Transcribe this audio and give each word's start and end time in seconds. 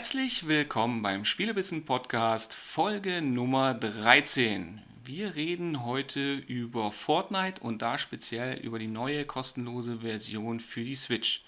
Herzlich 0.00 0.48
willkommen 0.48 1.02
beim 1.02 1.26
Spielebissen 1.26 1.84
Podcast 1.84 2.54
Folge 2.54 3.20
Nummer 3.20 3.74
13. 3.74 4.80
Wir 5.04 5.34
reden 5.34 5.84
heute 5.84 6.36
über 6.36 6.90
Fortnite 6.90 7.60
und 7.60 7.82
da 7.82 7.98
speziell 7.98 8.58
über 8.60 8.78
die 8.78 8.86
neue 8.86 9.26
kostenlose 9.26 9.98
Version 9.98 10.58
für 10.58 10.82
die 10.82 10.94
Switch. 10.94 11.44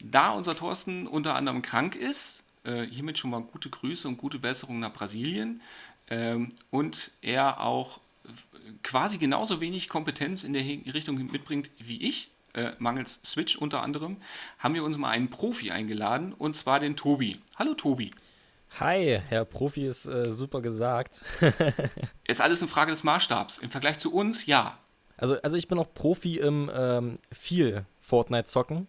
Da 0.00 0.30
unser 0.30 0.54
Thorsten 0.54 1.08
unter 1.08 1.34
anderem 1.34 1.60
krank 1.60 1.96
ist, 1.96 2.44
äh, 2.62 2.86
hiermit 2.86 3.18
schon 3.18 3.30
mal 3.30 3.42
gute 3.42 3.68
Grüße 3.68 4.06
und 4.06 4.16
gute 4.16 4.38
Besserung 4.38 4.78
nach 4.78 4.92
Brasilien 4.92 5.60
ähm, 6.08 6.52
und 6.70 7.10
er 7.20 7.60
auch 7.62 7.98
quasi 8.84 9.18
genauso 9.18 9.60
wenig 9.60 9.88
Kompetenz 9.88 10.44
in 10.44 10.52
der 10.52 10.62
Richtung 10.62 11.16
mitbringt 11.16 11.68
wie 11.80 12.00
ich, 12.00 12.30
äh, 12.54 12.72
mangels 12.78 13.20
Switch 13.24 13.56
unter 13.56 13.82
anderem, 13.82 14.16
haben 14.58 14.74
wir 14.74 14.84
uns 14.84 14.98
mal 14.98 15.10
einen 15.10 15.30
Profi 15.30 15.70
eingeladen 15.70 16.32
und 16.32 16.56
zwar 16.56 16.80
den 16.80 16.96
Tobi. 16.96 17.40
Hallo 17.56 17.74
Tobi. 17.74 18.10
Hi, 18.80 19.20
Herr 19.28 19.44
Profi 19.44 19.86
ist 19.86 20.06
äh, 20.06 20.30
super 20.30 20.62
gesagt. 20.62 21.22
ist 22.24 22.40
alles 22.40 22.62
eine 22.62 22.70
Frage 22.70 22.90
des 22.90 23.04
Maßstabs. 23.04 23.58
Im 23.58 23.70
Vergleich 23.70 23.98
zu 23.98 24.12
uns, 24.12 24.46
ja. 24.46 24.78
Also, 25.18 25.40
also 25.42 25.56
ich 25.56 25.68
bin 25.68 25.78
auch 25.78 25.92
Profi 25.92 26.38
im 26.38 26.70
ähm, 26.74 27.14
viel 27.30 27.84
Fortnite 28.00 28.44
zocken 28.44 28.88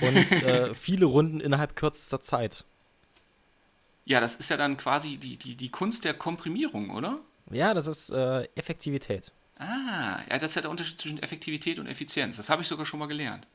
und 0.00 0.32
äh, 0.42 0.74
viele 0.74 1.06
Runden 1.06 1.40
innerhalb 1.40 1.76
kürzester 1.76 2.20
Zeit. 2.20 2.64
Ja, 4.06 4.20
das 4.20 4.36
ist 4.36 4.48
ja 4.48 4.56
dann 4.56 4.78
quasi 4.78 5.18
die, 5.18 5.36
die, 5.36 5.54
die 5.54 5.68
Kunst 5.68 6.04
der 6.04 6.14
Komprimierung, 6.14 6.90
oder? 6.90 7.20
Ja, 7.50 7.74
das 7.74 7.86
ist 7.86 8.10
äh, 8.10 8.44
Effektivität. 8.54 9.32
Ah, 9.58 10.20
ja, 10.30 10.38
das 10.38 10.52
ist 10.52 10.54
ja 10.54 10.62
der 10.62 10.70
Unterschied 10.70 11.00
zwischen 11.00 11.22
Effektivität 11.22 11.78
und 11.78 11.86
Effizienz. 11.86 12.36
Das 12.36 12.48
habe 12.48 12.62
ich 12.62 12.68
sogar 12.68 12.86
schon 12.86 13.00
mal 13.00 13.06
gelernt. 13.06 13.46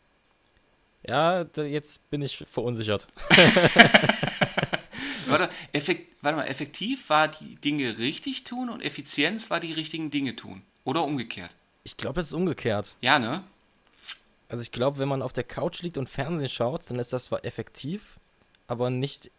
Ja, 1.07 1.45
jetzt 1.55 2.09
bin 2.09 2.21
ich 2.21 2.37
verunsichert. 2.37 3.07
warte, 5.27 5.49
effekt, 5.73 6.15
warte 6.21 6.37
mal, 6.37 6.45
effektiv 6.45 7.09
war 7.09 7.27
die 7.27 7.55
Dinge 7.55 7.97
richtig 7.97 8.43
tun 8.43 8.69
und 8.69 8.81
Effizienz 8.81 9.49
war 9.49 9.59
die 9.59 9.73
richtigen 9.73 10.11
Dinge 10.11 10.35
tun. 10.35 10.61
Oder 10.85 11.03
umgekehrt? 11.03 11.55
Ich 11.83 11.97
glaube, 11.97 12.21
es 12.21 12.27
ist 12.27 12.33
umgekehrt. 12.33 12.95
Ja, 13.01 13.19
ne? 13.19 13.43
Also 14.49 14.61
ich 14.61 14.71
glaube, 14.71 14.99
wenn 14.99 15.09
man 15.09 15.21
auf 15.21 15.33
der 15.33 15.43
Couch 15.43 15.81
liegt 15.81 15.97
und 15.97 16.09
Fernsehen 16.09 16.49
schaut, 16.49 16.89
dann 16.89 16.99
ist 16.99 17.11
das 17.11 17.25
zwar 17.25 17.43
effektiv, 17.43 18.17
aber 18.67 18.89
nicht 18.89 19.31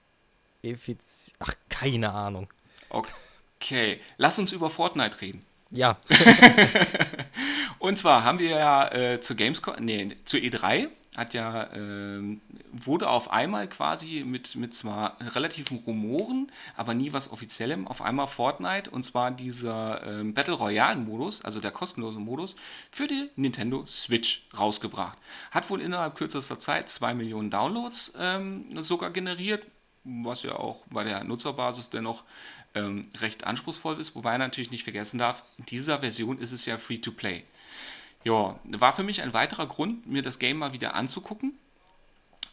effizient. 0.62 1.36
Ach, 1.40 1.54
keine 1.68 2.12
Ahnung. 2.12 2.48
Okay, 2.88 4.00
lass 4.18 4.38
uns 4.38 4.52
über 4.52 4.70
Fortnite 4.70 5.20
reden. 5.20 5.44
Ja. 5.74 5.96
und 7.80 7.98
zwar 7.98 8.22
haben 8.22 8.38
wir 8.38 8.50
ja 8.50 8.92
äh, 8.92 9.20
zur 9.20 9.34
Gamescom, 9.34 9.74
nee, 9.80 10.16
zur 10.24 10.38
E3 10.38 10.88
hat 11.16 11.32
ja, 11.32 11.64
äh, 11.72 12.38
wurde 12.72 13.08
auf 13.08 13.30
einmal 13.30 13.68
quasi 13.68 14.24
mit, 14.26 14.56
mit 14.56 14.74
zwar 14.74 15.16
relativen 15.20 15.78
Rumoren, 15.78 16.50
aber 16.76 16.94
nie 16.94 17.12
was 17.12 17.30
Offiziellem, 17.30 17.86
auf 17.86 18.02
einmal 18.02 18.26
Fortnite 18.26 18.90
und 18.90 19.04
zwar 19.04 19.30
dieser 19.30 20.20
äh, 20.20 20.24
Battle 20.24 20.54
Royale 20.54 20.98
Modus, 20.98 21.44
also 21.44 21.60
der 21.60 21.70
kostenlose 21.70 22.18
Modus, 22.18 22.56
für 22.90 23.06
die 23.06 23.30
Nintendo 23.36 23.84
Switch 23.86 24.46
rausgebracht. 24.56 25.18
Hat 25.50 25.70
wohl 25.70 25.80
innerhalb 25.80 26.16
kürzester 26.16 26.58
Zeit 26.58 26.88
2 26.88 27.14
Millionen 27.14 27.50
Downloads 27.50 28.12
ähm, 28.18 28.82
sogar 28.82 29.10
generiert, 29.10 29.66
was 30.02 30.42
ja 30.42 30.56
auch 30.56 30.84
bei 30.90 31.04
der 31.04 31.24
Nutzerbasis 31.24 31.90
dennoch 31.90 32.24
ähm, 32.74 33.08
recht 33.18 33.44
anspruchsvoll 33.44 34.00
ist, 34.00 34.14
wobei 34.14 34.36
natürlich 34.38 34.70
nicht 34.70 34.84
vergessen 34.84 35.18
darf, 35.18 35.42
in 35.58 35.66
dieser 35.66 36.00
Version 36.00 36.38
ist 36.38 36.52
es 36.52 36.66
ja 36.66 36.78
free 36.78 36.98
to 36.98 37.12
play. 37.12 37.44
Ja, 38.24 38.58
war 38.64 38.94
für 38.94 39.02
mich 39.02 39.22
ein 39.22 39.32
weiterer 39.32 39.66
Grund, 39.66 40.06
mir 40.06 40.22
das 40.22 40.38
Game 40.38 40.58
mal 40.58 40.72
wieder 40.72 40.94
anzugucken 40.94 41.52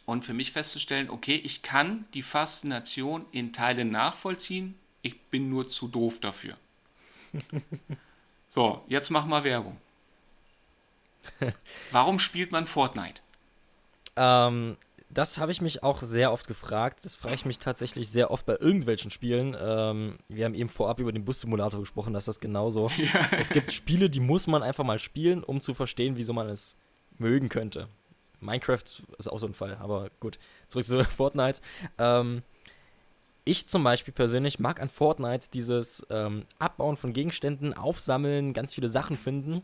und 0.04 0.24
für 0.24 0.34
mich 0.34 0.52
festzustellen, 0.52 1.10
okay, 1.10 1.36
ich 1.36 1.62
kann 1.62 2.04
die 2.14 2.22
Faszination 2.22 3.24
in 3.32 3.52
Teilen 3.52 3.90
nachvollziehen, 3.90 4.74
ich 5.00 5.20
bin 5.20 5.48
nur 5.48 5.70
zu 5.70 5.88
doof 5.88 6.20
dafür. 6.20 6.56
so, 8.50 8.84
jetzt 8.88 9.10
mach 9.10 9.26
mal 9.26 9.44
Werbung. 9.44 9.78
Warum 11.90 12.18
spielt 12.18 12.52
man 12.52 12.66
Fortnite? 12.66 13.22
Ähm, 14.16 14.76
das 15.12 15.36
habe 15.38 15.52
ich 15.52 15.60
mich 15.60 15.82
auch 15.82 16.02
sehr 16.02 16.32
oft 16.32 16.46
gefragt. 16.46 17.04
Das 17.04 17.14
frage 17.16 17.34
ich 17.34 17.44
mich 17.44 17.58
tatsächlich 17.58 18.10
sehr 18.10 18.30
oft 18.30 18.46
bei 18.46 18.56
irgendwelchen 18.56 19.10
Spielen. 19.10 19.54
Ähm, 19.60 20.18
wir 20.28 20.46
haben 20.46 20.54
eben 20.54 20.70
vorab 20.70 21.00
über 21.00 21.12
den 21.12 21.24
Bus-Simulator 21.24 21.80
gesprochen, 21.80 22.14
dass 22.14 22.24
das 22.24 22.40
genauso. 22.40 22.90
Ja. 23.02 23.28
Es 23.32 23.48
gibt 23.48 23.72
Spiele, 23.72 24.08
die 24.08 24.20
muss 24.20 24.46
man 24.46 24.62
einfach 24.62 24.84
mal 24.84 24.98
spielen, 24.98 25.42
um 25.42 25.60
zu 25.60 25.74
verstehen, 25.74 26.16
wieso 26.16 26.32
man 26.32 26.48
es 26.48 26.76
mögen 27.18 27.48
könnte. 27.48 27.88
Minecraft 28.40 28.84
ist 29.18 29.28
auch 29.28 29.38
so 29.38 29.46
ein 29.46 29.54
Fall, 29.54 29.76
aber 29.80 30.10
gut. 30.20 30.38
Zurück 30.68 30.86
zu 30.86 31.04
Fortnite. 31.10 31.60
Ähm, 31.98 32.42
ich 33.44 33.68
zum 33.68 33.82
Beispiel 33.82 34.14
persönlich 34.14 34.60
mag 34.60 34.80
an 34.80 34.88
Fortnite 34.88 35.48
dieses 35.52 36.06
ähm, 36.10 36.46
Abbauen 36.58 36.96
von 36.96 37.12
Gegenständen, 37.12 37.74
Aufsammeln, 37.74 38.52
ganz 38.52 38.72
viele 38.72 38.88
Sachen 38.88 39.16
finden, 39.16 39.62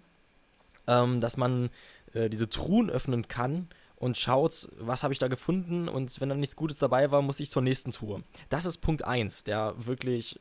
ähm, 0.88 1.20
dass 1.20 1.36
man 1.36 1.70
äh, 2.12 2.28
diese 2.28 2.48
Truhen 2.48 2.90
öffnen 2.90 3.28
kann 3.28 3.68
und 3.98 4.16
schaut, 4.16 4.68
was 4.78 5.02
habe 5.02 5.12
ich 5.12 5.18
da 5.18 5.26
gefunden 5.28 5.88
und 5.88 6.20
wenn 6.20 6.28
da 6.28 6.34
nichts 6.34 6.56
Gutes 6.56 6.78
dabei 6.78 7.10
war, 7.10 7.20
muss 7.20 7.40
ich 7.40 7.50
zur 7.50 7.62
nächsten 7.62 7.90
Tour. 7.90 8.22
Das 8.48 8.64
ist 8.64 8.78
Punkt 8.78 9.04
1, 9.04 9.44
der 9.44 9.74
wirklich 9.76 10.40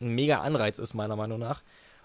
ein 0.00 0.14
mega 0.14 0.40
Anreiz 0.40 0.78
ist, 0.78 0.94
meiner 0.94 1.16
Meinung 1.16 1.40
nach. 1.40 1.62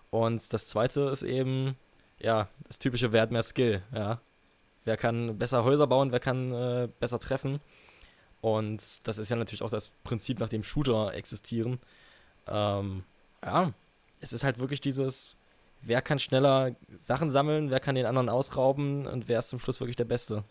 Und 0.10 0.52
das 0.52 0.68
zweite 0.68 1.02
ist 1.04 1.22
eben, 1.22 1.76
ja, 2.20 2.48
das 2.68 2.80
typische 2.80 3.12
Wert 3.12 3.32
mehr 3.32 3.44
Skill, 3.44 3.84
ja. 3.94 4.20
Wer 4.86 4.98
kann 4.98 5.38
besser 5.38 5.64
Häuser 5.64 5.86
bauen, 5.86 6.12
wer 6.12 6.20
kann 6.20 6.52
äh, 6.52 6.90
besser 7.00 7.20
treffen. 7.20 7.60
Und 8.42 9.08
das 9.08 9.18
ist 9.20 9.30
ja 9.30 9.36
natürlich 9.36 9.62
auch 9.62 9.70
das 9.70 9.90
Prinzip, 10.04 10.40
nach 10.40 10.50
dem 10.50 10.64
Shooter 10.64 11.14
existieren. 11.14 11.80
Ähm, 12.48 13.04
ja, 13.44 13.74
es 14.22 14.34
ist 14.34 14.44
halt 14.44 14.58
wirklich 14.58 14.82
dieses, 14.82 15.38
wer 15.82 16.02
kann 16.02 16.18
schneller 16.18 16.76
Sachen 17.00 17.30
sammeln, 17.30 17.70
wer 17.70 17.80
kann 17.80 17.96
den 17.96 18.08
anderen 18.08 18.30
ausrauben 18.30 19.06
und 19.06 19.28
wer 19.28 19.40
ist 19.40 19.50
zum 19.50 19.60
Schluss 19.60 19.80
wirklich 19.80 19.98
der 19.98 20.06
Beste. 20.06 20.44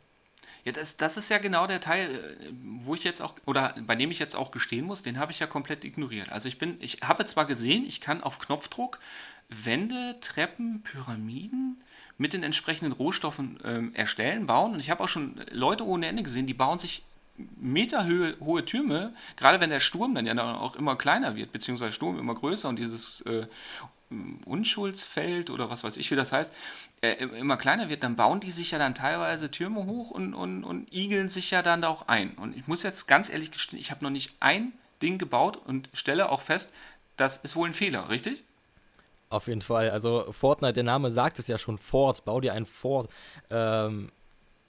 Ja, 0.65 0.73
das, 0.73 0.97
das 0.97 1.17
ist 1.17 1.29
ja 1.29 1.39
genau 1.39 1.67
der 1.67 1.81
Teil, 1.81 2.37
äh, 2.41 2.53
wo 2.83 2.95
ich 2.95 3.05
jetzt 3.05 3.21
auch, 3.21 3.35
oder 3.47 3.75
bei 3.87 3.97
dem 3.97 4.11
ich 4.11 4.19
jetzt 4.19 4.37
auch 4.37 4.51
gestehen 4.51 4.87
muss, 4.87 5.03
den 5.03 5.19
habe 5.19 5.33
ich 5.33 5.41
ja 5.41 5.47
komplett 5.47 5.85
ignoriert. 5.85 6.31
Also 6.31 6.49
ich 6.49 6.59
bin, 6.59 6.77
ich 6.81 7.01
habe 7.03 7.27
zwar 7.27 7.47
gesehen, 7.47 7.87
ich 7.87 8.01
kann 8.01 8.23
auf 8.23 8.39
Knopfdruck 8.39 8.99
Wände, 9.49 10.17
Treppen, 10.21 10.83
Pyramiden 10.83 11.81
mit 12.19 12.33
den 12.33 12.43
entsprechenden 12.43 12.93
Rohstoffen 12.93 13.59
ähm, 13.65 13.95
erstellen, 13.95 14.47
bauen. 14.47 14.75
Und 14.75 14.81
ich 14.81 14.91
habe 14.91 15.03
auch 15.03 15.09
schon 15.09 15.41
Leute 15.51 15.87
ohne 15.87 16.07
Ende 16.07 16.23
gesehen, 16.23 16.47
die 16.47 16.55
bauen 16.55 16.79
sich 16.79 17.03
meterhohe 17.57 18.37
hohe 18.41 18.65
Türme, 18.65 19.15
gerade 19.37 19.61
wenn 19.61 19.71
der 19.71 19.81
Sturm 19.81 20.15
dann 20.15 20.27
ja 20.27 20.57
auch 20.57 20.75
immer 20.75 20.97
kleiner 20.97 21.37
wird, 21.37 21.53
beziehungsweise 21.53 21.93
Sturm 21.93 22.19
immer 22.19 22.35
größer 22.35 22.69
und 22.69 22.79
dieses 22.79 23.21
äh, 23.23 23.47
Unschuldsfeld 24.45 25.51
oder 25.51 25.71
was 25.71 25.85
weiß 25.85 25.97
ich, 25.97 26.11
wie 26.11 26.17
das 26.17 26.33
heißt, 26.33 26.53
äh, 27.03 27.13
immer 27.25 27.57
kleiner 27.57 27.89
wird, 27.89 28.03
dann 28.03 28.17
bauen 28.17 28.41
die 28.41 28.51
sich 28.51 28.71
ja 28.71 28.79
dann 28.79 28.95
teilweise 28.95 29.51
Türme 29.51 29.85
hoch 29.87 30.11
und, 30.11 30.35
und, 30.35 30.65
und 30.65 30.93
igeln 30.93 31.29
sich 31.29 31.51
ja 31.51 31.63
dann 31.63 31.83
da 31.83 31.89
auch 31.89 32.09
ein. 32.09 32.31
Und 32.33 32.57
ich 32.57 32.67
muss 32.67 32.83
jetzt 32.83 33.07
ganz 33.07 33.29
ehrlich 33.29 33.51
gestehen, 33.51 33.79
ich 33.79 33.91
habe 33.91 34.05
noch 34.05 34.11
nicht 34.11 34.35
ein 34.41 34.73
Ding 35.03 35.19
gebaut 35.19 35.57
und 35.57 35.91
stelle 35.93 36.31
auch 36.31 36.41
fest, 36.41 36.71
das 37.17 37.37
ist 37.39 37.57
wohl 37.57 37.69
ein 37.69 37.75
Fehler, 37.75 38.09
richtig? 38.09 38.43
Auf 39.31 39.47
jeden 39.47 39.61
Fall. 39.61 39.91
Also 39.91 40.33
Fortnite, 40.33 40.73
der 40.73 40.85
Name 40.85 41.11
sagt 41.11 41.39
es 41.39 41.49
ja 41.49 41.59
schon, 41.59 41.77
Fort, 41.77 42.25
bau 42.25 42.41
dir 42.41 42.55
ein 42.55 42.65
Fort. 42.65 43.11
Ähm, 43.51 44.11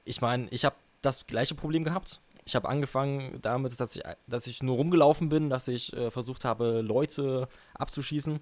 ich 0.04 0.20
meine, 0.22 0.48
ich 0.50 0.66
habe 0.66 0.76
das 1.02 1.28
gleiche 1.28 1.56
Problem 1.56 1.84
gehabt. 1.84 2.20
Ich 2.46 2.56
habe 2.56 2.68
angefangen 2.68 3.40
damit, 3.42 3.80
dass 3.80 3.96
ich, 3.96 4.04
dass 4.28 4.48
ich 4.48 4.64
nur 4.64 4.76
rumgelaufen 4.76 5.30
bin, 5.30 5.50
dass 5.50 5.68
ich 5.68 5.94
äh, 5.94 6.10
versucht 6.10 6.46
habe, 6.46 6.82
Leute 6.82 7.48
abzuschießen. 7.76 8.40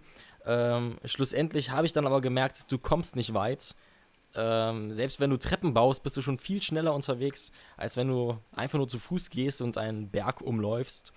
Ähm, 0.48 0.98
schlussendlich 1.04 1.72
habe 1.72 1.86
ich 1.86 1.94
dann 1.94 2.08
aber 2.08 2.22
gemerkt, 2.22 2.72
du 2.72 2.78
kommst 2.80 3.18
nicht 3.18 3.34
weit. 3.34 3.76
Ähm, 4.34 4.94
selbst 4.94 5.20
wenn 5.20 5.30
du 5.30 5.38
Treppen 5.38 5.74
baust, 5.74 6.04
bist 6.04 6.16
du 6.16 6.22
schon 6.22 6.38
viel 6.38 6.62
schneller 6.62 6.94
unterwegs, 6.94 7.52
als 7.76 7.98
wenn 7.98 8.08
du 8.08 8.38
einfach 8.54 8.78
nur 8.78 8.88
zu 8.88 8.98
Fuß 8.98 9.30
gehst 9.30 9.62
und 9.62 9.78
einen 9.78 10.10
Berg 10.10 10.42
umläufst. 10.42 11.12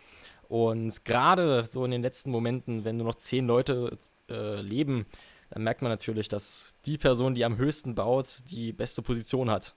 Und 0.49 1.05
gerade 1.05 1.65
so 1.65 1.85
in 1.85 1.93
den 1.93 2.03
letzten 2.03 2.33
Momenten, 2.33 2.85
wenn 2.85 2.97
nur 2.97 3.07
noch 3.07 3.15
zehn 3.15 3.47
Leute 3.47 3.97
äh, 4.29 4.61
leben, 4.61 5.07
dann 5.51 5.63
merkt 5.63 5.83
man 5.83 5.93
natürlich, 5.93 6.29
dass 6.29 6.75
die 6.87 6.99
Person, 6.99 7.37
die 7.37 7.45
am 7.45 7.57
höchsten 7.57 7.95
baut, 7.95 8.27
die 8.51 8.73
beste 8.73 9.01
Position 9.01 9.49
hat. 9.49 9.75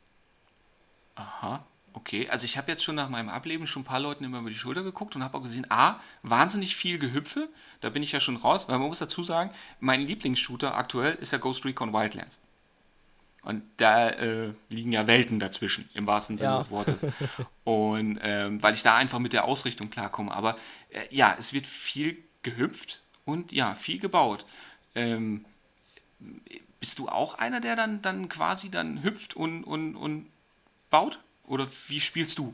Aha. 1.16 1.64
Okay, 1.94 2.28
also 2.28 2.46
ich 2.46 2.58
habe 2.58 2.72
jetzt 2.72 2.84
schon 2.84 2.96
nach 2.96 3.10
meinem 3.10 3.30
Ableben 3.30 3.68
schon 3.68 3.84
ein 3.84 3.86
paar 3.86 4.00
Leuten 4.00 4.24
immer 4.24 4.40
über 4.40 4.50
die 4.50 4.56
Schulter 4.56 4.84
geguckt 4.84 5.16
und 5.16 5.24
habe 5.24 5.38
auch 5.38 5.44
gesehen, 5.44 5.70
A, 5.70 6.00
wahnsinnig 6.24 6.76
viel 6.76 6.98
Gehüpfe, 6.98 7.50
da 7.82 7.90
bin 7.90 8.02
ich 8.02 8.12
ja 8.12 8.20
schon 8.20 8.36
raus, 8.36 8.68
weil 8.68 8.80
man 8.80 8.88
muss 8.88 9.00
dazu 9.00 9.24
sagen, 9.24 9.52
mein 9.80 10.02
Lieblingsshooter 10.02 10.76
aktuell 10.76 11.14
ist 11.16 11.32
ja 11.32 11.38
Ghost 11.38 11.66
Recon 11.66 11.94
Wildlands. 11.94 12.40
Und 13.44 13.62
da 13.78 14.10
äh, 14.10 14.54
liegen 14.70 14.94
ja 14.94 15.06
Welten 15.06 15.40
dazwischen, 15.40 15.90
im 15.94 16.08
wahrsten 16.08 16.38
Sinne 16.38 16.52
ja. 16.52 16.58
des 16.58 16.72
Wortes. 16.72 17.06
Und 17.66 18.18
ähm, 18.22 18.64
weil 18.64 18.74
ich 18.74 18.84
da 18.84 18.96
einfach 18.96 19.20
mit 19.20 19.34
der 19.34 19.44
Ausrichtung 19.44 19.90
klarkomme. 19.90 20.32
Aber 20.32 20.58
äh, 20.90 21.04
ja, 21.12 21.36
es 21.38 21.52
wird 21.52 21.68
viel 21.68 22.18
gehüpft 22.42 23.02
und 23.26 23.52
ja, 23.52 23.76
viel 23.76 24.00
gebaut. 24.00 24.46
Ähm, 24.96 25.46
bist 26.80 27.00
du 27.00 27.08
auch 27.08 27.36
einer, 27.36 27.62
der 27.62 27.76
dann, 27.76 28.02
dann 28.02 28.28
quasi 28.30 28.70
dann 28.70 29.04
hüpft 29.04 29.36
und, 29.36 29.64
und, 29.64 29.96
und 29.96 30.30
baut? 30.90 31.20
Oder 31.48 31.68
wie 31.88 32.00
spielst 32.00 32.38
du? 32.38 32.54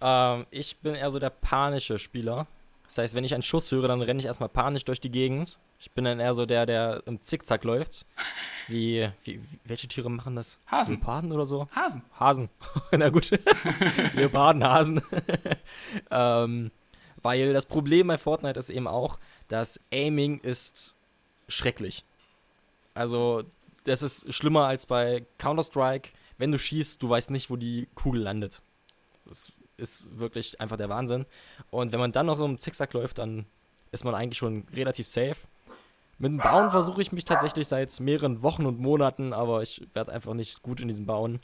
Ähm, 0.00 0.46
ich 0.50 0.76
bin 0.78 0.94
eher 0.94 1.10
so 1.10 1.18
der 1.18 1.30
panische 1.30 1.98
Spieler. 1.98 2.46
Das 2.86 2.98
heißt, 2.98 3.14
wenn 3.14 3.24
ich 3.24 3.34
einen 3.34 3.42
Schuss 3.42 3.72
höre, 3.72 3.88
dann 3.88 4.00
renne 4.00 4.20
ich 4.20 4.26
erstmal 4.26 4.48
panisch 4.48 4.84
durch 4.84 5.00
die 5.00 5.10
Gegend. 5.10 5.58
Ich 5.80 5.90
bin 5.90 6.04
dann 6.04 6.20
eher 6.20 6.34
so 6.34 6.46
der, 6.46 6.66
der 6.66 7.02
im 7.06 7.20
Zickzack 7.20 7.64
läuft. 7.64 8.06
Wie, 8.68 9.08
wie, 9.22 9.40
welche 9.64 9.86
Tiere 9.86 10.10
machen 10.10 10.34
das? 10.34 10.58
Hasen. 10.68 10.96
Leoparden 10.96 11.30
oder 11.30 11.46
so? 11.46 11.68
Hasen. 11.72 12.02
Hasen. 12.18 12.48
Na 12.90 13.10
gut. 13.10 13.30
Leoparden, 14.14 14.64
Hasen. 14.64 15.00
ähm, 16.10 16.72
weil 17.22 17.52
das 17.52 17.66
Problem 17.66 18.08
bei 18.08 18.18
Fortnite 18.18 18.58
ist 18.58 18.70
eben 18.70 18.88
auch, 18.88 19.20
das 19.46 19.78
Aiming 19.92 20.40
ist 20.40 20.96
schrecklich. 21.48 22.02
Also, 22.94 23.44
das 23.84 24.02
ist 24.02 24.34
schlimmer 24.34 24.66
als 24.66 24.86
bei 24.86 25.24
Counter-Strike. 25.38 26.08
Wenn 26.38 26.52
du 26.52 26.58
schießt, 26.58 27.02
du 27.02 27.08
weißt 27.08 27.30
nicht, 27.30 27.50
wo 27.50 27.56
die 27.56 27.88
Kugel 27.94 28.22
landet. 28.22 28.62
Das 29.26 29.52
ist 29.76 30.18
wirklich 30.18 30.60
einfach 30.60 30.76
der 30.76 30.88
Wahnsinn. 30.88 31.26
Und 31.70 31.92
wenn 31.92 32.00
man 32.00 32.12
dann 32.12 32.26
noch 32.26 32.40
im 32.40 32.58
Zickzack 32.58 32.92
läuft, 32.92 33.18
dann 33.18 33.46
ist 33.92 34.04
man 34.04 34.14
eigentlich 34.14 34.38
schon 34.38 34.64
relativ 34.72 35.08
safe. 35.08 35.36
Mit 36.18 36.32
dem 36.32 36.38
Bauen 36.38 36.70
versuche 36.70 37.02
ich 37.02 37.12
mich 37.12 37.24
tatsächlich 37.24 37.68
seit 37.68 37.98
mehreren 38.00 38.42
Wochen 38.42 38.64
und 38.64 38.78
Monaten, 38.78 39.32
aber 39.32 39.62
ich 39.62 39.86
werde 39.92 40.12
einfach 40.12 40.32
nicht 40.32 40.62
gut 40.62 40.80
in 40.80 40.88
diesem 40.88 41.04
Bauen. 41.04 41.40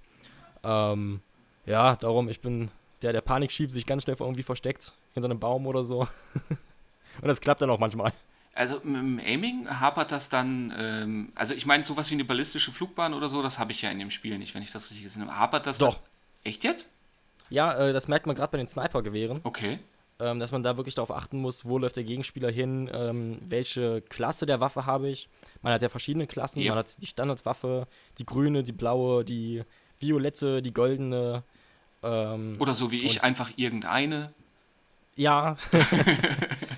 Ähm, 0.65 1.21
ja, 1.67 1.97
darum, 1.97 2.29
ich 2.29 2.41
bin 2.41 2.71
der, 3.03 3.13
der 3.13 3.21
Panik 3.21 3.53
schiebt, 3.53 3.73
sich 3.73 3.87
ganz 3.87 4.05
schnell 4.05 4.17
irgendwie 4.19 4.43
versteckt, 4.43 4.95
hinter 5.13 5.29
einem 5.29 5.41
Baum 5.41 5.67
oder 5.67 5.85
so. 5.85 6.01
und 7.21 7.29
das 7.29 7.41
klappt 7.41 7.61
dann 7.61 7.71
auch 7.71 7.79
manchmal. 7.79 8.13
Also 8.55 8.77
im 8.79 9.19
Aiming 9.19 9.69
hapert 9.69 10.13
das 10.13 10.29
dann, 10.29 10.75
ähm, 10.77 11.33
also 11.35 11.55
ich 11.55 11.65
meine, 11.65 11.85
sowas 11.85 12.11
wie 12.11 12.15
eine 12.15 12.25
ballistische 12.25 12.71
Flugbahn 12.71 13.15
oder 13.15 13.29
so, 13.29 13.43
das 13.43 13.59
habe 13.59 13.73
ich 13.73 13.81
ja 13.81 13.91
in 13.91 13.99
dem 13.99 14.11
Spiel 14.11 14.39
nicht, 14.39 14.55
wenn 14.55 14.63
ich 14.63 14.71
das 14.73 14.91
richtig 14.91 15.05
gesehen 15.05 15.23
habe. 15.23 15.39
Hapert 15.39 15.67
das? 15.67 15.79
Doch. 15.79 15.97
Dann, 15.97 16.05
echt 16.45 16.65
jetzt? 16.65 16.87
Ja, 17.49 17.75
äh, 17.75 17.93
das 17.93 18.09
merkt 18.09 18.27
man 18.27 18.37
gerade 18.37 18.51
bei 18.51 18.59
den 18.59 18.67
Sniper-Gewehren. 18.67 19.41
Okay. 19.45 19.79
Ähm, 20.21 20.39
dass 20.39 20.53
man 20.53 20.63
da 20.63 20.77
wirklich 20.77 20.95
darauf 20.95 21.11
achten 21.11 21.39
muss, 21.39 21.65
wo 21.65 21.79
läuft 21.79 21.97
der 21.97 22.05
Gegenspieler 22.05 22.51
hin, 22.51 22.91
ähm, 22.93 23.39
welche 23.49 24.03
Klasse 24.03 24.45
der 24.45 24.61
Waffe 24.61 24.85
habe 24.85 25.09
ich. 25.09 25.29
Man 25.63 25.73
hat 25.73 25.81
ja 25.81 25.89
verschiedene 25.89 26.27
Klassen. 26.27 26.61
Ja. 26.61 26.73
Man 26.73 26.79
hat 26.79 27.01
die 27.01 27.07
Standardwaffe, 27.07 27.87
die 28.19 28.27
grüne, 28.27 28.63
die 28.63 28.73
blaue, 28.73 29.25
die 29.25 29.63
violette, 29.99 30.61
die 30.61 30.75
goldene. 30.75 31.43
Ähm, 32.03 32.57
Oder 32.59 32.75
so 32.75 32.91
wie 32.91 33.03
ich, 33.03 33.25
einfach 33.25 33.51
irgendeine. 33.57 34.33
Ja. 35.17 35.57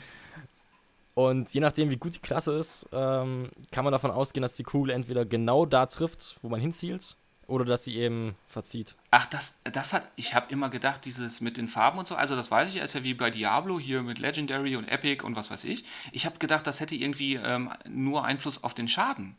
Und 1.15 1.53
je 1.55 1.61
nachdem, 1.61 1.91
wie 1.91 1.97
gut 1.97 2.17
die 2.17 2.21
Klasse 2.21 2.55
ist, 2.55 2.89
ähm, 2.93 3.51
kann 3.71 3.85
man 3.85 3.93
davon 3.93 4.11
ausgehen, 4.11 4.43
dass 4.43 4.57
die 4.57 4.65
Kugel 4.65 4.91
entweder 4.91 5.25
genau 5.25 5.65
da 5.65 5.87
trifft, 5.87 6.37
wo 6.43 6.49
man 6.49 6.61
hinzielt, 6.61 7.17
oder 7.47 7.65
dass 7.65 7.85
sie 7.85 7.97
eben 7.97 8.35
verzieht. 8.49 8.97
Ach, 9.11 9.27
das, 9.27 9.55
das 9.65 9.93
hat, 9.93 10.09
ich 10.17 10.35
habe 10.35 10.51
immer 10.51 10.71
gedacht, 10.71 11.05
dieses 11.05 11.41
mit 11.41 11.57
den 11.57 11.69
Farben 11.69 11.99
und 11.99 12.09
so, 12.09 12.17
also 12.17 12.35
das 12.35 12.51
weiß 12.51 12.69
ich, 12.71 12.77
ist 12.81 12.95
ja 12.95 13.05
wie 13.05 13.15
bei 13.15 13.31
Diablo 13.31 13.79
hier 13.79 14.03
mit 14.03 14.19
Legendary 14.19 14.77
und 14.77 14.89
Epic 14.89 15.25
und 15.25 15.37
was 15.37 15.51
weiß 15.51 15.65
ich. 15.65 15.85
Ich 16.11 16.27
habe 16.27 16.39
gedacht, 16.39 16.67
das 16.67 16.81
hätte 16.81 16.95
irgendwie 16.95 17.35
ähm, 17.35 17.71
nur 17.89 18.25
Einfluss 18.25 18.65
auf 18.65 18.75
den 18.75 18.89
Schaden. 18.89 19.37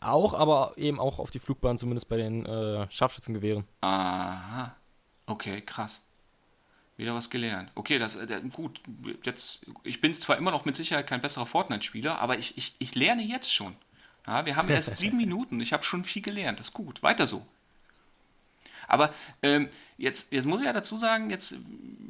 Auch, 0.00 0.34
aber 0.34 0.72
eben 0.76 0.98
auch 0.98 1.18
auf 1.20 1.30
die 1.30 1.38
Flugbahn, 1.38 1.78
zumindest 1.78 2.08
bei 2.08 2.16
den 2.16 2.44
äh, 2.44 2.90
Scharfschützengewehren. 2.90 3.64
Aha. 3.80 4.74
Okay, 5.26 5.62
krass. 5.62 6.02
Wieder 6.96 7.14
was 7.14 7.30
gelernt. 7.30 7.70
Okay, 7.74 7.98
das 7.98 8.16
äh, 8.16 8.40
gut. 8.52 8.80
Jetzt, 9.22 9.66
ich 9.82 10.00
bin 10.00 10.14
zwar 10.14 10.36
immer 10.36 10.50
noch 10.50 10.64
mit 10.64 10.76
Sicherheit 10.76 11.06
kein 11.06 11.22
besserer 11.22 11.46
Fortnite-Spieler, 11.46 12.20
aber 12.20 12.38
ich, 12.38 12.56
ich, 12.58 12.74
ich 12.78 12.94
lerne 12.94 13.22
jetzt 13.22 13.52
schon. 13.52 13.74
Ja, 14.26 14.44
wir 14.46 14.56
haben 14.56 14.68
erst 14.68 14.96
sieben 14.98 15.16
Minuten. 15.16 15.60
Ich 15.60 15.72
habe 15.72 15.84
schon 15.84 16.04
viel 16.04 16.22
gelernt. 16.22 16.58
Das 16.58 16.68
ist 16.68 16.74
gut. 16.74 17.02
Weiter 17.02 17.26
so. 17.26 17.46
Aber 18.88 19.14
ähm, 19.42 19.68
jetzt, 19.96 20.30
jetzt 20.30 20.44
muss 20.44 20.60
ich 20.60 20.66
ja 20.66 20.72
dazu 20.72 20.98
sagen, 20.98 21.30
jetzt, 21.30 21.56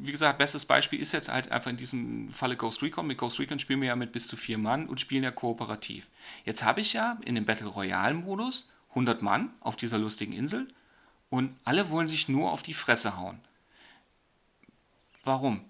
wie 0.01 0.11
gesagt, 0.11 0.39
bestes 0.39 0.65
Beispiel 0.65 1.01
ist 1.01 1.13
jetzt 1.13 1.29
halt 1.29 1.53
einfach 1.53 1.71
in 1.71 1.77
diesem 1.77 2.33
Falle 2.33 2.57
Ghost 2.57 2.83
Recon. 2.83 3.07
Mit 3.07 3.19
Ghost 3.19 3.39
Recon 3.39 3.61
spielen 3.61 3.81
wir 3.81 3.89
ja 3.89 3.97
mit 3.97 4.11
bis 4.11 4.27
zu 4.27 4.37
vier 4.37 4.59
Mann 4.59 4.89
und 4.89 5.01
spielen 5.01 5.23
ja 5.23 5.31
kooperativ. 5.31 6.09
Jetzt 6.45 6.65
habe 6.65 6.81
ich 6.81 6.93
ja 6.93 7.19
in 7.25 7.37
dem 7.37 7.45
Battle 7.45 7.69
Royale-Modus 7.69 8.69
100 8.91 9.23
Mann 9.23 9.51
auf 9.61 9.77
dieser 9.77 9.99
lustigen 9.99 10.33
Insel 10.33 10.67
und 11.31 11.55
alle 11.65 11.89
wollen 11.89 12.09
sich 12.09 12.29
nur 12.29 12.51
auf 12.51 12.63
die 12.63 12.75
Fresse 12.75 13.17
hauen. 13.17 13.39
Warum? 15.25 15.65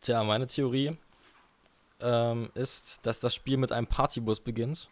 Tja, 0.00 0.22
meine 0.24 0.46
Theorie 0.46 0.96
ähm, 2.00 2.50
ist, 2.54 3.06
dass 3.06 3.20
das 3.20 3.34
Spiel 3.34 3.56
mit 3.56 3.72
einem 3.72 3.86
Partybus 3.86 4.40
beginnt. 4.40 4.88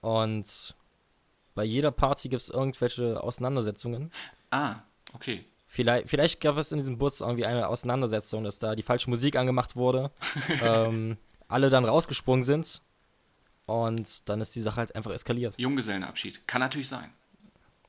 Und 0.00 0.74
bei 1.54 1.64
jeder 1.64 1.90
Party 1.90 2.28
gibt 2.28 2.42
es 2.42 2.50
irgendwelche 2.50 3.22
Auseinandersetzungen. 3.22 4.12
Ah, 4.50 4.76
okay. 5.12 5.46
Vielleicht, 5.66 6.08
vielleicht 6.08 6.40
gab 6.40 6.56
es 6.56 6.70
in 6.70 6.78
diesem 6.78 6.98
Bus 6.98 7.20
irgendwie 7.20 7.46
eine 7.46 7.66
Auseinandersetzung, 7.68 8.44
dass 8.44 8.58
da 8.58 8.76
die 8.76 8.82
falsche 8.82 9.10
Musik 9.10 9.34
angemacht 9.34 9.74
wurde, 9.74 10.12
ähm, 10.62 11.16
alle 11.48 11.70
dann 11.70 11.84
rausgesprungen 11.84 12.44
sind 12.44 12.82
und 13.66 14.28
dann 14.28 14.40
ist 14.40 14.54
die 14.54 14.60
Sache 14.60 14.76
halt 14.76 14.94
einfach 14.94 15.10
eskaliert. 15.10 15.58
Junggesellenabschied. 15.58 16.46
Kann 16.46 16.60
natürlich 16.60 16.88
sein. 16.88 17.10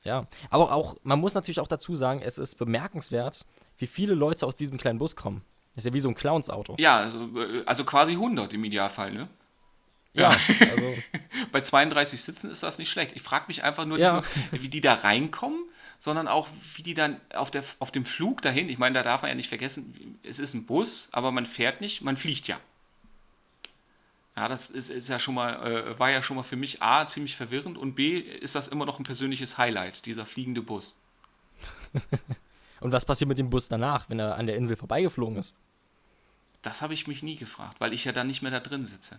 Ja, 0.06 0.26
aber 0.50 0.72
auch, 0.72 0.96
man 1.02 1.18
muss 1.18 1.34
natürlich 1.34 1.60
auch 1.60 1.66
dazu 1.68 1.96
sagen, 1.96 2.22
es 2.22 2.38
ist 2.38 2.54
bemerkenswert, 2.56 3.44
wie 3.78 3.86
viele 3.86 4.14
Leute 4.14 4.46
aus 4.46 4.54
diesem 4.56 4.78
kleinen 4.78 4.98
Bus 4.98 5.16
kommen. 5.16 5.42
Das 5.74 5.84
ist 5.84 5.88
ja 5.90 5.94
wie 5.94 6.00
so 6.00 6.08
ein 6.08 6.14
Clowns-Auto. 6.14 6.76
Ja, 6.78 6.98
also, 6.98 7.38
äh, 7.38 7.62
also 7.66 7.84
quasi 7.84 8.12
100 8.12 8.52
im 8.54 8.64
Idealfall, 8.64 9.12
ne? 9.12 9.28
Ja, 10.14 10.28
also, 10.60 10.94
Bei 11.52 11.60
32 11.60 12.22
Sitzen 12.22 12.50
ist 12.50 12.62
das 12.62 12.78
nicht 12.78 12.88
schlecht. 12.88 13.14
Ich 13.14 13.22
frage 13.22 13.44
mich 13.48 13.62
einfach 13.62 13.84
nur, 13.84 13.98
Ja. 13.98 14.16
nicht 14.16 14.52
nur, 14.52 14.62
wie 14.62 14.68
die 14.68 14.80
da 14.80 14.94
reinkommen, 14.94 15.58
sondern 15.98 16.28
auch, 16.28 16.48
wie 16.76 16.82
die 16.82 16.94
dann 16.94 17.20
auf, 17.34 17.50
der, 17.50 17.64
auf 17.80 17.90
dem 17.90 18.06
Flug 18.06 18.40
dahin, 18.42 18.68
ich 18.68 18.78
meine, 18.78 18.94
da 18.94 19.02
darf 19.02 19.22
man 19.22 19.28
ja 19.30 19.34
nicht 19.34 19.48
vergessen, 19.48 20.18
es 20.22 20.38
ist 20.38 20.54
ein 20.54 20.64
Bus, 20.64 21.08
aber 21.12 21.32
man 21.32 21.44
fährt 21.46 21.80
nicht, 21.80 22.00
man 22.00 22.16
fliegt 22.16 22.48
ja. 22.48 22.58
Ja, 24.36 24.48
das 24.48 24.68
ist, 24.68 24.90
ist 24.90 25.08
ja 25.08 25.18
schon 25.18 25.34
mal, 25.34 25.54
äh, 25.66 25.98
war 25.98 26.10
ja 26.10 26.20
schon 26.22 26.36
mal 26.36 26.42
für 26.42 26.56
mich 26.56 26.82
A, 26.82 27.06
ziemlich 27.06 27.36
verwirrend 27.36 27.78
und 27.78 27.94
B, 27.94 28.18
ist 28.18 28.54
das 28.54 28.68
immer 28.68 28.84
noch 28.84 28.98
ein 28.98 29.04
persönliches 29.04 29.56
Highlight, 29.56 30.04
dieser 30.04 30.26
fliegende 30.26 30.60
Bus. 30.60 30.96
und 32.80 32.92
was 32.92 33.06
passiert 33.06 33.28
mit 33.28 33.38
dem 33.38 33.48
Bus 33.48 33.68
danach, 33.68 34.10
wenn 34.10 34.18
er 34.18 34.36
an 34.36 34.46
der 34.46 34.56
Insel 34.56 34.76
vorbeigeflogen 34.76 35.38
ist? 35.38 35.56
Das 36.60 36.82
habe 36.82 36.92
ich 36.94 37.06
mich 37.06 37.22
nie 37.22 37.36
gefragt, 37.36 37.80
weil 37.80 37.94
ich 37.94 38.04
ja 38.04 38.12
dann 38.12 38.26
nicht 38.26 38.42
mehr 38.42 38.50
da 38.50 38.60
drin 38.60 38.84
sitze. 38.84 39.18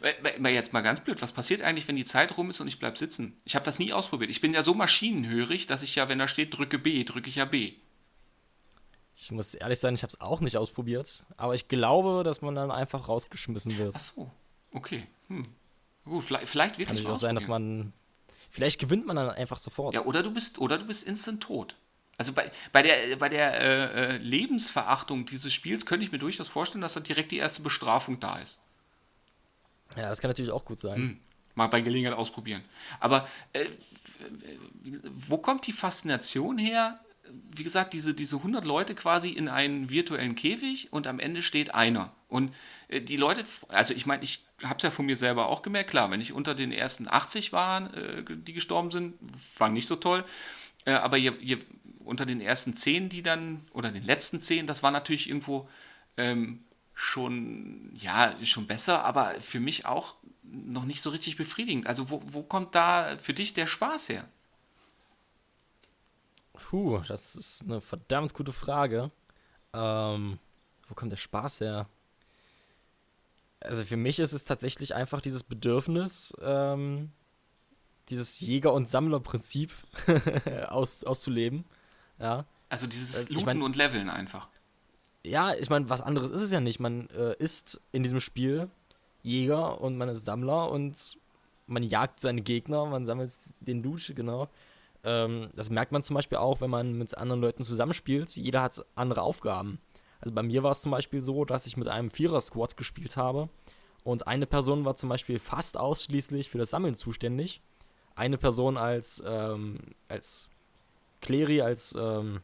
Weil- 0.00 0.16
weil- 0.22 0.36
weil 0.38 0.54
jetzt 0.54 0.72
mal 0.72 0.82
ganz 0.82 1.00
blöd, 1.00 1.20
was 1.20 1.32
passiert 1.32 1.60
eigentlich, 1.62 1.88
wenn 1.88 1.96
die 1.96 2.04
Zeit 2.04 2.36
rum 2.38 2.48
ist 2.50 2.60
und 2.60 2.68
ich 2.68 2.78
bleibe 2.78 2.96
sitzen? 2.96 3.36
Ich 3.44 3.54
habe 3.56 3.64
das 3.64 3.78
nie 3.80 3.92
ausprobiert. 3.92 4.30
Ich 4.30 4.40
bin 4.40 4.54
ja 4.54 4.62
so 4.62 4.72
maschinenhörig, 4.72 5.66
dass 5.66 5.82
ich 5.82 5.94
ja, 5.96 6.08
wenn 6.08 6.18
da 6.20 6.28
steht, 6.28 6.56
drücke 6.56 6.78
B, 6.78 7.02
drücke 7.04 7.28
ich 7.28 7.36
ja 7.36 7.44
B. 7.44 7.72
Ich 9.16 9.30
muss 9.30 9.54
ehrlich 9.54 9.78
sein, 9.80 9.94
ich 9.94 10.02
habe 10.02 10.10
es 10.12 10.20
auch 10.20 10.40
nicht 10.40 10.56
ausprobiert, 10.56 11.24
aber 11.36 11.54
ich 11.54 11.68
glaube, 11.68 12.22
dass 12.24 12.40
man 12.42 12.54
dann 12.54 12.70
einfach 12.70 13.08
rausgeschmissen 13.08 13.76
wird. 13.78 13.94
Ach 13.96 14.00
so, 14.00 14.30
okay. 14.74 15.06
Hm. 15.28 15.46
Gut, 16.04 16.24
vielleicht, 16.24 16.48
vielleicht 16.48 16.74
Kann 16.74 16.80
wirklich 16.80 16.98
natürlich 16.98 17.08
auch 17.08 17.20
sein, 17.20 17.34
dass 17.34 17.48
man. 17.48 17.92
Vielleicht 18.50 18.78
gewinnt 18.78 19.06
man 19.06 19.16
dann 19.16 19.30
einfach 19.30 19.58
sofort. 19.58 19.94
Ja, 19.94 20.04
oder 20.04 20.22
du 20.22 20.30
bist, 20.30 20.58
oder 20.58 20.78
du 20.78 20.84
bist 20.84 21.02
instant 21.02 21.42
tot. 21.42 21.74
Also 22.16 22.32
bei, 22.32 22.52
bei 22.72 22.82
der, 22.82 23.16
bei 23.16 23.28
der 23.28 23.60
äh, 23.60 24.14
äh, 24.14 24.16
Lebensverachtung 24.18 25.26
dieses 25.26 25.52
Spiels 25.52 25.84
könnte 25.84 26.06
ich 26.06 26.12
mir 26.12 26.18
durchaus 26.18 26.48
vorstellen, 26.48 26.82
dass 26.82 26.92
da 26.92 27.00
direkt 27.00 27.32
die 27.32 27.38
erste 27.38 27.62
Bestrafung 27.62 28.20
da 28.20 28.38
ist. 28.38 28.60
Ja, 29.96 30.08
das 30.08 30.20
kann 30.20 30.30
natürlich 30.30 30.52
auch 30.52 30.64
gut 30.64 30.78
sein. 30.78 30.96
Hm. 30.96 31.20
Mal 31.56 31.66
bei 31.68 31.80
Gelegenheit 31.80 32.16
ausprobieren. 32.16 32.62
Aber 33.00 33.28
äh, 33.52 33.66
wo 35.28 35.38
kommt 35.38 35.66
die 35.66 35.72
Faszination 35.72 36.58
her? 36.58 37.00
Wie 37.52 37.64
gesagt, 37.64 37.92
diese, 37.92 38.14
diese 38.14 38.36
100 38.36 38.64
Leute 38.64 38.94
quasi 38.94 39.30
in 39.30 39.48
einen 39.48 39.90
virtuellen 39.90 40.36
Käfig 40.36 40.92
und 40.92 41.06
am 41.06 41.18
Ende 41.18 41.42
steht 41.42 41.74
einer. 41.74 42.12
Und 42.28 42.54
äh, 42.88 43.00
die 43.00 43.16
Leute, 43.16 43.44
also 43.68 43.94
ich 43.94 44.06
meine, 44.06 44.22
ich 44.22 44.43
habe 44.62 44.76
es 44.76 44.82
ja 44.82 44.90
von 44.90 45.06
mir 45.06 45.16
selber 45.16 45.48
auch 45.48 45.62
gemerkt, 45.62 45.90
klar, 45.90 46.10
wenn 46.10 46.20
ich 46.20 46.32
unter 46.32 46.54
den 46.54 46.72
ersten 46.72 47.08
80 47.08 47.52
waren, 47.52 47.92
äh, 47.94 48.24
die 48.28 48.52
gestorben 48.52 48.90
sind, 48.90 49.14
war 49.58 49.68
nicht 49.68 49.86
so 49.86 49.96
toll. 49.96 50.24
Äh, 50.84 50.92
aber 50.92 51.16
je, 51.16 51.32
je, 51.40 51.58
unter 52.04 52.26
den 52.26 52.40
ersten 52.40 52.76
10, 52.76 53.08
die 53.08 53.22
dann, 53.22 53.62
oder 53.72 53.90
den 53.90 54.04
letzten 54.04 54.40
10, 54.40 54.66
das 54.66 54.82
war 54.82 54.90
natürlich 54.90 55.28
irgendwo 55.28 55.68
ähm, 56.16 56.64
schon, 56.94 57.90
ja, 57.96 58.34
schon 58.44 58.66
besser, 58.66 59.04
aber 59.04 59.40
für 59.40 59.60
mich 59.60 59.86
auch 59.86 60.14
noch 60.42 60.84
nicht 60.84 61.02
so 61.02 61.10
richtig 61.10 61.36
befriedigend. 61.36 61.86
Also 61.86 62.10
wo, 62.10 62.22
wo 62.26 62.42
kommt 62.42 62.74
da 62.74 63.16
für 63.18 63.34
dich 63.34 63.54
der 63.54 63.66
Spaß 63.66 64.08
her? 64.08 64.28
Puh, 66.52 67.00
das 67.08 67.34
ist 67.34 67.64
eine 67.64 67.80
verdammt 67.80 68.32
gute 68.34 68.52
Frage. 68.52 69.10
Ähm, 69.72 70.38
wo 70.88 70.94
kommt 70.94 71.12
der 71.12 71.16
Spaß 71.16 71.60
her? 71.60 71.88
Also 73.64 73.84
für 73.84 73.96
mich 73.96 74.18
ist 74.18 74.32
es 74.32 74.44
tatsächlich 74.44 74.94
einfach 74.94 75.20
dieses 75.20 75.42
Bedürfnis, 75.42 76.34
ähm, 76.42 77.10
dieses 78.10 78.38
Jäger- 78.40 78.72
und 78.72 78.88
Sammlerprinzip 78.88 79.72
aus, 80.68 81.04
auszuleben. 81.04 81.64
Ja. 82.18 82.44
Also 82.68 82.86
dieses 82.86 83.14
Äh, 83.14 83.22
ich 83.22 83.30
Looten 83.30 83.46
mein- 83.46 83.62
und 83.62 83.76
Leveln 83.76 84.08
einfach. 84.10 84.48
Ja, 85.24 85.54
ich 85.54 85.70
meine, 85.70 85.88
was 85.88 86.02
anderes 86.02 86.30
ist 86.30 86.42
es 86.42 86.50
ja 86.52 86.60
nicht. 86.60 86.80
Man 86.80 87.08
äh, 87.10 87.34
ist 87.38 87.80
in 87.92 88.02
diesem 88.02 88.20
Spiel 88.20 88.68
Jäger 89.22 89.80
und 89.80 89.96
man 89.96 90.10
ist 90.10 90.26
Sammler 90.26 90.70
und 90.70 91.18
man 91.66 91.82
jagt 91.82 92.20
seine 92.20 92.42
Gegner, 92.42 92.84
man 92.84 93.06
sammelt 93.06 93.32
den 93.60 93.82
Loot, 93.82 94.12
genau. 94.14 94.48
ähm, 95.02 95.48
das 95.54 95.70
merkt 95.70 95.92
man 95.92 96.02
zum 96.02 96.12
Beispiel 96.14 96.36
auch, 96.36 96.60
wenn 96.60 96.68
man 96.68 96.92
mit 96.92 97.16
anderen 97.16 97.40
Leuten 97.40 97.64
zusammenspielt. 97.64 98.36
Jeder 98.36 98.60
hat 98.60 98.84
andere 98.94 99.22
Aufgaben. 99.22 99.78
Also 100.24 100.34
bei 100.34 100.42
mir 100.42 100.62
war 100.62 100.70
es 100.70 100.80
zum 100.80 100.90
Beispiel 100.90 101.20
so, 101.20 101.44
dass 101.44 101.66
ich 101.66 101.76
mit 101.76 101.86
einem 101.86 102.10
Vierer-Squad 102.10 102.78
gespielt 102.78 103.18
habe 103.18 103.50
und 104.04 104.26
eine 104.26 104.46
Person 104.46 104.86
war 104.86 104.96
zum 104.96 105.10
Beispiel 105.10 105.38
fast 105.38 105.76
ausschließlich 105.76 106.48
für 106.48 106.56
das 106.56 106.70
Sammeln 106.70 106.94
zuständig. 106.94 107.60
Eine 108.16 108.38
Person 108.38 108.78
als, 108.78 109.22
ähm, 109.26 109.80
als 110.08 110.48
Kleri, 111.20 111.60
als 111.60 111.94
ähm, 111.94 112.40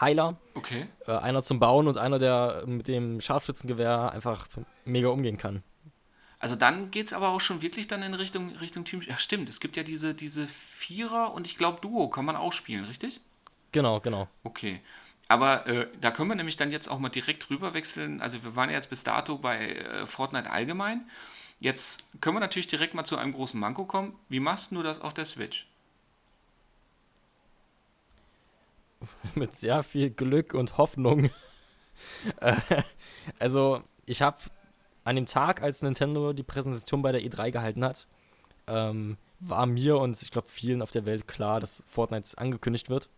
Heiler. 0.00 0.38
Okay. 0.54 0.86
Äh, 1.08 1.16
einer 1.16 1.42
zum 1.42 1.58
Bauen 1.58 1.88
und 1.88 1.98
einer, 1.98 2.20
der 2.20 2.62
mit 2.66 2.86
dem 2.86 3.20
Scharfschützengewehr 3.20 4.12
einfach 4.12 4.46
mega 4.84 5.08
umgehen 5.08 5.38
kann. 5.38 5.64
Also 6.38 6.54
dann 6.54 6.92
geht 6.92 7.08
es 7.08 7.12
aber 7.14 7.30
auch 7.30 7.40
schon 7.40 7.62
wirklich 7.62 7.88
dann 7.88 8.02
in 8.02 8.14
Richtung, 8.14 8.54
Richtung 8.58 8.84
Team. 8.84 9.00
Ja, 9.00 9.18
stimmt. 9.18 9.48
Es 9.48 9.58
gibt 9.58 9.76
ja 9.76 9.82
diese, 9.82 10.14
diese 10.14 10.46
Vierer 10.46 11.34
und 11.34 11.48
ich 11.48 11.56
glaube 11.56 11.80
Duo 11.80 12.08
kann 12.10 12.24
man 12.24 12.36
auch 12.36 12.52
spielen, 12.52 12.84
richtig? 12.84 13.20
Genau, 13.72 13.98
genau. 13.98 14.28
Okay. 14.44 14.80
Aber 15.32 15.66
äh, 15.66 15.86
da 15.98 16.10
können 16.10 16.28
wir 16.28 16.34
nämlich 16.34 16.58
dann 16.58 16.70
jetzt 16.70 16.88
auch 16.88 16.98
mal 16.98 17.08
direkt 17.08 17.48
rüber 17.48 17.72
wechseln. 17.72 18.20
Also 18.20 18.44
wir 18.44 18.54
waren 18.54 18.68
ja 18.68 18.76
jetzt 18.76 18.90
bis 18.90 19.02
dato 19.02 19.38
bei 19.38 19.76
äh, 19.76 20.06
Fortnite 20.06 20.50
allgemein. 20.50 21.08
Jetzt 21.58 22.04
können 22.20 22.36
wir 22.36 22.40
natürlich 22.40 22.66
direkt 22.66 22.92
mal 22.92 23.06
zu 23.06 23.16
einem 23.16 23.32
großen 23.32 23.58
Manko 23.58 23.86
kommen. 23.86 24.14
Wie 24.28 24.40
machst 24.40 24.72
du 24.72 24.82
das 24.82 25.00
auf 25.00 25.14
der 25.14 25.24
Switch? 25.24 25.66
Mit 29.34 29.56
sehr 29.56 29.82
viel 29.82 30.10
Glück 30.10 30.52
und 30.52 30.76
Hoffnung. 30.76 31.30
Äh, 32.40 32.56
also 33.38 33.82
ich 34.06 34.22
habe 34.22 34.38
an 35.04 35.14
dem 35.14 35.26
Tag, 35.26 35.62
als 35.62 35.82
Nintendo 35.82 36.32
die 36.32 36.42
Präsentation 36.42 37.02
bei 37.02 37.12
der 37.12 37.20
E3 37.20 37.52
gehalten 37.52 37.84
hat, 37.84 38.08
ähm, 38.66 39.18
war 39.40 39.66
mir 39.66 39.98
und 39.98 40.20
ich 40.20 40.30
glaube 40.30 40.48
vielen 40.48 40.82
auf 40.82 40.90
der 40.90 41.06
Welt 41.06 41.28
klar, 41.28 41.60
dass 41.60 41.84
Fortnite 41.86 42.38
angekündigt 42.38 42.88
wird. 42.88 43.08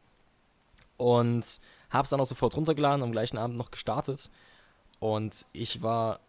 Und 0.96 1.60
habe 1.90 2.04
es 2.04 2.10
dann 2.10 2.20
auch 2.20 2.26
sofort 2.26 2.56
runtergeladen, 2.56 3.02
am 3.02 3.12
gleichen 3.12 3.38
Abend 3.38 3.56
noch 3.56 3.70
gestartet. 3.70 4.30
Und 5.00 5.46
ich 5.52 5.82
war 5.82 6.20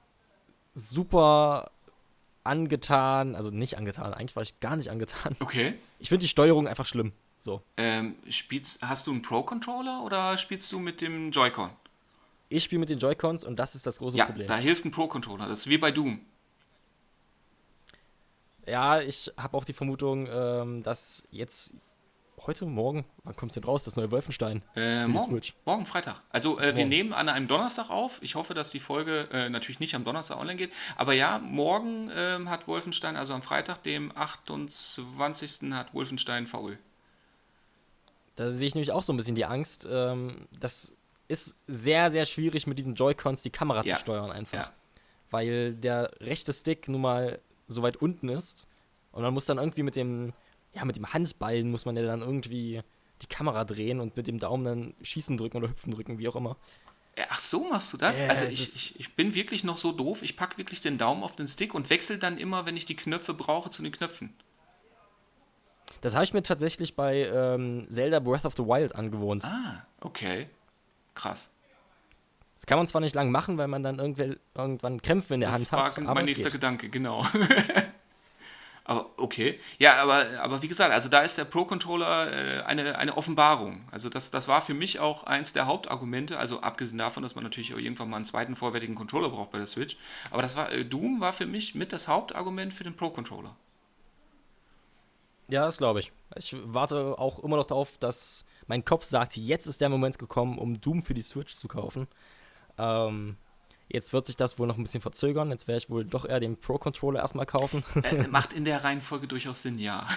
super 0.73 1.71
angetan, 2.43 3.35
also 3.35 3.49
nicht 3.49 3.77
angetan, 3.77 4.13
eigentlich 4.13 4.35
war 4.35 4.43
ich 4.43 4.59
gar 4.59 4.75
nicht 4.75 4.89
angetan. 4.89 5.35
Okay. 5.39 5.75
Ich 5.99 6.09
finde 6.09 6.23
die 6.23 6.27
Steuerung 6.27 6.67
einfach 6.67 6.85
schlimm. 6.85 7.13
So. 7.39 7.61
Ähm, 7.77 8.15
spielst, 8.29 8.81
hast 8.81 9.07
du 9.07 9.11
einen 9.11 9.21
Pro-Controller 9.21 10.03
oder 10.03 10.37
spielst 10.37 10.71
du 10.71 10.79
mit 10.79 11.01
dem 11.01 11.31
Joy-Con? 11.31 11.69
Ich 12.49 12.63
spiele 12.63 12.79
mit 12.79 12.89
den 12.89 12.99
Joy-Cons 12.99 13.45
und 13.45 13.57
das 13.57 13.75
ist 13.75 13.85
das 13.85 13.97
große 13.97 14.17
ja, 14.17 14.25
Problem. 14.25 14.47
Da 14.47 14.57
hilft 14.57 14.85
ein 14.85 14.91
Pro-Controller. 14.91 15.47
Das 15.47 15.61
ist 15.61 15.67
wie 15.67 15.77
bei 15.77 15.91
Doom. 15.91 16.21
Ja, 18.67 18.99
ich 18.99 19.31
habe 19.37 19.57
auch 19.57 19.65
die 19.65 19.73
Vermutung, 19.73 20.27
ähm, 20.31 20.83
dass 20.83 21.27
jetzt 21.31 21.75
heute, 22.47 22.65
morgen, 22.65 23.05
wann 23.23 23.35
kommt 23.35 23.51
es 23.51 23.55
denn 23.55 23.63
raus, 23.63 23.83
das 23.83 23.95
neue 23.95 24.11
Wolfenstein? 24.11 24.61
Äh, 24.75 25.07
morgen, 25.07 25.41
morgen 25.65 25.85
Freitag. 25.85 26.21
Also 26.29 26.57
äh, 26.59 26.67
morgen. 26.67 26.77
wir 26.77 26.85
nehmen 26.85 27.13
an 27.13 27.29
einem 27.29 27.47
Donnerstag 27.47 27.89
auf. 27.89 28.19
Ich 28.21 28.35
hoffe, 28.35 28.53
dass 28.53 28.69
die 28.69 28.79
Folge 28.79 29.27
äh, 29.31 29.49
natürlich 29.49 29.79
nicht 29.79 29.95
am 29.95 30.03
Donnerstag 30.03 30.39
online 30.39 30.57
geht. 30.57 30.71
Aber 30.95 31.13
ja, 31.13 31.39
morgen 31.39 32.11
ähm, 32.15 32.49
hat 32.49 32.67
Wolfenstein, 32.67 33.15
also 33.15 33.33
am 33.33 33.41
Freitag, 33.41 33.83
dem 33.83 34.15
28. 34.15 35.71
hat 35.71 35.93
Wolfenstein 35.93 36.45
VÖ. 36.45 36.75
Da 38.35 38.51
sehe 38.51 38.67
ich 38.67 38.75
nämlich 38.75 38.91
auch 38.91 39.03
so 39.03 39.13
ein 39.13 39.17
bisschen 39.17 39.35
die 39.35 39.45
Angst. 39.45 39.87
Ähm, 39.89 40.47
das 40.59 40.93
ist 41.27 41.55
sehr, 41.67 42.11
sehr 42.11 42.25
schwierig 42.25 42.67
mit 42.67 42.77
diesen 42.77 42.95
Joy-Cons 42.95 43.41
die 43.41 43.49
Kamera 43.49 43.83
ja. 43.83 43.95
zu 43.95 44.01
steuern 44.01 44.31
einfach. 44.31 44.67
Ja. 44.67 44.73
Weil 45.31 45.73
der 45.73 46.11
rechte 46.19 46.53
Stick 46.53 46.87
nun 46.87 47.01
mal 47.01 47.39
so 47.67 47.81
weit 47.81 47.97
unten 47.97 48.29
ist. 48.29 48.67
Und 49.11 49.23
man 49.23 49.33
muss 49.33 49.45
dann 49.45 49.57
irgendwie 49.57 49.83
mit 49.83 49.95
dem, 49.95 50.33
ja, 50.75 50.85
mit 50.85 50.97
dem 50.97 51.11
Handballen 51.13 51.71
muss 51.71 51.85
man 51.85 51.95
ja 51.95 52.03
dann 52.03 52.21
irgendwie 52.21 52.81
die 53.21 53.27
Kamera 53.27 53.63
drehen 53.63 53.99
und 53.99 54.17
mit 54.17 54.27
dem 54.27 54.39
Daumen 54.39 54.65
dann 54.65 54.93
schießen 55.01 55.37
drücken 55.37 55.57
oder 55.57 55.69
hüpfen 55.69 55.93
drücken, 55.93 56.19
wie 56.19 56.27
auch 56.27 56.35
immer. 56.35 56.57
Ach 57.29 57.39
so 57.39 57.69
machst 57.69 57.93
du 57.93 57.97
das? 57.97 58.19
Ja, 58.19 58.27
also 58.27 58.43
ich, 58.43 58.61
ich, 58.61 58.99
ich, 58.99 59.15
bin 59.15 59.33
wirklich 59.35 59.63
noch 59.63 59.77
so 59.77 59.93
doof. 59.93 60.21
Ich 60.21 60.35
packe 60.35 60.57
wirklich 60.57 60.81
den 60.81 60.97
Daumen 60.97 61.23
auf 61.23 61.35
den 61.35 61.47
Stick 61.47 61.73
und 61.73 61.89
wechsle 61.89 62.17
dann 62.17 62.37
immer, 62.37 62.65
wenn 62.65 62.75
ich 62.75 62.85
die 62.85 62.95
Knöpfe 62.97 63.33
brauche, 63.33 63.69
zu 63.69 63.81
den 63.81 63.93
Knöpfen. 63.93 64.33
Das 66.01 66.13
habe 66.13 66.25
ich 66.25 66.33
mir 66.33 66.43
tatsächlich 66.43 66.95
bei 66.95 67.25
ähm, 67.25 67.87
Zelda 67.89 68.19
Breath 68.19 68.43
of 68.43 68.55
the 68.57 68.63
Wild 68.63 68.95
angewohnt. 68.95 69.45
Ah, 69.45 69.85
okay. 70.01 70.49
Krass. 71.13 71.49
Das 72.55 72.65
kann 72.65 72.77
man 72.77 72.87
zwar 72.87 72.99
nicht 72.99 73.15
lang 73.15 73.31
machen, 73.31 73.57
weil 73.57 73.67
man 73.69 73.81
dann 73.81 73.99
irgendwann 73.99 75.01
Krämpfe 75.01 75.35
in 75.35 75.39
der 75.39 75.51
das 75.51 75.71
Hand 75.71 75.71
hat. 75.71 75.87
Das 75.97 76.05
war 76.05 76.15
mein 76.15 76.25
nächster 76.25 76.49
Gedanke, 76.49 76.89
genau. 76.89 77.25
aber 78.87 79.09
okay. 79.17 79.59
Ja, 79.79 79.95
aber, 79.95 80.39
aber 80.39 80.61
wie 80.61 80.67
gesagt, 80.67 80.93
also 80.93 81.09
da 81.09 81.21
ist 81.21 81.39
der 81.39 81.45
Pro-Controller 81.45 82.31
äh, 82.31 82.61
eine, 82.63 82.97
eine 82.97 83.17
Offenbarung. 83.17 83.83
Also 83.91 84.09
das, 84.09 84.29
das 84.29 84.47
war 84.47 84.61
für 84.61 84.75
mich 84.75 84.99
auch 84.99 85.23
eins 85.23 85.53
der 85.53 85.65
Hauptargumente, 85.65 86.37
also 86.37 86.61
abgesehen 86.61 86.99
davon, 86.99 87.23
dass 87.23 87.33
man 87.33 87.43
natürlich 87.43 87.73
auch 87.73 87.79
irgendwann 87.79 88.11
mal 88.11 88.17
einen 88.17 88.25
zweiten 88.25 88.55
vollwertigen 88.55 88.95
Controller 88.95 89.29
braucht 89.29 89.51
bei 89.51 89.57
der 89.57 89.65
Switch. 89.65 89.97
Aber 90.29 90.43
das 90.43 90.55
war, 90.55 90.71
äh, 90.71 90.85
Doom 90.85 91.19
war 91.19 91.33
für 91.33 91.47
mich 91.47 91.73
mit 91.73 91.93
das 91.93 92.07
Hauptargument 92.07 92.73
für 92.73 92.83
den 92.83 92.95
Pro-Controller. 92.95 93.55
Ja, 95.47 95.65
das 95.65 95.77
glaube 95.77 95.99
ich. 95.99 96.11
Ich 96.35 96.55
warte 96.63 97.17
auch 97.17 97.39
immer 97.39 97.57
noch 97.57 97.65
darauf, 97.65 97.97
dass 97.97 98.45
mein 98.67 98.85
Kopf 98.85 99.03
sagt, 99.03 99.35
jetzt 99.35 99.65
ist 99.65 99.81
der 99.81 99.89
Moment 99.89 100.19
gekommen, 100.19 100.59
um 100.59 100.79
Doom 100.79 101.01
für 101.01 101.15
die 101.15 101.21
Switch 101.21 101.55
zu 101.55 101.67
kaufen. 101.67 102.07
Ähm, 102.77 103.37
jetzt 103.89 104.13
wird 104.13 104.25
sich 104.25 104.35
das 104.35 104.57
wohl 104.59 104.67
noch 104.67 104.77
ein 104.77 104.83
bisschen 104.83 105.01
verzögern. 105.01 105.49
Jetzt 105.51 105.67
werde 105.67 105.77
ich 105.77 105.89
wohl 105.89 106.05
doch 106.05 106.25
eher 106.25 106.39
den 106.39 106.57
Pro-Controller 106.57 107.19
erstmal 107.19 107.45
kaufen. 107.45 107.83
Äh, 108.03 108.27
macht 108.27 108.53
in 108.53 108.65
der 108.65 108.83
Reihenfolge 108.83 109.27
durchaus 109.27 109.61
Sinn, 109.61 109.79
ja. 109.79 110.07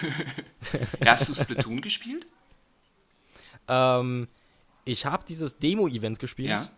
Hast 1.05 1.29
du 1.29 1.33
Splatoon 1.33 1.81
gespielt? 1.81 2.27
Ähm, 3.67 4.27
ich 4.85 5.05
habe 5.05 5.23
dieses 5.27 5.57
Demo-Event 5.57 6.19
gespielt. 6.19 6.49
Ja. 6.49 6.69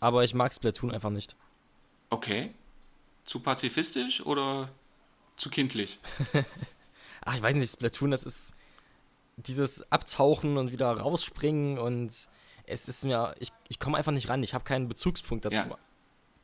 Aber 0.00 0.24
ich 0.24 0.34
mag 0.34 0.52
Splatoon 0.52 0.90
einfach 0.90 1.10
nicht. 1.10 1.36
Okay. 2.10 2.52
Zu 3.24 3.40
pazifistisch 3.40 4.24
oder 4.26 4.68
zu 5.36 5.48
kindlich? 5.48 6.00
Ach, 7.24 7.36
ich 7.36 7.42
weiß 7.42 7.54
nicht, 7.54 7.72
Splatoon, 7.72 8.10
das 8.10 8.24
ist 8.24 8.54
dieses 9.36 9.90
Abtauchen 9.92 10.58
und 10.58 10.72
wieder 10.72 10.90
rausspringen 10.90 11.78
und 11.78 12.10
es 12.66 12.88
ist 12.88 13.04
mir, 13.04 13.34
ich, 13.38 13.50
ich 13.68 13.78
komme 13.78 13.96
einfach 13.96 14.12
nicht 14.12 14.28
ran, 14.28 14.42
ich 14.42 14.54
habe 14.54 14.64
keinen 14.64 14.88
Bezugspunkt 14.88 15.44
dazu. 15.44 15.68
Ja. 15.68 15.78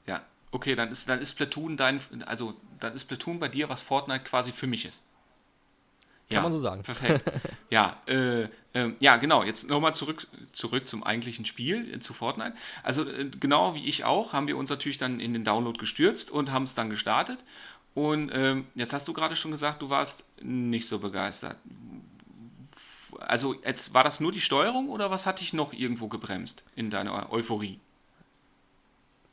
Ja. 0.09 0.23
okay, 0.51 0.75
dann 0.75 0.91
ist, 0.91 1.09
dann 1.09 1.21
ist 1.21 1.35
Platoon 1.35 1.77
dein, 1.77 2.01
also 2.27 2.55
dann 2.81 2.95
ist 2.95 3.05
Platoon 3.05 3.39
bei 3.39 3.49
dir, 3.49 3.69
was 3.69 3.83
Fortnite 3.83 4.25
quasi 4.25 4.53
für 4.53 4.67
mich 4.67 4.85
ist. 4.85 5.03
Kann 6.29 6.37
ja, 6.37 6.43
man 6.43 6.53
so 6.53 6.59
sagen. 6.59 6.83
Perfekt. 6.83 7.25
ja, 7.71 7.97
äh, 8.07 8.49
äh, 8.75 8.93
ja, 9.01 9.17
genau. 9.17 9.45
Jetzt 9.45 9.67
nochmal 9.69 9.95
zurück, 9.95 10.27
zurück 10.53 10.87
zum 10.87 11.03
eigentlichen 11.03 11.47
Spiel, 11.47 11.95
äh, 11.95 12.01
zu 12.01 12.13
Fortnite. 12.13 12.55
Also, 12.83 13.09
äh, 13.09 13.31
genau 13.41 13.75
wie 13.75 13.87
ich 13.87 14.05
auch, 14.05 14.35
haben 14.35 14.47
wir 14.47 14.59
uns 14.59 14.69
natürlich 14.69 14.99
dann 14.99 15.21
in 15.21 15.33
den 15.33 15.45
Download 15.45 15.79
gestürzt 15.79 16.31
und 16.31 16.53
haben 16.53 16.65
es 16.65 16.75
dann 16.75 16.91
gestartet. 16.91 17.39
Und 17.95 18.31
ähm, 18.35 18.67
jetzt 18.75 18.93
hast 18.93 19.09
du 19.09 19.15
gerade 19.15 19.37
schon 19.37 19.53
gesagt, 19.53 19.81
du 19.81 19.89
warst 19.89 20.25
nicht 20.43 20.87
so 20.87 20.99
begeistert 20.99 21.57
also 23.21 23.55
jetzt 23.65 23.95
war 23.95 24.05
das 24.05 24.21
nur 24.21 24.33
die 24.33 24.41
Steuerung 24.41 24.89
oder 24.89 25.11
was 25.11 25.27
hat 25.27 25.41
dich 25.41 25.53
noch 25.53 25.73
irgendwo 25.73 26.09
gebremst 26.09 26.65
in 26.75 26.91
deiner 26.91 27.33
Euphorie? 27.33 27.81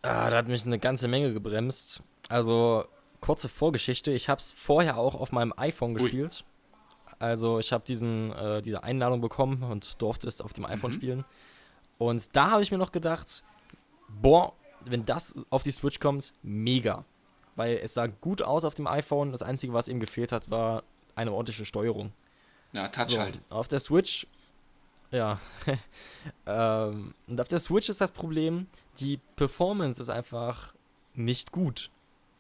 Ah, 0.05 0.29
da 0.29 0.38
hat 0.38 0.47
mich 0.47 0.65
eine 0.65 0.77
ganze 0.77 1.07
Menge 1.07 1.33
gebremst. 1.33 2.03
Also 2.29 2.85
kurze 3.21 3.50
Vorgeschichte, 3.50 4.12
ich 4.12 4.29
habe 4.29 4.39
es 4.39 4.51
vorher 4.51 4.97
auch 4.97 5.15
auf 5.15 5.31
meinem 5.31 5.53
iPhone 5.57 5.95
gespielt. 5.95 6.45
Ui. 6.45 7.15
Also 7.17 7.59
ich 7.59 7.74
habe 7.74 7.83
diesen 7.85 8.31
äh, 8.33 8.62
diese 8.62 8.83
Einladung 8.83 9.21
bekommen 9.21 9.63
und 9.63 10.01
durfte 10.01 10.27
es 10.27 10.41
auf 10.41 10.53
dem 10.53 10.65
iPhone 10.65 10.91
mhm. 10.91 10.95
spielen. 10.95 11.25
Und 11.97 12.35
da 12.35 12.51
habe 12.51 12.62
ich 12.62 12.71
mir 12.71 12.77
noch 12.77 12.91
gedacht, 12.91 13.43
boah, 14.21 14.53
wenn 14.83 15.05
das 15.05 15.33
auf 15.50 15.63
die 15.63 15.71
Switch 15.71 16.00
kommt, 16.00 16.33
mega. 16.43 17.05
Weil 17.55 17.77
es 17.77 17.93
sah 17.93 18.07
gut 18.07 18.41
aus 18.41 18.63
auf 18.63 18.75
dem 18.75 18.85
iPhone. 18.85 19.31
Das 19.31 19.41
Einzige, 19.41 19.74
was 19.74 19.88
ihm 19.88 20.00
gefehlt 20.00 20.31
hat, 20.31 20.51
war 20.51 20.83
eine 21.15 21.31
ordentliche 21.31 21.65
Steuerung. 21.65 22.12
Ja, 22.74 22.89
Touch 22.89 23.07
so, 23.07 23.17
halt. 23.17 23.39
Auf 23.50 23.69
der 23.69 23.79
Switch, 23.79 24.27
ja. 25.12 25.39
ähm, 26.45 27.13
und 27.27 27.41
auf 27.41 27.47
der 27.47 27.59
Switch 27.59 27.89
ist 27.89 28.01
das 28.01 28.12
Problem, 28.12 28.67
die 28.99 29.19
Performance 29.35 30.01
ist 30.01 30.09
einfach 30.09 30.73
nicht 31.13 31.51
gut. 31.51 31.89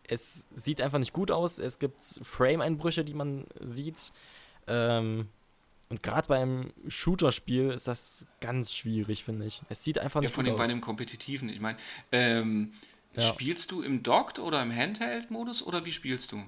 Es 0.07 0.47
sieht 0.53 0.81
einfach 0.81 0.99
nicht 0.99 1.13
gut 1.13 1.31
aus. 1.31 1.59
Es 1.59 1.79
gibt 1.79 2.01
Frame-Einbrüche, 2.01 3.03
die 3.03 3.13
man 3.13 3.45
sieht. 3.59 4.11
Ähm, 4.67 5.27
und 5.89 6.03
gerade 6.03 6.27
beim 6.27 6.73
Shooter-Spiel 6.87 7.69
ist 7.69 7.87
das 7.87 8.27
ganz 8.41 8.73
schwierig, 8.73 9.23
finde 9.23 9.45
ich. 9.45 9.61
Es 9.69 9.83
sieht 9.83 9.99
einfach 9.99 10.21
nicht 10.21 10.35
ja, 10.35 10.43
gut 10.43 10.51
aus. 10.51 10.57
Bei 10.57 10.67
dem 10.67 10.81
kompetitiven. 10.81 11.49
Ich 11.49 11.59
meine, 11.59 11.77
ähm, 12.11 12.73
ja. 13.15 13.21
spielst 13.21 13.71
du 13.71 13.81
im 13.81 14.03
Docked 14.03 14.39
oder 14.39 14.61
im 14.61 14.75
Handheld-Modus 14.75 15.63
oder 15.63 15.85
wie 15.85 15.91
spielst 15.91 16.31
du? 16.31 16.43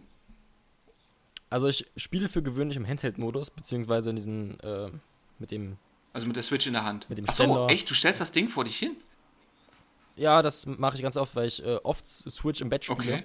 Also 1.49 1.67
ich 1.67 1.85
spiele 1.95 2.29
für 2.29 2.43
gewöhnlich 2.43 2.77
im 2.77 2.87
Handheld-Modus, 2.87 3.51
beziehungsweise 3.51 4.09
in 4.09 4.15
diesem, 4.15 4.57
äh, 4.61 4.89
mit 5.39 5.51
dem... 5.51 5.77
Also 6.13 6.27
mit 6.27 6.35
der 6.35 6.43
Switch 6.43 6.67
in 6.67 6.73
der 6.73 6.83
Hand. 6.83 7.09
Mit 7.09 7.19
dem 7.19 7.25
Ständer. 7.27 7.55
Achso, 7.55 7.69
echt? 7.69 7.89
Du 7.89 7.93
stellst 7.93 8.19
das 8.19 8.31
Ding 8.31 8.49
vor 8.49 8.65
dich 8.65 8.77
hin? 8.77 8.97
Ja, 10.17 10.41
das 10.41 10.65
mache 10.65 10.95
ich 10.95 11.01
ganz 11.01 11.15
oft, 11.15 11.35
weil 11.35 11.47
ich 11.47 11.63
äh, 11.65 11.77
oft 11.83 12.05
Switch 12.05 12.61
im 12.61 12.69
Bett 12.69 12.83
spiele. 12.85 13.13
Okay. 13.15 13.23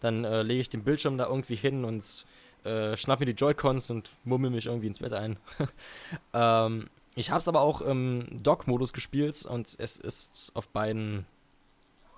Dann 0.00 0.24
äh, 0.24 0.42
lege 0.42 0.60
ich 0.60 0.70
den 0.70 0.84
Bildschirm 0.84 1.18
da 1.18 1.26
irgendwie 1.26 1.56
hin 1.56 1.84
und 1.84 2.24
äh, 2.64 2.96
schnapp 2.96 3.20
mir 3.20 3.26
die 3.26 3.32
Joy-Cons 3.32 3.90
und 3.90 4.10
mummel 4.24 4.50
mich 4.50 4.66
irgendwie 4.66 4.86
ins 4.86 5.00
Bett 5.00 5.12
ein. 5.12 5.36
ähm, 6.32 6.88
ich 7.14 7.30
habe 7.30 7.40
es 7.40 7.48
aber 7.48 7.60
auch 7.60 7.82
im 7.82 8.26
Dock-Modus 8.42 8.92
gespielt 8.92 9.44
und 9.44 9.76
es 9.78 9.96
ist 9.96 10.52
auf 10.54 10.68
beiden 10.68 11.26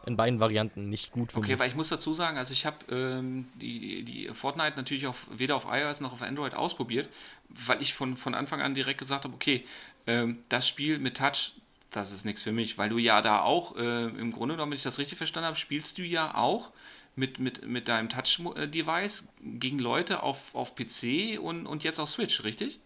in 0.07 0.17
beiden 0.17 0.39
Varianten 0.39 0.91
nicht 0.91 1.13
gut 1.13 1.33
für 1.33 1.39
Okay, 1.39 1.53
mich. 1.53 1.59
weil 1.59 1.69
ich 1.69 1.75
muss 1.75 1.89
dazu 1.89 2.13
sagen, 2.13 2.37
also 2.37 2.53
ich 2.53 2.67
habe 2.67 2.77
ähm, 2.91 3.49
die, 3.55 4.03
die 4.03 4.29
Fortnite 4.35 4.77
natürlich 4.77 5.07
auf, 5.07 5.27
weder 5.31 5.57
auf 5.57 5.67
iOS 5.67 6.01
noch 6.01 6.13
auf 6.13 6.21
Android 6.21 6.55
ausprobiert, 6.55 7.09
weil 7.49 7.81
ich 7.81 7.95
von, 7.95 8.17
von 8.17 8.35
Anfang 8.35 8.61
an 8.61 8.75
direkt 8.75 8.99
gesagt 8.99 9.25
habe, 9.25 9.35
okay, 9.35 9.65
ähm, 10.07 10.45
das 10.51 10.69
Spiel 10.69 10.99
mit 10.99 11.17
Touch, 11.17 11.53
das 11.95 12.11
ist 12.11 12.25
nichts 12.25 12.43
für 12.43 12.53
mich, 12.53 12.77
weil 12.77 12.89
du 12.89 12.99
ja 12.99 13.23
da 13.23 13.43
auch, 13.43 13.77
äh, 13.77 14.07
im 14.07 14.33
Grunde 14.33 14.55
genommen, 14.55 14.73
wenn 14.73 14.77
ich 14.77 14.83
das 14.83 14.99
richtig 14.99 15.17
verstanden 15.17 15.47
habe, 15.47 15.57
spielst 15.57 15.97
du 15.99 16.03
ja 16.03 16.35
auch 16.35 16.73
mit, 17.15 17.39
mit, 17.39 17.67
mit 17.67 17.87
deinem 17.87 18.09
Touch-Device 18.09 19.25
gegen 19.41 19.79
Leute 19.79 20.23
auf, 20.23 20.55
auf 20.55 20.75
PC 20.75 21.39
und, 21.41 21.67
und 21.67 21.85
jetzt 21.85 22.01
auf 22.01 22.09
Switch, 22.09 22.43
richtig? 22.43 22.81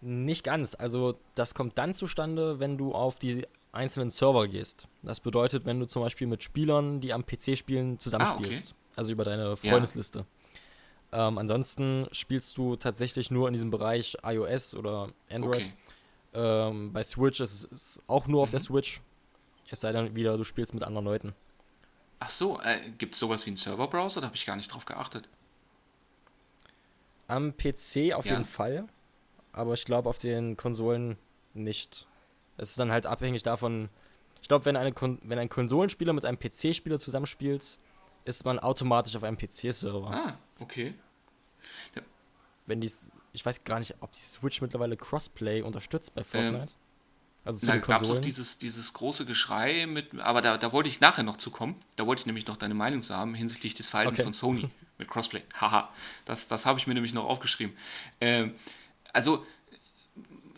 Nicht 0.00 0.44
ganz. 0.44 0.76
Also 0.76 1.18
das 1.34 1.54
kommt 1.54 1.76
dann 1.76 1.92
zustande, 1.92 2.60
wenn 2.60 2.78
du 2.78 2.94
auf 2.94 3.18
die 3.18 3.46
einzelnen 3.72 4.10
Server 4.10 4.46
gehst. 4.46 4.86
Das 5.02 5.18
bedeutet, 5.20 5.66
wenn 5.66 5.80
du 5.80 5.86
zum 5.86 6.02
Beispiel 6.02 6.28
mit 6.28 6.44
Spielern, 6.44 7.00
die 7.00 7.12
am 7.12 7.26
PC 7.26 7.58
spielen, 7.58 7.98
zusammenspielst. 7.98 8.68
Ah, 8.68 8.74
okay. 8.74 8.94
Also 8.96 9.12
über 9.12 9.24
deine 9.24 9.56
Freundesliste. 9.56 10.24
Ja. 11.12 11.28
Ähm, 11.28 11.38
ansonsten 11.38 12.06
spielst 12.12 12.56
du 12.56 12.76
tatsächlich 12.76 13.32
nur 13.32 13.48
in 13.48 13.54
diesem 13.54 13.72
Bereich 13.72 14.16
iOS 14.22 14.74
oder 14.76 15.08
Android. 15.28 15.64
Okay. 15.66 15.72
Ähm, 16.32 16.92
bei 16.92 17.02
Switch 17.02 17.40
ist 17.40 17.72
es 17.72 18.00
auch 18.06 18.26
nur 18.26 18.40
mhm. 18.40 18.42
auf 18.44 18.50
der 18.50 18.60
mhm. 18.60 18.64
Switch. 18.64 19.00
Es 19.70 19.80
sei 19.80 19.92
denn 19.92 20.14
wieder, 20.16 20.36
du 20.36 20.44
spielst 20.44 20.74
mit 20.74 20.82
anderen 20.82 21.04
Leuten. 21.04 21.34
Ach 22.18 22.30
so, 22.30 22.60
äh, 22.60 22.90
gibt 22.98 23.14
es 23.14 23.20
sowas 23.20 23.46
wie 23.46 23.50
einen 23.50 23.56
Serverbrowser? 23.56 24.20
Da 24.20 24.26
habe 24.26 24.36
ich 24.36 24.44
gar 24.44 24.56
nicht 24.56 24.72
drauf 24.72 24.84
geachtet. 24.84 25.28
Am 27.28 27.56
PC 27.56 28.12
auf 28.14 28.26
ja. 28.26 28.32
jeden 28.32 28.44
Fall, 28.44 28.86
aber 29.52 29.74
ich 29.74 29.84
glaube 29.84 30.08
auf 30.08 30.18
den 30.18 30.56
Konsolen 30.56 31.16
nicht. 31.54 32.06
Es 32.56 32.70
ist 32.70 32.78
dann 32.78 32.92
halt 32.92 33.06
abhängig 33.06 33.42
davon. 33.42 33.88
Ich 34.42 34.48
glaube, 34.48 34.64
wenn, 34.64 34.74
wenn 34.74 35.38
ein 35.38 35.48
Konsolenspieler 35.48 36.12
mit 36.12 36.24
einem 36.24 36.38
PC-Spieler 36.38 36.98
zusammenspielt, 36.98 37.78
ist 38.24 38.44
man 38.44 38.58
automatisch 38.58 39.16
auf 39.16 39.22
einem 39.22 39.38
PC-Server. 39.38 40.10
Ah, 40.10 40.38
okay. 40.58 40.94
Ja. 41.94 42.02
Wenn 42.66 42.80
die, 42.80 42.90
ich 43.32 43.44
weiß 43.44 43.64
gar 43.64 43.78
nicht, 43.78 43.94
ob 44.00 44.12
die 44.12 44.20
Switch 44.20 44.60
mittlerweile 44.60 44.96
Crossplay 44.96 45.62
unterstützt 45.62 46.14
bei 46.14 46.22
ähm, 46.22 46.26
Fortnite. 46.26 46.74
Ähm, 46.74 46.80
also 47.44 47.60
zu 47.60 47.66
da 47.66 47.76
gab 47.78 48.02
es 48.02 48.10
auch 48.10 48.20
dieses, 48.20 48.58
dieses 48.58 48.92
große 48.92 49.24
Geschrei 49.24 49.86
mit, 49.86 50.18
aber 50.20 50.42
da, 50.42 50.58
da 50.58 50.72
wollte 50.72 50.88
ich 50.88 51.00
nachher 51.00 51.22
noch 51.22 51.38
zu 51.38 51.50
kommen. 51.50 51.76
Da 51.96 52.06
wollte 52.06 52.20
ich 52.20 52.26
nämlich 52.26 52.46
noch 52.46 52.56
deine 52.56 52.74
Meinung 52.74 53.02
zu 53.02 53.16
haben 53.16 53.34
hinsichtlich 53.34 53.74
des 53.74 53.88
Verhaltens 53.88 54.18
okay. 54.18 54.24
von 54.24 54.32
Sony 54.34 54.70
mit 54.98 55.08
Crossplay. 55.08 55.42
Haha, 55.58 55.90
das, 56.26 56.48
das 56.48 56.66
habe 56.66 56.78
ich 56.78 56.86
mir 56.86 56.94
nämlich 56.94 57.14
noch 57.14 57.24
aufgeschrieben. 57.24 57.74
Ähm, 58.20 58.54
also, 59.12 59.46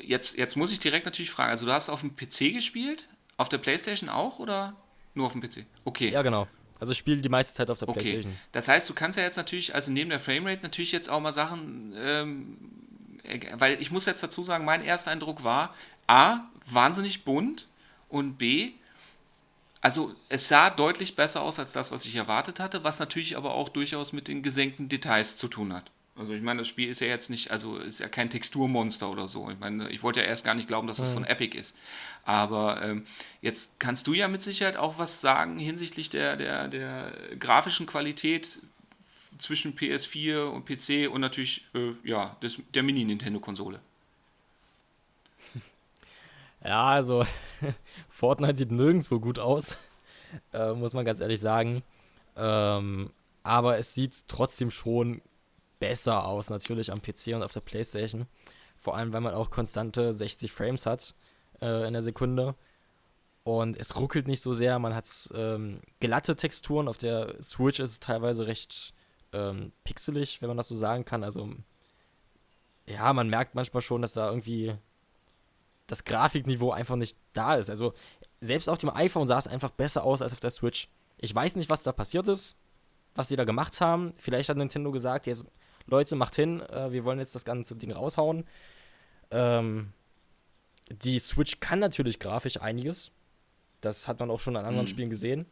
jetzt, 0.00 0.36
jetzt 0.36 0.56
muss 0.56 0.72
ich 0.72 0.80
direkt 0.80 1.06
natürlich 1.06 1.30
fragen, 1.30 1.50
also 1.50 1.66
du 1.66 1.72
hast 1.72 1.88
auf 1.88 2.00
dem 2.00 2.16
PC 2.16 2.52
gespielt, 2.52 3.08
auf 3.36 3.48
der 3.48 3.58
Playstation 3.58 4.08
auch 4.08 4.40
oder 4.40 4.74
nur 5.14 5.26
auf 5.26 5.32
dem 5.32 5.40
PC? 5.40 5.66
Okay. 5.84 6.10
Ja, 6.10 6.22
genau. 6.22 6.48
Also 6.82 6.94
spiele 6.94 7.22
die 7.22 7.28
meiste 7.28 7.54
Zeit 7.54 7.70
auf 7.70 7.78
der 7.78 7.88
okay. 7.88 8.00
Playstation. 8.00 8.36
Das 8.50 8.66
heißt, 8.66 8.90
du 8.90 8.92
kannst 8.92 9.16
ja 9.16 9.22
jetzt 9.22 9.36
natürlich, 9.36 9.72
also 9.72 9.92
neben 9.92 10.10
der 10.10 10.18
Framerate 10.18 10.64
natürlich 10.64 10.90
jetzt 10.90 11.08
auch 11.08 11.20
mal 11.20 11.32
Sachen, 11.32 11.94
ähm, 11.96 12.56
weil 13.52 13.80
ich 13.80 13.92
muss 13.92 14.04
jetzt 14.04 14.20
dazu 14.20 14.42
sagen, 14.42 14.64
mein 14.64 14.82
erster 14.82 15.12
Eindruck 15.12 15.44
war, 15.44 15.76
A, 16.08 16.40
wahnsinnig 16.66 17.22
bunt 17.22 17.68
und 18.08 18.36
B, 18.36 18.72
also 19.80 20.12
es 20.28 20.48
sah 20.48 20.70
deutlich 20.70 21.14
besser 21.14 21.42
aus 21.42 21.60
als 21.60 21.72
das, 21.72 21.92
was 21.92 22.04
ich 22.04 22.16
erwartet 22.16 22.58
hatte, 22.58 22.82
was 22.82 22.98
natürlich 22.98 23.36
aber 23.36 23.54
auch 23.54 23.68
durchaus 23.68 24.12
mit 24.12 24.26
den 24.26 24.42
gesenkten 24.42 24.88
Details 24.88 25.36
zu 25.36 25.46
tun 25.46 25.72
hat. 25.72 25.88
Also 26.14 26.34
ich 26.34 26.42
meine, 26.42 26.60
das 26.60 26.68
Spiel 26.68 26.90
ist 26.90 27.00
ja 27.00 27.06
jetzt 27.06 27.30
nicht, 27.30 27.50
also 27.50 27.78
ist 27.78 28.00
ja 28.00 28.08
kein 28.08 28.28
Texturmonster 28.28 29.10
oder 29.10 29.28
so. 29.28 29.50
Ich 29.50 29.58
meine, 29.58 29.88
ich 29.88 30.02
wollte 30.02 30.20
ja 30.20 30.26
erst 30.26 30.44
gar 30.44 30.54
nicht 30.54 30.68
glauben, 30.68 30.86
dass 30.86 30.98
es 30.98 31.06
das 31.06 31.14
von 31.14 31.24
Epic 31.24 31.56
ist. 31.56 31.74
Aber 32.24 32.82
ähm, 32.82 33.06
jetzt 33.40 33.70
kannst 33.78 34.06
du 34.06 34.12
ja 34.12 34.28
mit 34.28 34.42
Sicherheit 34.42 34.76
auch 34.76 34.98
was 34.98 35.22
sagen 35.22 35.58
hinsichtlich 35.58 36.10
der, 36.10 36.36
der, 36.36 36.68
der 36.68 37.12
grafischen 37.38 37.86
Qualität 37.86 38.58
zwischen 39.38 39.74
PS4 39.74 40.44
und 40.44 40.66
PC 40.66 41.10
und 41.10 41.22
natürlich 41.22 41.64
äh, 41.74 41.92
ja, 42.04 42.36
des, 42.42 42.58
der 42.74 42.82
Mini-Nintendo-Konsole. 42.82 43.80
Ja, 46.64 46.84
also 46.90 47.26
Fortnite 48.08 48.56
sieht 48.56 48.70
nirgendwo 48.70 49.18
gut 49.18 49.40
aus, 49.40 49.76
äh, 50.52 50.72
muss 50.74 50.94
man 50.94 51.04
ganz 51.04 51.20
ehrlich 51.20 51.40
sagen. 51.40 51.82
Ähm, 52.36 53.10
aber 53.42 53.78
es 53.78 53.94
sieht 53.94 54.28
trotzdem 54.28 54.70
schon 54.70 55.20
besser 55.82 56.26
aus, 56.26 56.48
natürlich 56.48 56.92
am 56.92 57.02
PC 57.02 57.34
und 57.34 57.42
auf 57.42 57.50
der 57.50 57.60
PlayStation. 57.60 58.26
Vor 58.76 58.96
allem, 58.96 59.12
weil 59.12 59.20
man 59.20 59.34
auch 59.34 59.50
konstante 59.50 60.12
60 60.12 60.52
Frames 60.52 60.86
hat 60.86 61.16
äh, 61.60 61.88
in 61.88 61.92
der 61.92 62.02
Sekunde. 62.02 62.54
Und 63.42 63.76
es 63.76 63.96
ruckelt 63.96 64.28
nicht 64.28 64.42
so 64.42 64.52
sehr. 64.52 64.78
Man 64.78 64.94
hat 64.94 65.08
ähm, 65.34 65.80
glatte 65.98 66.36
Texturen. 66.36 66.86
Auf 66.86 66.98
der 66.98 67.34
Switch 67.42 67.80
ist 67.80 67.90
es 67.90 67.98
teilweise 67.98 68.46
recht 68.46 68.94
ähm, 69.32 69.72
pixelig, 69.82 70.40
wenn 70.40 70.46
man 70.46 70.56
das 70.56 70.68
so 70.68 70.76
sagen 70.76 71.04
kann. 71.04 71.24
Also, 71.24 71.50
ja, 72.86 73.12
man 73.12 73.28
merkt 73.28 73.56
manchmal 73.56 73.82
schon, 73.82 74.02
dass 74.02 74.12
da 74.12 74.28
irgendwie 74.28 74.76
das 75.88 76.04
Grafikniveau 76.04 76.70
einfach 76.70 76.94
nicht 76.94 77.18
da 77.32 77.56
ist. 77.56 77.70
Also 77.70 77.92
selbst 78.40 78.68
auf 78.68 78.78
dem 78.78 78.90
iPhone 78.90 79.26
sah 79.26 79.38
es 79.38 79.48
einfach 79.48 79.70
besser 79.70 80.04
aus 80.04 80.22
als 80.22 80.32
auf 80.32 80.40
der 80.40 80.50
Switch. 80.50 80.88
Ich 81.18 81.34
weiß 81.34 81.56
nicht, 81.56 81.70
was 81.70 81.82
da 81.82 81.90
passiert 81.90 82.28
ist, 82.28 82.56
was 83.16 83.26
sie 83.26 83.36
da 83.36 83.42
gemacht 83.42 83.80
haben. 83.80 84.12
Vielleicht 84.16 84.48
hat 84.48 84.56
Nintendo 84.56 84.92
gesagt, 84.92 85.26
jetzt 85.26 85.44
Leute, 85.86 86.16
macht 86.16 86.36
hin, 86.36 86.60
äh, 86.60 86.92
wir 86.92 87.04
wollen 87.04 87.18
jetzt 87.18 87.34
das 87.34 87.44
ganze 87.44 87.76
Ding 87.76 87.92
raushauen. 87.92 88.44
Ähm, 89.30 89.92
die 90.90 91.18
Switch 91.18 91.60
kann 91.60 91.78
natürlich 91.78 92.18
grafisch 92.18 92.60
einiges. 92.60 93.12
Das 93.80 94.08
hat 94.08 94.20
man 94.20 94.30
auch 94.30 94.40
schon 94.40 94.56
an 94.56 94.64
anderen 94.64 94.86
mhm. 94.86 94.90
Spielen 94.90 95.10
gesehen. 95.10 95.46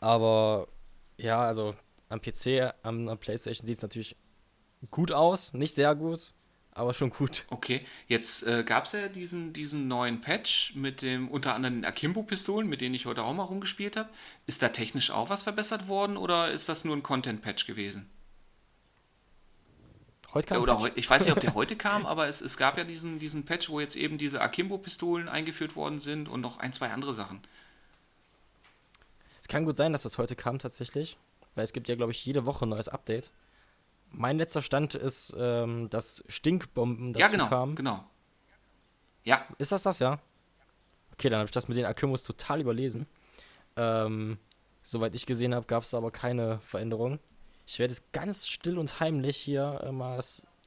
Aber 0.00 0.68
ja, 1.16 1.42
also 1.42 1.74
am 2.08 2.20
PC, 2.20 2.72
am, 2.82 3.08
am 3.08 3.18
PlayStation 3.18 3.66
sieht 3.66 3.76
es 3.76 3.82
natürlich 3.82 4.16
gut 4.90 5.12
aus, 5.12 5.52
nicht 5.52 5.74
sehr 5.74 5.94
gut 5.94 6.32
aber 6.78 6.94
schon 6.94 7.10
gut. 7.10 7.44
Okay, 7.50 7.84
jetzt 8.06 8.44
äh, 8.44 8.62
gab 8.62 8.84
es 8.84 8.92
ja 8.92 9.08
diesen, 9.08 9.52
diesen 9.52 9.88
neuen 9.88 10.20
Patch 10.20 10.74
mit 10.74 11.02
dem 11.02 11.28
unter 11.28 11.54
anderem 11.54 11.76
den 11.76 11.84
Akimbo-Pistolen, 11.84 12.68
mit 12.68 12.80
denen 12.80 12.94
ich 12.94 13.06
heute 13.06 13.24
auch 13.24 13.34
mal 13.34 13.42
rumgespielt 13.42 13.96
habe. 13.96 14.08
Ist 14.46 14.62
da 14.62 14.68
technisch 14.68 15.10
auch 15.10 15.28
was 15.28 15.42
verbessert 15.42 15.88
worden 15.88 16.16
oder 16.16 16.52
ist 16.52 16.68
das 16.68 16.84
nur 16.84 16.96
ein 16.96 17.02
Content-Patch 17.02 17.66
gewesen? 17.66 18.08
Heute 20.34 20.46
kam 20.46 20.62
Oder 20.62 20.76
Patch. 20.76 20.92
ich 20.96 21.08
weiß 21.08 21.24
nicht, 21.24 21.32
ob 21.32 21.40
der 21.40 21.54
heute 21.54 21.76
kam, 21.78 22.04
aber 22.04 22.28
es, 22.28 22.40
es 22.40 22.56
gab 22.56 22.76
ja 22.76 22.84
diesen, 22.84 23.18
diesen 23.18 23.44
Patch, 23.44 23.70
wo 23.70 23.80
jetzt 23.80 23.96
eben 23.96 24.18
diese 24.18 24.40
Akimbo-Pistolen 24.40 25.28
eingeführt 25.28 25.74
worden 25.74 26.00
sind 26.00 26.28
und 26.28 26.40
noch 26.40 26.58
ein, 26.58 26.72
zwei 26.72 26.90
andere 26.90 27.14
Sachen. 27.14 27.40
Es 29.40 29.48
kann 29.48 29.64
gut 29.64 29.76
sein, 29.76 29.92
dass 29.92 30.02
das 30.02 30.18
heute 30.18 30.36
kam 30.36 30.58
tatsächlich, 30.58 31.16
weil 31.54 31.64
es 31.64 31.72
gibt 31.72 31.88
ja, 31.88 31.94
glaube 31.94 32.12
ich, 32.12 32.24
jede 32.26 32.44
Woche 32.44 32.66
ein 32.66 32.68
neues 32.68 32.88
Update. 32.88 33.30
Mein 34.10 34.36
letzter 34.38 34.62
Stand 34.62 34.94
ist, 34.94 35.34
ähm, 35.38 35.88
dass 35.90 36.24
Stinkbomben 36.28 37.12
dazu 37.14 37.20
ja, 37.20 37.28
genau, 37.28 37.48
kamen. 37.48 37.76
genau. 37.76 38.04
Ja. 39.24 39.46
Ist 39.58 39.72
das 39.72 39.82
das, 39.82 39.98
ja? 39.98 40.18
Okay, 41.12 41.28
dann 41.30 41.40
habe 41.40 41.46
ich 41.46 41.52
das 41.52 41.68
mit 41.68 41.76
den 41.76 41.86
Akimos 41.86 42.24
total 42.24 42.60
überlesen. 42.60 43.06
Ähm, 43.76 44.38
soweit 44.82 45.14
ich 45.14 45.26
gesehen 45.26 45.54
habe, 45.54 45.66
gab 45.66 45.82
es 45.82 45.94
aber 45.94 46.10
keine 46.10 46.60
Veränderung. 46.60 47.18
Ich 47.68 47.78
werde 47.78 47.92
jetzt 47.92 48.12
ganz 48.14 48.48
still 48.48 48.78
und 48.78 48.98
heimlich 48.98 49.36
hier 49.36 49.82
äh, 49.84 49.92
mal 49.92 50.18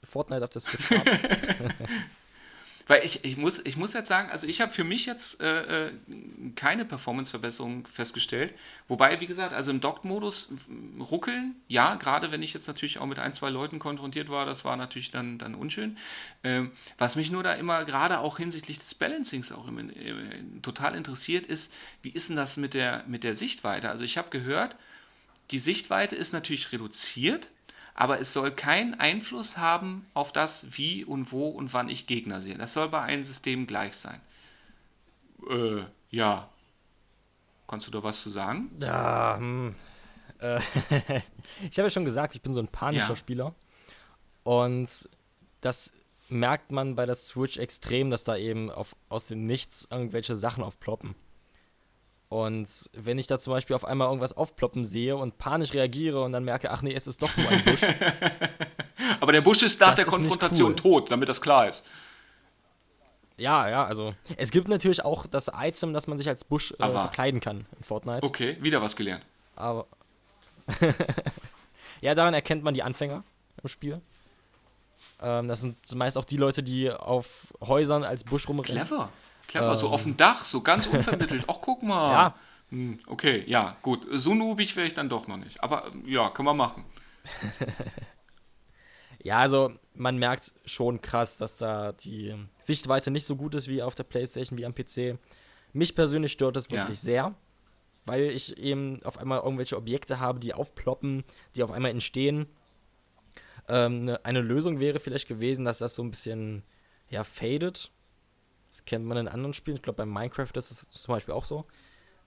Fortnite 0.03 0.43
auf 0.43 0.51
der 0.51 0.61
Switch 0.61 0.91
haben. 0.91 1.03
Weil 2.87 3.03
ich, 3.03 3.25
ich, 3.25 3.37
muss, 3.37 3.59
ich 3.63 3.75
muss 3.75 3.93
jetzt 3.93 4.07
sagen, 4.07 4.29
also 4.29 4.45
ich 4.45 4.61
habe 4.61 4.71
für 4.71 4.83
mich 4.83 5.07
jetzt 5.07 5.41
äh, 5.41 5.87
äh, 5.87 5.91
keine 6.55 6.85
Performance-Verbesserung 6.85 7.87
festgestellt. 7.87 8.53
Wobei, 8.87 9.19
wie 9.19 9.25
gesagt, 9.25 9.53
also 9.53 9.71
im 9.71 9.81
Docked-Modus 9.81 10.53
ruckeln, 10.99 11.55
ja, 11.67 11.95
gerade 11.95 12.31
wenn 12.31 12.43
ich 12.43 12.53
jetzt 12.53 12.67
natürlich 12.67 12.99
auch 12.99 13.07
mit 13.07 13.17
ein, 13.17 13.33
zwei 13.33 13.49
Leuten 13.49 13.79
konfrontiert 13.79 14.29
war, 14.29 14.45
das 14.45 14.63
war 14.63 14.77
natürlich 14.77 15.09
dann, 15.09 15.39
dann 15.39 15.55
unschön. 15.55 15.97
Ähm, 16.43 16.71
was 16.99 17.15
mich 17.15 17.31
nur 17.31 17.41
da 17.41 17.53
immer, 17.53 17.83
gerade 17.85 18.19
auch 18.19 18.37
hinsichtlich 18.37 18.77
des 18.77 18.93
Balancings 18.93 19.51
auch 19.51 19.67
immer, 19.67 19.81
äh, 19.81 20.43
total 20.61 20.95
interessiert, 20.95 21.47
ist, 21.47 21.73
wie 22.03 22.09
ist 22.09 22.29
denn 22.29 22.35
das 22.35 22.57
mit 22.57 22.75
der, 22.75 23.05
mit 23.07 23.23
der 23.23 23.35
Sichtweite? 23.35 23.89
Also 23.89 24.03
ich 24.03 24.17
habe 24.19 24.29
gehört, 24.29 24.75
die 25.51 25.59
Sichtweite 25.59 26.15
ist 26.15 26.33
natürlich 26.33 26.71
reduziert, 26.71 27.49
aber 27.93 28.19
es 28.19 28.33
soll 28.33 28.51
keinen 28.51 28.93
Einfluss 28.93 29.57
haben 29.57 30.05
auf 30.13 30.31
das, 30.31 30.65
wie 30.77 31.03
und 31.03 31.31
wo 31.31 31.49
und 31.49 31.73
wann 31.73 31.89
ich 31.89 32.07
Gegner 32.07 32.41
sehe. 32.41 32.57
Das 32.57 32.73
soll 32.73 32.89
bei 32.89 33.01
einem 33.01 33.23
System 33.23 33.67
gleich 33.67 33.95
sein. 33.95 34.21
Äh, 35.49 35.83
ja. 36.09 36.49
Kannst 37.67 37.87
du 37.87 37.91
da 37.91 38.03
was 38.03 38.21
zu 38.21 38.29
sagen? 38.29 38.71
Ja, 38.81 39.37
hm. 39.37 39.75
äh, 40.39 40.59
ich 41.69 41.77
habe 41.77 41.87
ja 41.87 41.89
schon 41.89 42.05
gesagt, 42.05 42.35
ich 42.35 42.41
bin 42.41 42.53
so 42.53 42.59
ein 42.59 42.67
panischer 42.67 43.09
ja. 43.09 43.15
Spieler. 43.15 43.55
Und 44.43 45.09
das 45.61 45.93
merkt 46.29 46.71
man 46.71 46.95
bei 46.95 47.05
der 47.05 47.15
Switch 47.15 47.57
extrem, 47.57 48.09
dass 48.09 48.23
da 48.23 48.37
eben 48.37 48.71
auf, 48.71 48.95
aus 49.09 49.27
dem 49.27 49.45
Nichts 49.45 49.87
irgendwelche 49.91 50.35
Sachen 50.35 50.63
aufploppen. 50.63 51.15
Und 52.31 52.89
wenn 52.93 53.19
ich 53.19 53.27
da 53.27 53.39
zum 53.39 53.51
Beispiel 53.51 53.75
auf 53.75 53.83
einmal 53.83 54.07
irgendwas 54.07 54.31
aufploppen 54.31 54.85
sehe 54.85 55.17
und 55.17 55.37
panisch 55.37 55.73
reagiere 55.73 56.23
und 56.23 56.31
dann 56.31 56.45
merke, 56.45 56.71
ach 56.71 56.81
nee, 56.81 56.93
es 56.93 57.05
ist 57.05 57.21
doch 57.21 57.35
nur 57.35 57.49
ein 57.49 57.61
Busch. 57.65 57.81
Aber 59.19 59.33
der 59.33 59.41
Busch 59.41 59.61
ist 59.63 59.81
nach 59.81 59.95
der 59.95 60.05
Konfrontation 60.05 60.71
cool. 60.71 60.75
tot, 60.77 61.11
damit 61.11 61.27
das 61.27 61.41
klar 61.41 61.67
ist. 61.67 61.85
Ja, 63.37 63.67
ja, 63.67 63.85
also 63.85 64.15
es 64.37 64.51
gibt 64.51 64.69
natürlich 64.69 65.03
auch 65.03 65.25
das 65.25 65.51
Item, 65.53 65.91
dass 65.91 66.07
man 66.07 66.17
sich 66.17 66.29
als 66.29 66.45
Busch 66.45 66.71
äh, 66.79 66.89
verkleiden 66.89 67.41
kann 67.41 67.65
in 67.77 67.83
Fortnite. 67.83 68.25
Okay, 68.25 68.55
wieder 68.61 68.81
was 68.81 68.95
gelernt. 68.95 69.25
Aber 69.57 69.87
ja, 71.99 72.15
daran 72.15 72.33
erkennt 72.33 72.63
man 72.63 72.73
die 72.73 72.83
Anfänger 72.83 73.25
im 73.61 73.67
Spiel. 73.67 73.99
Ähm, 75.21 75.49
das 75.49 75.59
sind 75.59 75.75
meist 75.95 76.17
auch 76.17 76.23
die 76.23 76.37
Leute, 76.37 76.63
die 76.63 76.89
auf 76.91 77.53
Häusern 77.59 78.05
als 78.05 78.23
Busch 78.23 78.47
rumrennen. 78.47 78.87
Clever, 78.87 79.09
clever, 79.51 79.73
ähm. 79.73 79.79
so 79.79 79.89
auf 79.89 80.03
dem 80.03 80.17
Dach, 80.17 80.45
so 80.45 80.61
ganz 80.61 80.87
unvermittelt. 80.91 81.45
Ach, 81.47 81.57
guck 81.61 81.83
mal. 81.83 82.11
Ja. 82.11 82.35
Hm, 82.69 82.99
okay, 83.07 83.43
ja, 83.47 83.77
gut. 83.81 84.07
So 84.11 84.33
nubig 84.33 84.75
wäre 84.75 84.87
ich 84.87 84.93
dann 84.93 85.09
doch 85.09 85.27
noch 85.27 85.37
nicht. 85.37 85.63
Aber 85.63 85.91
ja, 86.05 86.29
können 86.29 86.47
wir 86.47 86.53
machen. 86.53 86.85
Ja, 89.23 89.39
also 89.39 89.73
man 89.93 90.17
merkt 90.17 90.53
schon 90.65 91.01
krass, 91.01 91.37
dass 91.37 91.57
da 91.57 91.91
die 91.91 92.35
Sichtweite 92.59 93.11
nicht 93.11 93.25
so 93.25 93.35
gut 93.35 93.55
ist 93.55 93.67
wie 93.67 93.83
auf 93.83 93.95
der 93.95 94.03
PlayStation, 94.03 94.57
wie 94.57 94.65
am 94.65 94.73
PC. 94.73 95.19
Mich 95.73 95.95
persönlich 95.95 96.31
stört 96.31 96.55
das 96.55 96.69
wirklich 96.69 96.97
ja. 96.97 97.03
sehr, 97.03 97.35
weil 98.05 98.23
ich 98.31 98.57
eben 98.57 99.01
auf 99.03 99.19
einmal 99.19 99.39
irgendwelche 99.39 99.77
Objekte 99.77 100.19
habe, 100.19 100.39
die 100.39 100.53
aufploppen, 100.53 101.23
die 101.55 101.63
auf 101.63 101.71
einmal 101.71 101.91
entstehen. 101.91 102.47
Ähm, 103.67 104.05
ne, 104.05 104.25
eine 104.25 104.41
Lösung 104.41 104.79
wäre 104.79 104.99
vielleicht 104.99 105.27
gewesen, 105.27 105.65
dass 105.65 105.77
das 105.77 105.95
so 105.95 106.03
ein 106.03 106.11
bisschen, 106.11 106.63
ja, 107.09 107.23
fadet. 107.23 107.91
Das 108.71 108.85
kennt 108.85 109.05
man 109.05 109.17
in 109.17 109.27
anderen 109.27 109.53
Spielen. 109.53 109.75
Ich 109.75 109.83
glaube, 109.83 109.97
bei 109.97 110.05
Minecraft 110.05 110.51
ist 110.55 110.71
es 110.71 110.89
zum 110.89 111.13
Beispiel 111.13 111.33
auch 111.33 111.45
so. 111.45 111.65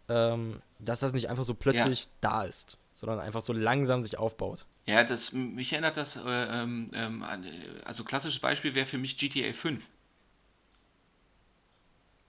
Ähm, 0.09 0.61
dass 0.79 1.01
das 1.01 1.15
nicht 1.15 1.31
einfach 1.31 1.45
so 1.45 1.55
plötzlich 1.55 2.05
ja. 2.05 2.11
da 2.21 2.43
ist, 2.43 2.77
sondern 2.95 3.19
einfach 3.19 3.41
so 3.41 3.55
langsam 3.55 4.03
sich 4.03 4.19
aufbaut. 4.19 4.67
Ja, 4.85 5.03
das, 5.03 5.33
mich 5.33 5.73
erinnert 5.73 5.97
das, 5.97 6.17
äh, 6.17 6.21
ähm, 6.27 6.91
ähm 6.93 7.23
an, 7.23 7.47
also 7.87 8.05
klassisches 8.05 8.39
Beispiel 8.39 8.75
wäre 8.75 8.85
für 8.85 8.99
mich 8.99 9.17
GTA 9.17 9.55
5. 9.55 9.83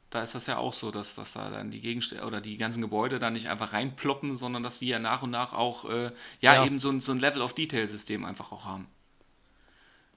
Da 0.09 0.21
ist 0.21 0.33
das 0.33 0.47
ja 0.47 0.55
auch 0.55 0.71
so, 0.71 0.91
dass, 0.91 1.15
dass 1.15 1.33
da 1.33 1.49
dann 1.49 1.71
die 1.71 1.81
Gegenstände 1.81 2.23
oder 2.23 2.39
die 2.39 2.55
ganzen 2.55 2.79
Gebäude 2.79 3.19
da 3.19 3.29
nicht 3.29 3.49
einfach 3.49 3.73
reinploppen, 3.73 4.37
sondern 4.37 4.63
dass 4.63 4.79
die 4.79 4.87
ja 4.87 4.99
nach 4.99 5.23
und 5.23 5.31
nach 5.31 5.51
auch, 5.51 5.89
äh, 5.89 6.11
ja, 6.39 6.53
ja, 6.53 6.65
eben 6.65 6.79
so 6.79 6.89
ein, 6.89 7.01
so 7.01 7.11
ein 7.11 7.19
Level 7.19 7.41
of 7.41 7.53
Detail-System 7.53 8.23
einfach 8.23 8.53
auch 8.53 8.63
haben. 8.63 8.87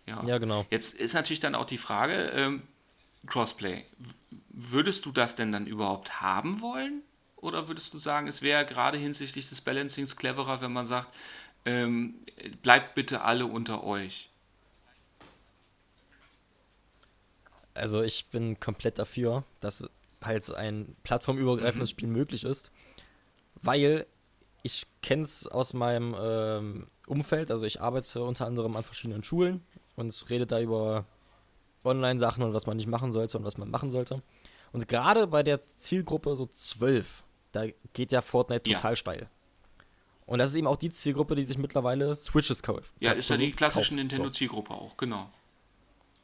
Ja. 0.07 0.23
ja, 0.25 0.39
genau. 0.39 0.65
Jetzt 0.71 0.95
ist 0.95 1.15
natürlich 1.15 1.41
dann 1.41 1.57
auch 1.57 1.67
die 1.67 1.79
Frage, 1.79 2.31
ähm, 2.35 2.63
Crossplay. 3.29 3.85
Würdest 4.51 5.07
du 5.07 5.13
das 5.13 5.37
denn 5.37 5.53
dann 5.53 5.67
überhaupt 5.67 6.21
haben 6.21 6.61
wollen? 6.61 7.03
Oder 7.37 7.69
würdest 7.69 7.95
du 7.95 7.99
sagen, 7.99 8.27
es 8.27 8.43
wäre 8.43 8.67
gerade 8.67 8.99
hinsichtlich 8.99 9.49
des 9.49 9.61
Balancings 9.61 10.17
cleverer, 10.17 10.61
wenn 10.61 10.73
man 10.73 10.87
sagt, 10.87 11.15
ähm, 11.65 12.15
bleibt 12.63 12.95
bitte 12.95 13.21
alle 13.23 13.47
unter 13.47 13.85
euch. 13.85 14.29
Also 17.75 18.03
ich 18.03 18.27
bin 18.27 18.59
komplett 18.59 18.99
dafür, 18.99 19.45
dass 19.61 19.89
halt 20.23 20.53
ein 20.53 20.97
plattformübergreifendes 21.05 21.91
mhm. 21.91 21.93
Spiel 21.93 22.09
möglich 22.09 22.45
ist, 22.45 22.73
weil 23.63 24.07
ich 24.63 24.87
kenne 25.03 25.23
es 25.23 25.47
aus 25.47 25.75
meinem 25.75 26.17
ähm, 26.19 26.89
Umfeld, 27.07 27.51
also 27.53 27.65
ich 27.65 27.81
arbeite 27.81 28.23
unter 28.23 28.47
anderem 28.47 28.77
an 28.77 28.83
verschiedenen 28.83 29.23
Schulen 29.23 29.63
und 29.95 30.29
rede 30.29 30.47
da 30.47 30.61
über 30.61 31.07
Online-Sachen 31.89 32.43
und 32.43 32.55
was 32.55 32.67
man 32.67 32.77
nicht 32.77 32.87
machen 32.87 33.13
sollte 33.13 33.39
und 33.39 33.45
was 33.45 33.59
man 33.59 33.71
machen 33.71 33.91
sollte. 33.91 34.23
Und 34.73 34.89
gerade 34.89 35.27
bei 35.27 35.43
der 35.43 35.65
Zielgruppe 35.77 36.37
so 36.37 36.47
12, 36.47 37.25
da 37.53 37.65
geht 37.93 38.13
ja 38.13 38.21
Fortnite 38.21 38.63
total 38.63 38.93
ja. 38.93 38.97
steil. 38.97 39.31
Und 40.27 40.39
das 40.39 40.51
ist 40.51 40.57
eben 40.57 40.67
auch 40.67 40.77
die 40.77 40.91
Zielgruppe, 40.91 41.35
die 41.35 41.45
sich 41.45 41.57
mittlerweile 41.57 42.15
Switches 42.15 42.63
kauft. 42.63 42.93
Ja, 43.01 43.13
ist 43.13 43.31
ja 43.31 43.39
die 43.39 43.51
klassische 43.51 43.95
Nintendo-Zielgruppe 43.95 44.75
auch, 44.75 44.97
genau. 44.99 45.31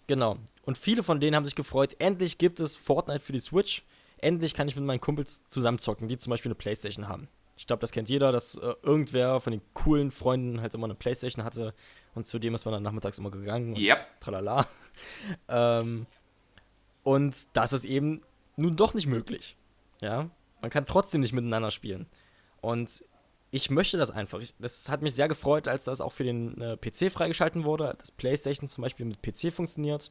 Genau. 0.07 0.37
Und 0.67 0.77
viele 0.77 1.03
von 1.03 1.21
denen 1.21 1.35
haben 1.35 1.47
sich 1.47 1.55
gefreut, 1.55 1.97
endlich 1.99 2.37
gibt 2.37 2.61
es 2.61 2.77
Fortnite 2.77 3.21
für 3.21 3.33
die 3.33 3.39
Switch. 3.39 3.83
Endlich 4.19 4.53
kann 4.53 4.69
ich 4.69 4.77
mit 4.77 4.85
meinen 4.85 5.01
Kumpels 5.01 5.43
zusammenzocken, 5.49 6.09
die 6.09 6.19
zum 6.19 6.31
Beispiel 6.31 6.51
eine 6.51 6.55
Playstation 6.55 7.09
haben. 7.09 7.29
Ich 7.57 7.67
glaube, 7.67 7.81
das 7.81 7.93
kennt 7.93 8.09
jeder, 8.09 8.33
dass 8.33 8.57
äh, 8.57 8.75
irgendwer 8.83 9.41
von 9.41 9.53
den 9.53 9.63
coolen 9.73 10.11
Freunden 10.11 10.61
halt 10.61 10.75
immer 10.75 10.85
eine 10.87 10.95
Playstation 10.95 11.45
hatte 11.45 11.73
und 12.15 12.27
zu 12.27 12.39
dem 12.39 12.55
ist 12.55 12.65
man 12.65 12.73
dann 12.73 12.83
nachmittags 12.83 13.19
immer 13.19 13.31
gegangen 13.31 13.75
und 13.75 13.81
yep. 13.81 14.07
tralala. 14.21 14.69
ähm, 15.49 16.07
und 17.03 17.37
das 17.53 17.73
ist 17.73 17.85
eben 17.85 18.23
nun 18.57 18.77
doch 18.77 18.95
nicht 18.95 19.07
möglich. 19.07 19.57
Ja, 20.01 20.31
man 20.61 20.71
kann 20.71 20.87
trotzdem 20.87 21.21
nicht 21.21 21.33
miteinander 21.33 21.71
spielen. 21.71 22.07
Und 22.61 23.05
ich 23.51 23.71
möchte 23.71 23.99
das 23.99 24.11
einfach. 24.11 24.41
Ich, 24.41 24.55
das 24.59 24.89
hat 24.89 25.03
mich 25.03 25.15
sehr 25.15 25.29
gefreut, 25.29 25.69
als 25.69 25.85
das 25.85 26.01
auch 26.01 26.13
für 26.13 26.25
den 26.25 26.61
äh, 26.61 26.77
PC 26.77 27.13
freigeschalten 27.13 27.65
wurde, 27.65 27.95
dass 27.99 28.11
PlayStation 28.11 28.69
zum 28.69 28.83
Beispiel 28.83 29.07
mit 29.07 29.23
PC 29.23 29.53
funktioniert. 29.53 30.11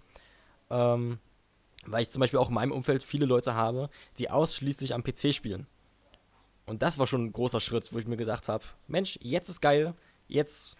Ähm, 0.69 1.19
weil 1.85 2.03
ich 2.03 2.09
zum 2.09 2.21
Beispiel 2.21 2.39
auch 2.39 2.49
in 2.49 2.55
meinem 2.55 2.71
Umfeld 2.71 3.03
viele 3.03 3.25
Leute 3.25 3.55
habe, 3.55 3.89
die 4.17 4.29
ausschließlich 4.29 4.93
am 4.93 5.03
PC 5.03 5.33
spielen. 5.33 5.67
Und 6.65 6.81
das 6.81 6.97
war 6.97 7.07
schon 7.07 7.25
ein 7.25 7.33
großer 7.33 7.59
Schritt, 7.59 7.91
wo 7.91 7.99
ich 7.99 8.07
mir 8.07 8.15
gedacht 8.15 8.47
habe, 8.47 8.63
Mensch, 8.87 9.19
jetzt 9.21 9.49
ist 9.49 9.59
geil, 9.59 9.93
jetzt 10.27 10.77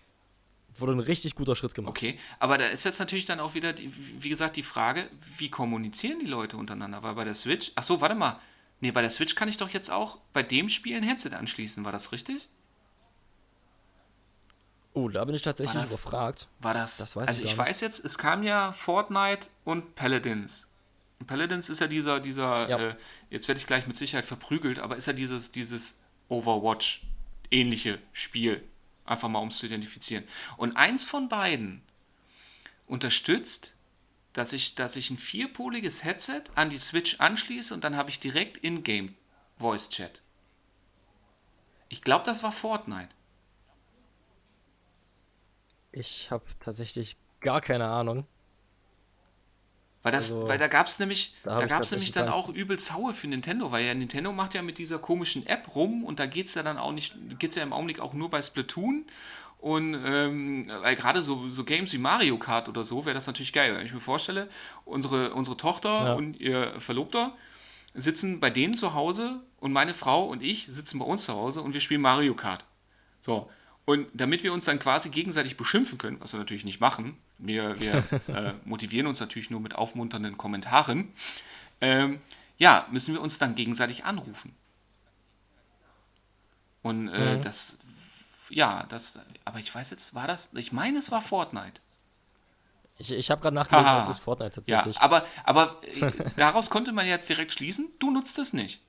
wurde 0.76 0.94
ein 0.94 1.00
richtig 1.00 1.36
guter 1.36 1.56
Schritt 1.56 1.76
gemacht. 1.76 1.92
Okay, 1.92 2.20
aber 2.40 2.58
da 2.58 2.68
ist 2.68 2.86
jetzt 2.86 3.00
natürlich 3.00 3.26
dann 3.26 3.40
auch 3.40 3.54
wieder, 3.54 3.76
wie 3.78 4.30
gesagt, 4.30 4.56
die 4.56 4.64
Frage, 4.64 5.10
wie 5.38 5.50
kommunizieren 5.50 6.20
die 6.20 6.26
Leute 6.26 6.58
untereinander? 6.58 7.04
Weil 7.04 7.16
bei 7.16 7.24
der 7.24 7.36
Switch, 7.36 7.72
ach 7.76 7.84
so, 7.84 8.02
warte 8.02 8.16
mal, 8.16 8.40
Nee, 8.84 8.92
bei 8.92 9.00
der 9.00 9.12
Switch 9.12 9.36
kann 9.36 9.48
ich 9.48 9.56
doch 9.56 9.70
jetzt 9.70 9.90
auch 9.90 10.18
bei 10.34 10.44
dem 10.44 10.68
Spiel 10.68 10.98
ein 10.98 11.04
Headset 11.04 11.30
anschließen. 11.30 11.86
War 11.86 11.94
das 11.94 12.12
richtig? 12.12 12.50
Oh, 14.92 15.08
da 15.08 15.24
bin 15.24 15.36
ich 15.36 15.42
tatsächlich 15.42 15.74
war 15.74 15.84
das, 15.84 15.92
überfragt. 15.92 16.50
War 16.60 16.74
das? 16.74 16.98
Das 16.98 17.16
weiß 17.16 17.30
also 17.30 17.44
ich, 17.44 17.52
ich 17.52 17.58
weiß 17.58 17.80
jetzt, 17.80 18.04
es 18.04 18.18
kam 18.18 18.44
ja 18.44 18.74
Fortnite 18.74 19.48
und 19.64 19.96
Paladins. 19.96 20.68
Und 21.22 21.28
Paladins 21.28 21.70
ist 21.70 21.80
ja 21.80 21.88
dieser, 21.88 22.20
dieser, 22.20 22.70
ja. 22.70 22.78
Äh, 22.78 22.96
jetzt 23.30 23.48
werde 23.48 23.60
ich 23.60 23.68
gleich 23.68 23.88
mit 23.88 23.96
Sicherheit 23.96 24.26
verprügelt, 24.26 24.80
aber 24.80 24.98
ist 24.98 25.06
ja 25.06 25.14
dieses, 25.14 25.54
dieses 25.54 25.96
Overwatch-ähnliche 26.28 28.00
Spiel. 28.12 28.68
Einfach 29.06 29.30
mal, 29.30 29.40
um 29.40 29.50
es 29.50 29.58
zu 29.58 29.66
identifizieren. 29.66 30.24
Und 30.58 30.78
eins 30.78 31.04
von 31.04 31.30
beiden 31.30 31.82
unterstützt 32.88 33.74
dass 34.34 34.52
ich, 34.52 34.76
dass 34.76 34.96
ich 34.96 35.10
ein 35.12 35.18
vierpoliges 35.18 36.04
Headset 36.04 36.44
an 36.56 36.70
die 36.70 36.80
Switch 36.80 37.20
anschließe 37.20 37.74
und 37.74 37.84
dann 37.84 37.96
habe 37.96 38.10
ich 38.10 38.20
direkt 38.20 38.58
in-game 38.58 39.16
Voice 39.58 39.90
Chat. 39.90 40.22
Ich 41.88 42.02
glaube, 42.02 42.26
das 42.26 42.42
war 42.42 42.52
Fortnite. 42.52 43.10
Ich 45.92 46.32
habe 46.32 46.46
tatsächlich 46.60 47.18
gar 47.40 47.62
keine 47.62 47.88
Ahnung. 47.88 48.26
Weil, 50.04 50.12
das, 50.12 50.32
also, 50.32 50.48
weil 50.48 50.58
da 50.58 50.68
gab 50.68 50.88
es 50.88 51.00
nämlich, 51.00 51.34
da, 51.44 51.62
da 51.62 51.66
gab 51.66 51.84
es 51.84 51.92
nämlich 51.92 52.12
dann 52.12 52.30
auch 52.30 52.50
übel 52.50 52.78
Saue 52.78 53.14
für 53.14 53.28
Nintendo, 53.28 53.72
weil 53.72 53.86
ja 53.86 53.94
Nintendo 53.94 54.34
macht 54.34 54.54
ja 54.54 54.62
mit 54.62 54.78
dieser 54.78 55.00
komischen 55.00 55.48
App 55.48 55.74
rum 55.76 56.04
und 56.04 56.20
da 56.20 56.26
geht 56.26 56.48
es 56.48 56.56
ja 56.56 56.64
dann 56.64 56.78
auch 56.78 56.92
nicht, 56.92 57.16
geht 57.40 57.52
es 57.52 57.56
ja 57.56 57.64
im 57.64 57.72
Augenblick 57.72 58.02
auch 58.02 58.14
nur 58.14 58.30
bei 58.30 58.42
Splatoon 58.42 59.06
und 59.60 59.98
ähm, 60.06 60.70
weil 60.82 60.98
gerade 60.98 61.22
so, 61.22 61.48
so 61.48 61.64
Games 61.64 61.94
wie 61.94 61.98
Mario 61.98 62.38
Kart 62.38 62.68
oder 62.68 62.84
so 62.84 63.06
wäre 63.06 63.14
das 63.14 63.28
natürlich 63.28 63.54
geil. 63.54 63.74
Wenn 63.78 63.86
ich 63.86 63.94
mir 63.94 64.02
vorstelle, 64.02 64.50
unsere, 64.84 65.34
unsere 65.34 65.56
Tochter 65.56 65.90
ja. 65.90 66.14
und 66.16 66.38
ihr 66.38 66.74
Verlobter 66.82 67.34
sitzen 67.94 68.42
bei 68.42 68.50
denen 68.50 68.74
zu 68.74 68.94
Hause 68.94 69.40
und 69.62 69.72
meine 69.72 69.94
Frau 69.94 70.26
und 70.26 70.44
ich 70.44 70.68
sitzen 70.70 71.00
bei 71.00 71.06
uns 71.06 71.24
zu 71.24 71.34
Hause 71.34 71.62
und 71.62 71.74
wir 71.74 71.80
spielen 71.80 72.02
Mario 72.02 72.34
Kart. 72.34 72.66
So. 73.22 73.50
Und 73.86 74.08
damit 74.14 74.44
wir 74.44 74.54
uns 74.54 74.66
dann 74.66 74.80
quasi 74.80 75.10
gegenseitig 75.10 75.58
beschimpfen 75.58 75.98
können, 75.98 76.20
was 76.22 76.34
wir 76.34 76.40
natürlich 76.40 76.64
nicht 76.64 76.80
machen, 76.80 77.18
wir, 77.38 77.80
wir 77.80 78.04
äh, 78.28 78.54
motivieren 78.64 79.08
uns 79.08 79.20
natürlich 79.20 79.50
nur 79.50 79.60
mit 79.60 79.76
aufmunternden 79.76 80.38
Kommentaren, 80.38 81.12
ähm, 81.82 82.20
ja, 82.58 82.88
müssen 82.92 83.14
wir 83.14 83.22
uns 83.22 83.40
dann 83.40 83.56
gegenseitig 83.56 84.06
anrufen. 84.06 84.56
Und 86.82 87.10
äh, 87.10 87.38
mhm. 87.38 87.42
das 87.42 87.78
ja, 88.54 88.86
das, 88.90 89.20
aber 89.46 89.60
ich 89.60 89.74
weiß 89.74 89.90
jetzt, 89.90 90.14
war 90.14 90.28
das, 90.28 90.50
ich 90.54 90.72
meine, 90.72 91.00
es 91.00 91.12
war 91.12 91.22
Fortnite. 91.22 91.82
Ich, 93.00 93.12
ich 93.12 93.32
habe 93.32 93.42
gerade 93.42 93.56
nachgelesen, 93.56 93.96
es 93.96 94.08
ist 94.08 94.20
Fortnite 94.20 94.52
tatsächlich. 94.52 94.96
Ja, 94.96 95.02
aber, 95.02 95.26
aber 95.44 95.82
äh, 95.84 96.12
daraus 96.36 96.70
konnte 96.70 96.92
man 96.92 97.08
jetzt 97.08 97.28
direkt 97.28 97.52
schließen, 97.52 97.90
du 98.00 98.12
nutzt 98.12 98.38
es 98.38 98.54
nicht. 98.54 98.82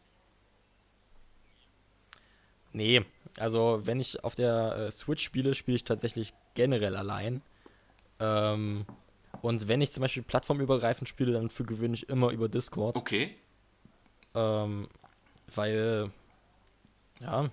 Nee, 2.73 3.05
also 3.39 3.81
wenn 3.85 4.01
ich 4.01 4.23
auf 4.25 4.35
der 4.35 4.77
äh, 4.77 4.91
Switch 4.91 5.25
spiele, 5.25 5.55
spiele 5.55 5.77
ich 5.77 5.85
tatsächlich 5.85 6.33
generell 6.55 6.97
allein. 6.97 7.43
Ähm, 8.21 8.87
und 9.43 9.69
wenn 9.69 9.81
ich 9.81 9.93
zum 9.93 10.03
Beispiel 10.03 10.23
plattformübergreifend 10.23 11.09
spiele, 11.09 11.33
dann 11.33 11.51
für 11.51 11.65
gewöhnlich 11.65 12.09
immer 12.09 12.31
über 12.31 12.49
Discord. 12.49 12.97
Okay. 12.97 13.37
Ähm, 14.35 14.89
weil, 15.55 16.11
ja, 17.21 17.51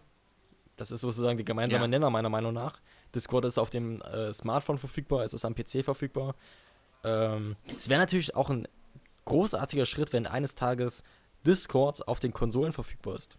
das 0.77 0.91
ist 0.91 1.01
sozusagen 1.01 1.37
die 1.37 1.45
gemeinsame 1.45 1.83
ja. 1.83 1.87
Nenner 1.87 2.09
meiner 2.09 2.29
Meinung 2.29 2.53
nach. 2.53 2.79
Discord 3.13 3.45
ist 3.45 3.57
auf 3.57 3.69
dem 3.69 4.01
äh, 4.01 4.31
Smartphone 4.33 4.77
verfügbar, 4.77 5.23
es 5.23 5.33
ist 5.33 5.45
am 5.45 5.53
PC 5.53 5.83
verfügbar. 5.83 6.35
Ähm, 7.03 7.55
es 7.75 7.89
wäre 7.89 7.99
natürlich 7.99 8.35
auch 8.35 8.49
ein 8.49 8.67
großartiger 9.25 9.85
Schritt, 9.85 10.13
wenn 10.13 10.25
eines 10.25 10.55
Tages 10.55 11.03
Discord 11.45 12.07
auf 12.07 12.19
den 12.19 12.33
Konsolen 12.33 12.73
verfügbar 12.73 13.15
ist. 13.15 13.37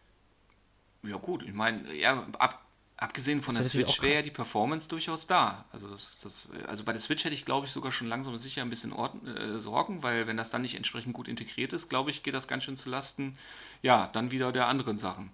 Ja, 1.02 1.16
gut, 1.16 1.42
ich 1.42 1.52
meine, 1.52 1.92
ja, 1.94 2.26
ab, 2.38 2.64
abgesehen 2.96 3.42
von 3.42 3.54
der 3.54 3.64
Switch 3.64 4.00
wäre 4.00 4.16
ja 4.16 4.22
die 4.22 4.30
Performance 4.30 4.88
durchaus 4.88 5.26
da. 5.26 5.64
Also, 5.72 5.88
das, 5.88 6.20
das, 6.22 6.48
also 6.66 6.84
bei 6.84 6.92
der 6.92 7.00
Switch 7.00 7.24
hätte 7.24 7.34
ich, 7.34 7.44
glaube 7.44 7.66
ich, 7.66 7.72
sogar 7.72 7.90
schon 7.90 8.06
langsam 8.06 8.36
sicher 8.38 8.62
ein 8.62 8.70
bisschen 8.70 8.92
Ord 8.92 9.14
äh, 9.26 9.58
Sorgen, 9.58 10.02
weil 10.02 10.26
wenn 10.26 10.36
das 10.36 10.50
dann 10.50 10.62
nicht 10.62 10.76
entsprechend 10.76 11.14
gut 11.14 11.28
integriert 11.28 11.72
ist, 11.72 11.88
glaube 11.88 12.10
ich, 12.10 12.22
geht 12.22 12.34
das 12.34 12.46
ganz 12.46 12.64
schön 12.64 12.76
zu 12.76 12.88
Lasten, 12.88 13.36
ja, 13.82 14.08
dann 14.12 14.30
wieder 14.30 14.52
der 14.52 14.68
anderen 14.68 14.98
Sachen. 14.98 15.30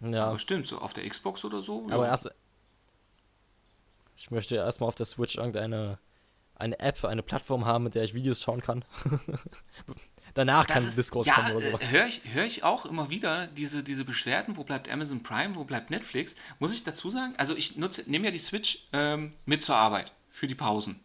Ja. 0.00 0.26
Aber 0.26 0.38
stimmt, 0.38 0.66
so 0.66 0.78
auf 0.78 0.92
der 0.92 1.08
Xbox 1.08 1.44
oder 1.44 1.62
so. 1.62 1.86
Aber 1.90 2.04
ja. 2.04 2.10
erst. 2.10 2.30
Ich 4.18 4.30
möchte 4.30 4.56
erstmal 4.56 4.88
auf 4.88 4.94
der 4.94 5.06
Switch 5.06 5.36
irgendeine 5.36 5.98
eine 6.58 6.78
App, 6.80 7.04
eine 7.04 7.22
Plattform 7.22 7.64
haben, 7.66 7.84
mit 7.84 7.94
der 7.94 8.04
ich 8.04 8.14
Videos 8.14 8.40
schauen 8.40 8.60
kann. 8.60 8.84
Danach 10.36 10.66
das 10.66 10.74
kann 10.74 10.86
ist, 10.86 10.98
Discord 10.98 11.26
ja, 11.26 11.34
kommen 11.34 11.52
oder 11.52 11.60
sowas. 11.62 11.80
Höre 11.90 12.06
ich, 12.06 12.20
hör 12.30 12.44
ich 12.44 12.62
auch 12.62 12.84
immer 12.84 13.08
wieder 13.08 13.46
diese, 13.46 13.82
diese 13.82 14.04
Beschwerden, 14.04 14.58
wo 14.58 14.64
bleibt 14.64 14.88
Amazon 14.90 15.22
Prime, 15.22 15.56
wo 15.56 15.64
bleibt 15.64 15.90
Netflix. 15.90 16.34
Muss 16.58 16.74
ich 16.74 16.84
dazu 16.84 17.10
sagen, 17.10 17.32
also 17.38 17.56
ich 17.56 17.76
nutze, 17.76 18.04
nehme 18.06 18.26
ja 18.26 18.30
die 18.30 18.38
Switch 18.38 18.86
ähm, 18.92 19.32
mit 19.46 19.62
zur 19.62 19.76
Arbeit 19.76 20.12
für 20.30 20.46
die 20.46 20.54
Pausen. 20.54 21.00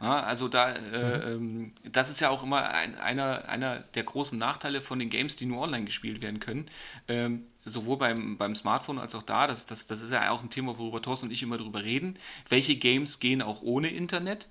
Ja, 0.00 0.20
also 0.20 0.48
da, 0.48 0.72
äh, 0.72 1.36
mhm. 1.36 1.74
ähm, 1.84 1.92
das 1.92 2.10
ist 2.10 2.20
ja 2.20 2.30
auch 2.30 2.42
immer 2.42 2.70
ein, 2.70 2.96
einer, 2.96 3.48
einer 3.48 3.80
der 3.80 4.02
großen 4.02 4.36
Nachteile 4.36 4.80
von 4.80 4.98
den 4.98 5.10
Games, 5.10 5.36
die 5.36 5.46
nur 5.46 5.60
online 5.60 5.84
gespielt 5.84 6.20
werden 6.20 6.40
können. 6.40 6.66
Ähm, 7.06 7.46
sowohl 7.64 7.98
beim, 7.98 8.36
beim 8.36 8.56
Smartphone 8.56 8.98
als 8.98 9.14
auch 9.14 9.22
da. 9.22 9.46
Das, 9.46 9.66
das, 9.66 9.86
das 9.86 10.00
ist 10.00 10.10
ja 10.10 10.30
auch 10.30 10.42
ein 10.42 10.50
Thema, 10.50 10.76
worüber 10.76 11.02
Thorsten 11.02 11.26
und 11.26 11.32
ich 11.32 11.42
immer 11.42 11.58
drüber 11.58 11.84
reden. 11.84 12.18
Welche 12.48 12.74
Games 12.76 13.20
gehen 13.20 13.42
auch 13.42 13.62
ohne 13.62 13.90
Internet? 13.90 14.48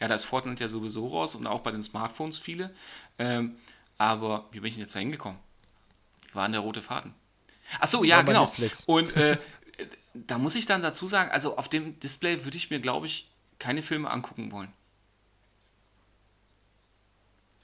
Ja, 0.00 0.08
da 0.08 0.14
ist 0.14 0.24
Fortnite 0.24 0.62
ja 0.62 0.68
sowieso 0.68 1.06
raus 1.08 1.34
und 1.34 1.46
auch 1.46 1.60
bei 1.60 1.70
den 1.70 1.82
Smartphones 1.82 2.38
viele. 2.38 2.74
Ähm, 3.18 3.56
aber 3.98 4.46
wie 4.50 4.60
bin 4.60 4.70
ich 4.70 4.76
jetzt 4.76 4.94
da 4.94 4.98
hingekommen? 4.98 5.38
War 6.32 6.44
an 6.44 6.52
der 6.52 6.60
rote 6.60 6.82
Faden. 6.82 7.14
Achso, 7.80 8.04
ja, 8.04 8.22
genau. 8.22 8.42
Netflix. 8.42 8.84
Und 8.84 9.16
äh, 9.16 9.38
da 10.14 10.38
muss 10.38 10.54
ich 10.54 10.66
dann 10.66 10.82
dazu 10.82 11.06
sagen, 11.06 11.30
also 11.30 11.56
auf 11.56 11.68
dem 11.68 11.98
Display 12.00 12.44
würde 12.44 12.56
ich 12.56 12.70
mir, 12.70 12.80
glaube 12.80 13.06
ich, 13.06 13.28
keine 13.58 13.82
Filme 13.82 14.10
angucken 14.10 14.52
wollen. 14.52 14.72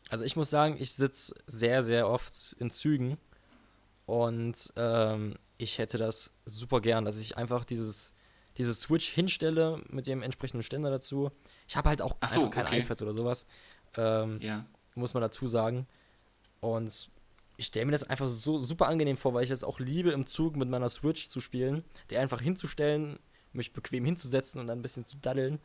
Also 0.09 0.25
ich 0.25 0.37
muss 0.37 0.51
sagen, 0.51 0.77
ich 0.79 0.93
sitze 0.93 1.35
sehr, 1.47 1.83
sehr 1.83 2.09
oft 2.09 2.55
in 2.59 2.71
Zügen 2.71 3.17
und 4.05 4.73
ähm, 4.77 5.37
ich 5.57 5.79
hätte 5.79 5.97
das 5.97 6.33
super 6.45 6.81
gern, 6.81 7.05
dass 7.05 7.17
ich 7.19 7.39
einfach 7.39 7.65
dieses, 7.65 8.13
dieses 8.59 8.81
Switch 8.83 9.09
hinstelle 9.09 9.83
mit 9.89 10.07
dem 10.07 10.23
entsprechenden 10.23 10.63
Ständer 10.63 10.91
dazu. 10.91 11.31
Ich 11.67 11.77
habe 11.77 11.89
halt 11.89 12.03
auch 12.03 12.17
so, 12.29 12.45
einfach 12.45 12.51
kein 12.51 12.67
okay. 12.67 12.81
iPad 12.81 13.03
oder 13.03 13.13
sowas. 13.15 13.47
Ähm, 13.97 14.39
ja. 14.41 14.67
Muss 14.95 15.15
man 15.15 15.23
dazu 15.23 15.47
sagen. 15.47 15.87
Und 16.61 17.11
ich 17.57 17.67
stelle 17.67 17.87
mir 17.87 17.93
das 17.93 18.05
einfach 18.05 18.29
so 18.29 18.59
super 18.59 18.89
angenehm 18.89 19.17
vor, 19.17 19.35
weil 19.35 19.45
ich 19.45 19.51
es 19.51 19.65
auch 19.65 19.79
liebe, 19.79 20.11
im 20.11 20.27
Zug 20.27 20.57
mit 20.57 20.69
meiner 20.69 20.89
Switch 20.89 21.29
zu 21.29 21.41
spielen, 21.41 21.85
die 22.11 22.19
einfach 22.19 22.41
hinzustellen, 22.41 23.19
mich 23.53 23.73
bequem 23.73 24.05
hinzusetzen 24.05 24.61
und 24.61 24.67
dann 24.67 24.79
ein 24.79 24.83
bisschen 24.83 25.07
zu 25.07 25.17
daddeln. 25.17 25.61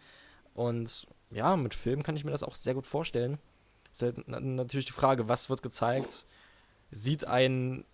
Und 0.53 1.07
ja, 1.31 1.55
mit 1.55 1.75
Filmen 1.75 2.03
kann 2.03 2.15
ich 2.15 2.23
mir 2.23 2.31
das 2.31 2.43
auch 2.43 2.55
sehr 2.55 2.73
gut 2.73 2.87
vorstellen. 2.87 3.37
Ist 3.91 4.01
halt 4.01 4.27
natürlich 4.27 4.85
die 4.85 4.91
Frage, 4.91 5.27
was 5.27 5.49
wird 5.49 5.61
gezeigt? 5.61 6.25
Sieht 6.91 7.25
ein, 7.25 7.85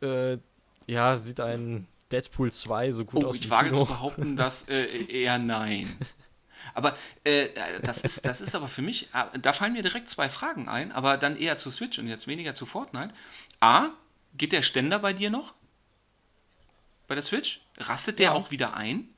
äh, 0.00 0.38
ja, 0.86 1.16
sieht 1.16 1.40
ein 1.40 1.86
Deadpool 2.12 2.52
2 2.52 2.92
so 2.92 3.04
gut 3.04 3.24
oh, 3.24 3.28
aus? 3.28 3.34
Ich 3.34 3.50
wage 3.50 3.74
zu 3.74 3.84
behaupten, 3.84 4.36
dass 4.36 4.68
äh, 4.68 4.84
eher 5.06 5.38
nein. 5.38 5.96
Aber 6.74 6.96
äh, 7.24 7.48
das, 7.82 7.98
ist, 7.98 8.24
das 8.24 8.40
ist 8.40 8.54
aber 8.54 8.68
für 8.68 8.82
mich, 8.82 9.08
äh, 9.14 9.38
da 9.38 9.52
fallen 9.52 9.72
mir 9.72 9.82
direkt 9.82 10.08
zwei 10.08 10.28
Fragen 10.28 10.68
ein, 10.68 10.92
aber 10.92 11.16
dann 11.16 11.36
eher 11.36 11.58
zu 11.58 11.70
Switch 11.70 11.98
und 11.98 12.08
jetzt 12.08 12.26
weniger 12.26 12.54
zu 12.54 12.66
Fortnite. 12.66 13.12
A, 13.60 13.90
geht 14.36 14.52
der 14.52 14.62
Ständer 14.62 14.98
bei 14.98 15.12
dir 15.12 15.30
noch? 15.30 15.54
Bei 17.08 17.14
der 17.14 17.24
Switch? 17.24 17.60
Rastet 17.78 18.18
der 18.18 18.26
ja. 18.26 18.32
auch 18.32 18.50
wieder 18.50 18.74
ein? 18.74 19.08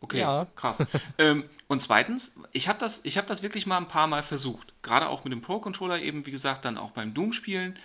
Okay, 0.00 0.20
ja. 0.20 0.46
krass. 0.56 0.84
ähm, 1.18 1.48
und 1.66 1.80
zweitens, 1.80 2.32
ich 2.52 2.68
habe 2.68 2.78
das, 2.78 3.02
hab 3.04 3.26
das 3.26 3.42
wirklich 3.42 3.66
mal 3.66 3.78
ein 3.78 3.88
paar 3.88 4.06
Mal 4.06 4.22
versucht. 4.22 4.72
Gerade 4.82 5.08
auch 5.08 5.24
mit 5.24 5.32
dem 5.32 5.42
Pro-Controller, 5.42 6.00
eben 6.00 6.26
wie 6.26 6.30
gesagt, 6.30 6.64
dann 6.64 6.78
auch 6.78 6.92
beim 6.92 7.14
Doom-Spielen, 7.14 7.78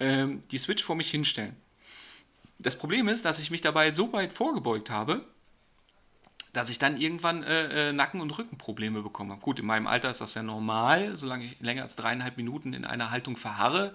ähm, 0.00 0.42
die 0.50 0.58
Switch 0.58 0.82
vor 0.82 0.96
mich 0.96 1.10
hinstellen. 1.10 1.56
Das 2.58 2.76
Problem 2.76 3.08
ist, 3.08 3.24
dass 3.24 3.38
ich 3.38 3.50
mich 3.50 3.60
dabei 3.60 3.92
so 3.92 4.12
weit 4.12 4.32
vorgebeugt 4.32 4.90
habe, 4.90 5.24
dass 6.52 6.70
ich 6.70 6.78
dann 6.78 6.96
irgendwann 6.96 7.44
äh, 7.44 7.90
äh, 7.90 7.92
Nacken- 7.92 8.20
und 8.20 8.36
Rückenprobleme 8.36 9.02
bekomme. 9.02 9.36
Gut, 9.36 9.60
in 9.60 9.66
meinem 9.66 9.86
Alter 9.86 10.10
ist 10.10 10.20
das 10.20 10.34
ja 10.34 10.42
normal. 10.42 11.16
Solange 11.16 11.44
ich 11.44 11.60
länger 11.60 11.82
als 11.82 11.94
dreieinhalb 11.94 12.36
Minuten 12.36 12.72
in 12.72 12.84
einer 12.84 13.10
Haltung 13.10 13.36
verharre, 13.36 13.94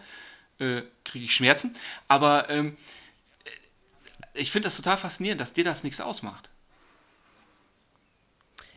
äh, 0.60 0.84
kriege 1.04 1.26
ich 1.26 1.36
Schmerzen. 1.36 1.76
Aber 2.08 2.49
ähm, 2.49 2.78
äh, 3.43 3.49
ich 4.39 4.52
finde 4.52 4.67
das 4.67 4.78
total 4.78 4.97
faszinierend, 4.97 5.41
dass 5.41 5.54
dir 5.54 5.63
das 5.63 5.84
nichts 5.84 5.99
ausmacht. 5.99 6.49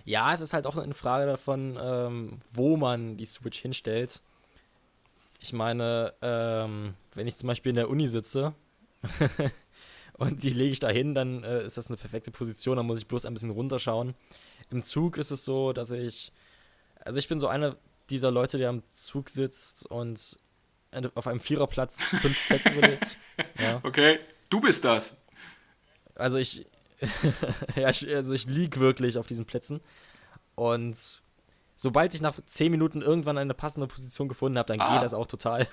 Ja, 0.05 0.33
es 0.33 0.40
ist 0.40 0.53
halt 0.53 0.66
auch 0.66 0.77
eine 0.77 0.94
Frage 0.94 1.27
davon, 1.27 1.79
ähm, 1.81 2.40
wo 2.53 2.77
man 2.77 3.16
die 3.16 3.25
Switch 3.25 3.61
hinstellt. 3.61 4.20
Ich 5.40 5.53
meine, 5.53 6.14
ähm, 6.22 6.94
wenn 7.14 7.27
ich 7.27 7.37
zum 7.37 7.49
Beispiel 7.49 7.70
in 7.70 7.77
der 7.77 7.90
Uni 7.90 8.07
sitze 8.07 8.55
und 10.18 10.42
die 10.42 10.50
lege 10.50 10.72
ich 10.72 10.81
da 10.81 10.88
hin, 10.88 11.14
dann 11.14 11.44
äh, 11.44 11.64
ist 11.64 11.76
das 11.76 11.88
eine 11.88 11.96
perfekte 11.96 12.31
Position, 12.31 12.76
dann 12.76 12.87
muss 12.87 12.98
ich 12.98 13.07
bloß 13.07 13.26
ein 13.26 13.35
bisschen 13.35 13.50
runterschauen. 13.50 14.14
Im 14.70 14.83
Zug 14.83 15.18
ist 15.18 15.31
es 15.31 15.44
so, 15.44 15.72
dass 15.72 15.90
ich, 15.90 16.33
also 17.05 17.18
ich 17.18 17.29
bin 17.29 17.38
so 17.38 17.48
einer 17.48 17.76
dieser 18.09 18.31
Leute, 18.31 18.57
der 18.57 18.70
am 18.70 18.83
Zug 18.90 19.29
sitzt 19.29 19.87
und 19.90 20.37
auf 21.14 21.26
einem 21.26 21.40
Viererplatz 21.40 22.02
fünf 22.20 22.46
Plätze 22.46 22.70
belegt. 22.70 23.18
Ja. 23.59 23.81
Okay, 23.83 24.20
du 24.48 24.61
bist 24.61 24.85
das. 24.85 25.14
Also 26.14 26.38
ich, 26.38 26.66
ja, 27.76 27.87
also 27.87 28.33
ich 28.33 28.46
lieg 28.46 28.79
wirklich 28.79 29.18
auf 29.18 29.26
diesen 29.26 29.44
Plätzen 29.44 29.81
und 30.55 30.96
sobald 31.74 32.14
ich 32.14 32.22
nach 32.22 32.40
zehn 32.46 32.70
Minuten 32.70 33.02
irgendwann 33.02 33.37
eine 33.37 33.52
passende 33.52 33.87
Position 33.87 34.29
gefunden 34.29 34.57
habe, 34.57 34.68
dann 34.68 34.81
ah. 34.81 34.94
geht 34.94 35.02
das 35.02 35.12
auch 35.12 35.26
total. 35.26 35.68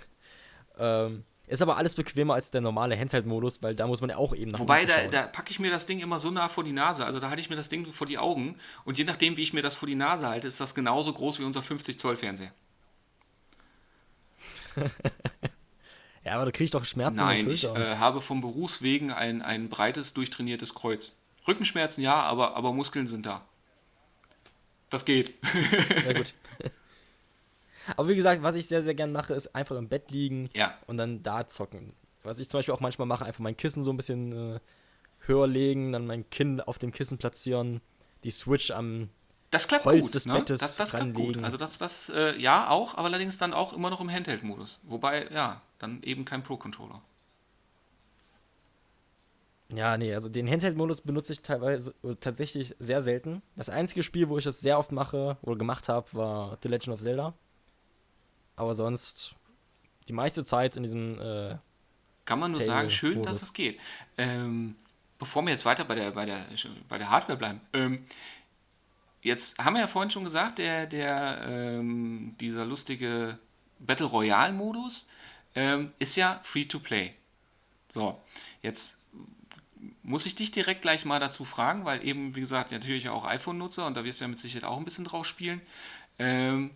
Ähm, 0.78 1.24
ist 1.46 1.62
aber 1.62 1.78
alles 1.78 1.96
bequemer 1.96 2.36
als 2.36 2.52
der 2.52 2.62
normale 2.62 2.98
Handheld-Modus, 2.98 3.62
weil 3.62 3.76
da 3.76 3.86
muss 3.86 4.00
man 4.00 4.10
ja 4.10 4.18
auch 4.18 4.34
eben 4.34 4.52
nach 4.52 4.60
Wobei, 4.60 4.86
da, 4.86 5.08
da 5.08 5.28
packe 5.28 5.52
ich 5.52 5.60
mir 5.60 5.70
das 5.70 5.86
Ding 5.86 6.00
immer 6.00 6.20
so 6.20 6.32
nah 6.32 6.48
vor 6.48 6.64
die 6.64 6.72
Nase. 6.72 7.06
Also 7.06 7.20
da 7.20 7.30
halte 7.30 7.42
ich 7.42 7.50
mir 7.50 7.58
das 7.58 7.70
Ding 7.70 7.92
vor 7.92 8.08
die 8.08 8.18
Augen 8.18 8.58
und 8.86 8.98
je 8.98 9.04
nachdem, 9.04 9.36
wie 9.36 9.44
ich 9.44 9.54
mir 9.54 9.62
das 9.62 9.76
vor 9.76 9.88
die 9.88 9.96
Nase 9.96 10.28
halte, 10.28 10.48
ist 10.48 10.60
das 10.60 10.74
genauso 10.74 11.12
groß 11.12 11.40
wie 11.40 11.44
unser 11.44 11.60
50-Zoll-Fernseher. 11.60 12.54
ja, 16.24 16.36
aber 16.36 16.46
du 16.46 16.52
kriegst 16.52 16.74
doch 16.74 16.86
Schmerzen. 16.86 17.18
Nein, 17.18 17.50
ich 17.50 17.66
äh, 17.66 17.98
habe 17.98 18.22
vom 18.22 18.42
Berufswegen 18.42 19.12
ein, 19.12 19.42
ein 19.42 19.70
breites, 19.70 20.14
durchtrainiertes 20.14 20.74
Kreuz. 20.74 21.12
Rückenschmerzen 21.48 22.02
ja, 22.02 22.22
aber, 22.22 22.56
aber 22.56 22.72
Muskeln 22.72 23.08
sind 23.08 23.26
da. 23.26 23.46
Das 24.90 25.04
geht. 25.06 25.34
Ja, 26.06 26.14
gut. 26.14 26.34
Aber 27.98 28.08
wie 28.08 28.16
gesagt, 28.16 28.44
was 28.44 28.56
ich 28.56 28.68
sehr, 28.68 28.84
sehr 28.84 28.96
gern 28.96 29.12
mache, 29.12 29.34
ist 29.34 29.56
einfach 29.56 29.76
im 29.76 29.90
Bett 29.90 30.12
liegen 30.12 30.50
ja. 30.54 30.78
und 30.88 30.98
dann 30.98 31.24
da 31.24 31.48
zocken. 31.48 31.94
Was 32.24 32.40
ich 32.40 32.50
zum 32.50 32.60
Beispiel 32.60 32.74
auch 32.74 32.80
manchmal 32.80 33.08
mache, 33.08 33.26
einfach 33.26 33.42
mein 33.42 33.58
Kissen 33.58 33.84
so 33.84 33.92
ein 33.92 33.98
bisschen 33.98 34.56
äh, 34.56 34.60
höher 35.26 35.48
legen, 35.48 35.92
dann 35.92 36.08
mein 36.08 36.30
Kinn 36.30 36.62
auf 36.62 36.80
dem 36.80 36.92
Kissen 36.92 37.18
platzieren, 37.18 37.82
die 38.24 38.32
Switch 38.32 38.72
am 38.72 39.10
das 39.54 39.68
klappt 39.68 39.86
Holz 39.86 40.06
gut, 40.06 40.16
des 40.16 40.26
ne? 40.26 40.34
Bettes 40.34 40.62
das, 40.62 40.78
das 40.78 40.90
klappt 40.90 41.14
gut. 41.14 41.38
Also 41.44 41.58
das, 41.58 41.78
das 41.78 42.10
äh, 42.10 42.36
ja 42.40 42.70
auch, 42.70 42.96
aber 42.96 43.06
allerdings 43.06 43.38
dann 43.38 43.54
auch 43.54 43.74
immer 43.74 43.92
noch 43.92 44.02
im 44.02 44.10
Handheld-Modus. 44.10 44.80
Wobei, 44.82 45.28
ja, 45.32 45.62
dann 45.78 46.02
eben 46.02 46.26
kein 46.26 46.42
Pro-Controller. 46.42 47.02
Ja, 49.72 49.96
nee, 49.98 50.14
also 50.14 50.30
den 50.30 50.50
Handheld-Modus 50.50 51.02
benutze 51.02 51.34
ich 51.34 51.42
teilweise 51.42 51.94
tatsächlich 52.20 52.76
sehr 52.80 53.02
selten. 53.02 53.44
Das 53.56 53.70
einzige 53.70 54.02
Spiel, 54.02 54.30
wo 54.30 54.40
ich 54.40 54.44
das 54.44 54.60
sehr 54.60 54.80
oft 54.80 54.92
mache 54.92 55.38
oder 55.42 55.58
gemacht 55.58 55.88
habe, 55.88 56.08
war 56.14 56.58
The 56.64 56.70
Legend 56.70 56.96
of 56.96 57.02
Zelda. 57.02 57.34
Aber 58.56 58.74
sonst 58.74 59.36
die 60.08 60.14
meiste 60.14 60.44
Zeit 60.44 60.76
in 60.76 60.84
diesem. 60.84 61.20
Äh, 61.20 61.58
Kann 62.26 62.40
man 62.40 62.52
nur 62.52 62.64
sagen, 62.64 62.90
schön, 62.90 63.20
Modus. 63.20 63.34
dass 63.34 63.44
es 63.44 63.54
geht. 63.54 63.80
Ähm, 64.18 64.76
bevor 65.20 65.44
wir 65.44 65.52
jetzt 65.52 65.66
weiter 65.66 65.86
bei 65.86 65.96
der, 65.96 66.12
bei 66.12 66.26
der, 66.26 66.46
bei 66.90 66.98
der 66.98 67.10
Hardware 67.10 67.38
bleiben. 67.38 67.62
Ähm, 67.74 68.06
jetzt 69.22 69.58
haben 69.58 69.74
wir 69.74 69.82
ja 69.82 69.88
vorhin 69.88 70.12
schon 70.12 70.24
gesagt, 70.24 70.60
der, 70.60 70.86
der, 70.86 71.46
ähm, 71.48 72.36
dieser 72.40 72.66
lustige 72.66 73.40
Battle 73.80 74.06
Royale-Modus 74.06 75.08
ähm, 75.56 75.94
ist 76.00 76.16
ja 76.16 76.40
free 76.44 76.66
to 76.66 76.80
play. 76.80 77.14
So, 77.90 78.22
jetzt 78.62 78.98
muss 80.02 80.26
ich 80.26 80.36
dich 80.36 80.52
direkt 80.52 80.82
gleich 80.82 81.06
mal 81.06 81.20
dazu 81.20 81.46
fragen, 81.46 81.86
weil 81.86 82.06
eben, 82.06 82.36
wie 82.36 82.42
gesagt, 82.42 82.72
natürlich 82.72 83.10
auch 83.10 83.26
iPhone-Nutzer 83.26 83.86
und 83.86 83.96
da 83.96 84.04
wirst 84.04 84.20
du 84.20 84.26
ja 84.26 84.30
mit 84.30 84.40
Sicherheit 84.40 84.64
auch 84.64 84.78
ein 84.78 84.86
bisschen 84.86 85.06
drauf 85.06 85.26
spielen. 85.26 85.62
Ähm, 86.20 86.72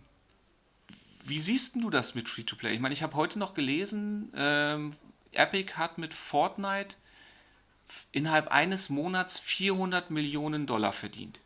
wie 1.24 1.40
siehst 1.40 1.76
du 1.76 1.90
das 1.90 2.14
mit 2.14 2.28
Free-to-Play? 2.28 2.74
Ich 2.74 2.80
meine, 2.80 2.94
ich 2.94 3.02
habe 3.02 3.14
heute 3.14 3.38
noch 3.38 3.54
gelesen, 3.54 4.32
ähm, 4.34 4.96
Epic 5.32 5.74
hat 5.74 5.98
mit 5.98 6.14
Fortnite 6.14 6.96
innerhalb 8.12 8.48
eines 8.48 8.88
Monats 8.88 9.38
400 9.38 10.10
Millionen 10.10 10.66
Dollar 10.66 10.92
verdient. 10.92 11.40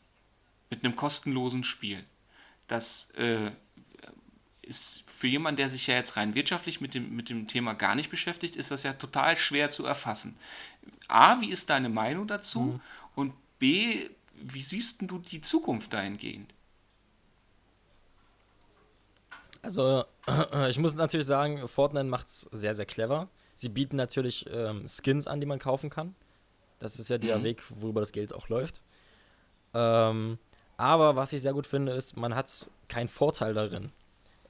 Mit 0.71 0.85
einem 0.85 0.97
kostenlosen 0.97 1.65
Spiel. 1.65 2.05
Das 2.69 3.09
äh, 3.17 3.51
ist 4.63 5.05
für 5.07 5.29
jemanden, 5.29 5.59
der 5.59 5.69
sich 5.69 5.87
ja 5.87 5.95
jetzt 5.95 6.17
rein 6.17 6.35
wirtschaftlich 6.35 6.81
mit 6.81 6.95
dem, 6.95 7.15
mit 7.15 7.29
dem 7.29 7.47
Thema 7.47 7.75
gar 7.75 7.95
nicht 7.95 8.11
beschäftigt, 8.11 8.57
ist 8.57 8.71
das 8.71 8.83
ja 8.83 8.93
total 8.95 9.37
schwer 9.37 9.71
zu 9.71 9.85
erfassen. 9.85 10.37
A, 11.09 11.41
wie 11.41 11.51
ist 11.51 11.71
deine 11.71 11.89
Meinung 11.89 12.27
dazu? 12.27 12.61
Mhm. 12.61 12.81
Und 13.15 13.35
B, 13.59 14.09
wie 14.35 14.63
siehst 14.63 15.03
du 15.03 15.19
die 15.19 15.43
Zukunft 15.43 15.93
dahingehend? 15.93 16.53
Also, 19.63 20.05
ich 20.69 20.79
muss 20.79 20.95
natürlich 20.95 21.27
sagen, 21.27 21.67
Fortnite 21.69 22.05
macht 22.05 22.29
es 22.29 22.41
sehr, 22.53 22.75
sehr 22.75 22.87
clever. 22.87 23.29
Sie 23.55 23.69
bieten 23.69 23.97
natürlich 23.97 24.47
ähm, 24.51 24.87
Skins 24.89 25.27
an, 25.27 25.41
die 25.41 25.47
man 25.47 25.59
kaufen 25.59 25.89
kann. 25.89 26.15
Das 26.81 26.99
ist 26.99 27.09
ja 27.09 27.19
der 27.19 27.39
mhm. 27.39 27.45
Weg, 27.45 27.63
worüber 27.69 28.01
das 28.01 28.13
Geld 28.13 28.35
auch 28.35 28.49
läuft. 28.49 28.83
Ähm, 29.73 30.39
aber 30.77 31.15
was 31.15 31.33
ich 31.33 31.43
sehr 31.43 31.53
gut 31.53 31.67
finde, 31.67 31.93
ist, 31.93 32.17
man 32.17 32.35
hat 32.35 32.69
keinen 32.89 33.09
Vorteil 33.09 33.55
darin. 33.55 33.93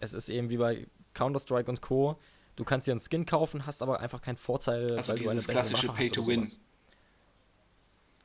Es 0.00 0.14
ist 0.14 0.30
eben 0.30 0.48
wie 0.48 0.56
bei 0.56 0.86
Counter-Strike 1.14 1.70
und 1.70 1.82
Co. 1.82 2.18
Du 2.56 2.64
kannst 2.64 2.86
dir 2.86 2.92
einen 2.92 3.00
Skin 3.00 3.26
kaufen, 3.26 3.66
hast 3.66 3.82
aber 3.82 4.00
einfach 4.00 4.20
keinen 4.20 4.36
Vorteil, 4.36 4.96
also 4.96 5.12
weil 5.12 5.18
du 5.18 5.28
eine 5.28 5.42
bessere 5.42 5.72
Waffe 5.72 5.88
Pay 5.88 6.08
hast 6.08 6.14
to 6.14 6.26
win. 6.26 6.48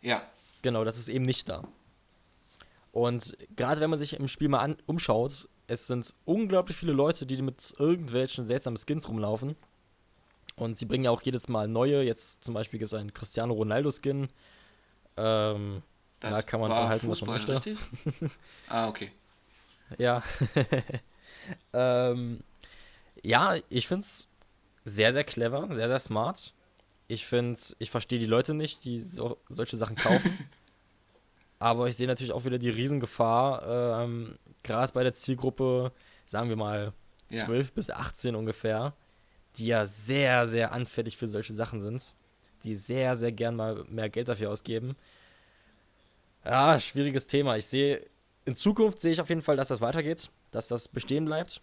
Ja. 0.02 0.21
Genau, 0.62 0.84
das 0.84 0.97
ist 0.97 1.10
eben 1.10 1.26
nicht 1.26 1.50
da. 1.50 1.67
Und 2.91 3.38
gerade 3.56 3.82
wenn 3.82 3.89
man 3.89 4.00
sich 4.00 4.13
im 4.13 4.28
Spiel 4.28 4.50
mal 4.50 4.60
an, 4.60 4.78
umschaut, 4.86 5.47
es 5.68 5.88
sind 5.88 6.14
unglaublich 6.26 6.78
viele 6.78 6.94
Leute, 6.94 7.26
die 7.26 7.42
mit 7.42 7.76
irgendwelchen 7.78 8.46
seltsamen 8.46 8.78
Skins 8.78 9.08
rumlaufen. 9.08 9.56
Und 10.56 10.78
sie 10.78 10.86
bringen 10.86 11.04
ja 11.04 11.12
auch 11.12 11.22
jedes 11.22 11.50
Mal 11.50 11.68
neue. 11.68 12.02
Jetzt 12.02 12.44
zum 12.44 12.54
Beispiel 12.54 12.80
gibt 12.80 12.88
es 12.88 12.94
einen 12.94 13.14
Cristiano 13.14 13.54
Ronaldo-Skin. 13.54 14.30
Ähm, 15.18 15.84
da 16.20 16.42
kann 16.42 16.62
man 16.62 16.72
verhalten, 16.72 17.10
was 17.10 17.22
man 17.22 17.30
möchte. 17.32 17.76
ah, 18.70 18.88
okay. 18.88 19.12
Ja. 19.98 20.24
ähm, 21.74 22.40
ja, 23.22 23.56
ich 23.70 23.88
finde 23.88 24.04
es 24.04 24.28
sehr, 24.84 25.14
sehr 25.14 25.24
clever, 25.24 25.68
sehr, 25.72 25.88
sehr 25.88 26.00
smart. 26.00 26.54
Ich 27.08 27.26
finde, 27.26 27.60
ich 27.80 27.92
verstehe 27.92 28.20
die 28.20 28.26
Leute 28.26 28.54
nicht, 28.54 28.84
die 28.84 29.00
so, 29.00 29.38
solche 29.50 29.76
Sachen 29.76 29.96
kaufen. 29.96 30.38
Aber 31.60 31.88
ich 31.88 31.98
sehe 31.98 32.08
natürlich 32.08 32.34
auch 32.34 32.46
wieder 32.46 32.60
die 32.60 32.70
Riesengefahr, 32.70 34.04
ähm, 34.04 34.38
gerade 34.68 34.94
bei 34.94 35.04
der 35.04 35.14
Zielgruppe, 35.14 35.92
sagen 36.26 36.50
wir 36.50 36.56
mal 36.56 36.94
12 37.32 37.68
ja. 37.68 37.72
bis 37.74 37.90
18 37.90 38.36
ungefähr, 38.36 38.94
die 39.56 39.68
ja 39.68 39.86
sehr, 39.86 40.48
sehr 40.48 40.72
anfällig 40.72 41.18
für 41.18 41.28
solche 41.28 41.54
Sachen 41.54 41.82
sind, 41.82 42.14
die 42.64 42.76
sehr, 42.76 43.16
sehr 43.16 43.32
gern 43.32 43.56
mal 43.56 43.84
mehr 43.90 44.10
Geld 44.10 44.30
dafür 44.30 44.52
ausgeben. 44.52 44.96
Ja, 46.46 46.80
schwieriges 46.80 47.28
Thema. 47.28 47.58
Ich 47.58 47.66
sehe, 47.66 48.06
in 48.46 48.56
Zukunft 48.56 49.00
sehe 49.00 49.12
ich 49.12 49.22
auf 49.22 49.30
jeden 49.30 49.42
Fall, 49.42 49.58
dass 49.58 49.68
das 49.68 49.82
weitergeht, 49.82 50.30
dass 50.52 50.68
das 50.68 50.88
bestehen 50.88 51.26
bleibt, 51.26 51.62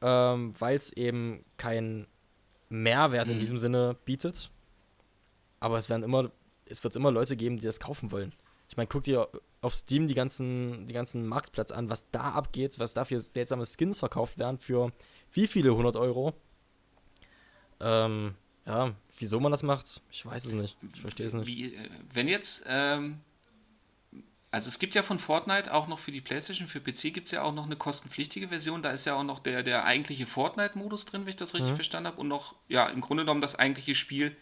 ähm, 0.00 0.52
weil 0.58 0.76
es 0.76 0.92
eben 0.92 1.44
keinen 1.56 2.06
Mehrwert 2.68 3.28
mhm. 3.28 3.34
in 3.34 3.40
diesem 3.40 3.58
Sinne 3.58 3.96
bietet. 4.04 4.50
Aber 5.60 5.76
es 5.78 5.90
werden 5.90 6.02
immer, 6.02 6.30
es 6.64 6.82
wird 6.82 6.96
immer 6.96 7.10
Leute 7.10 7.36
geben, 7.36 7.58
die 7.58 7.66
das 7.66 7.80
kaufen 7.80 8.10
wollen. 8.10 8.32
Ich 8.72 8.76
meine, 8.78 8.86
guck 8.86 9.04
dir 9.04 9.28
auf 9.60 9.74
Steam 9.74 10.08
die 10.08 10.14
ganzen, 10.14 10.86
die 10.86 10.94
ganzen 10.94 11.26
Marktplatz 11.26 11.72
an, 11.72 11.90
was 11.90 12.10
da 12.10 12.32
abgeht, 12.32 12.78
was 12.78 12.94
da 12.94 13.04
für 13.04 13.18
seltsame 13.18 13.66
Skins 13.66 13.98
verkauft 13.98 14.38
werden 14.38 14.58
für 14.58 14.92
wie 15.34 15.46
viele 15.46 15.72
100 15.72 15.96
Euro. 15.96 16.32
Ähm, 17.80 18.34
ja, 18.64 18.94
wieso 19.18 19.40
man 19.40 19.52
das 19.52 19.62
macht, 19.62 20.00
ich 20.10 20.24
weiß 20.24 20.46
es 20.46 20.54
nicht. 20.54 20.78
Ich 20.94 21.02
verstehe 21.02 21.26
es 21.26 21.34
nicht. 21.34 21.46
Wie, 21.46 21.74
äh, 21.74 21.90
wenn 22.14 22.28
jetzt, 22.28 22.64
ähm, 22.66 23.20
also 24.50 24.70
es 24.70 24.78
gibt 24.78 24.94
ja 24.94 25.02
von 25.02 25.18
Fortnite 25.18 25.74
auch 25.74 25.86
noch 25.86 25.98
für 25.98 26.10
die 26.10 26.22
PlayStation, 26.22 26.66
für 26.66 26.80
PC 26.80 27.12
gibt 27.12 27.26
es 27.26 27.32
ja 27.32 27.42
auch 27.42 27.52
noch 27.52 27.66
eine 27.66 27.76
kostenpflichtige 27.76 28.48
Version. 28.48 28.80
Da 28.80 28.92
ist 28.92 29.04
ja 29.04 29.14
auch 29.16 29.22
noch 29.22 29.40
der, 29.40 29.62
der 29.62 29.84
eigentliche 29.84 30.26
Fortnite-Modus 30.26 31.04
drin, 31.04 31.26
wenn 31.26 31.28
ich 31.28 31.36
das 31.36 31.52
richtig 31.52 31.72
mhm. 31.72 31.76
verstanden 31.76 32.06
habe. 32.06 32.18
Und 32.22 32.28
noch, 32.28 32.54
ja, 32.68 32.88
im 32.88 33.02
Grunde 33.02 33.24
genommen 33.24 33.42
das 33.42 33.54
eigentliche 33.54 33.94
Spiel, 33.94 34.34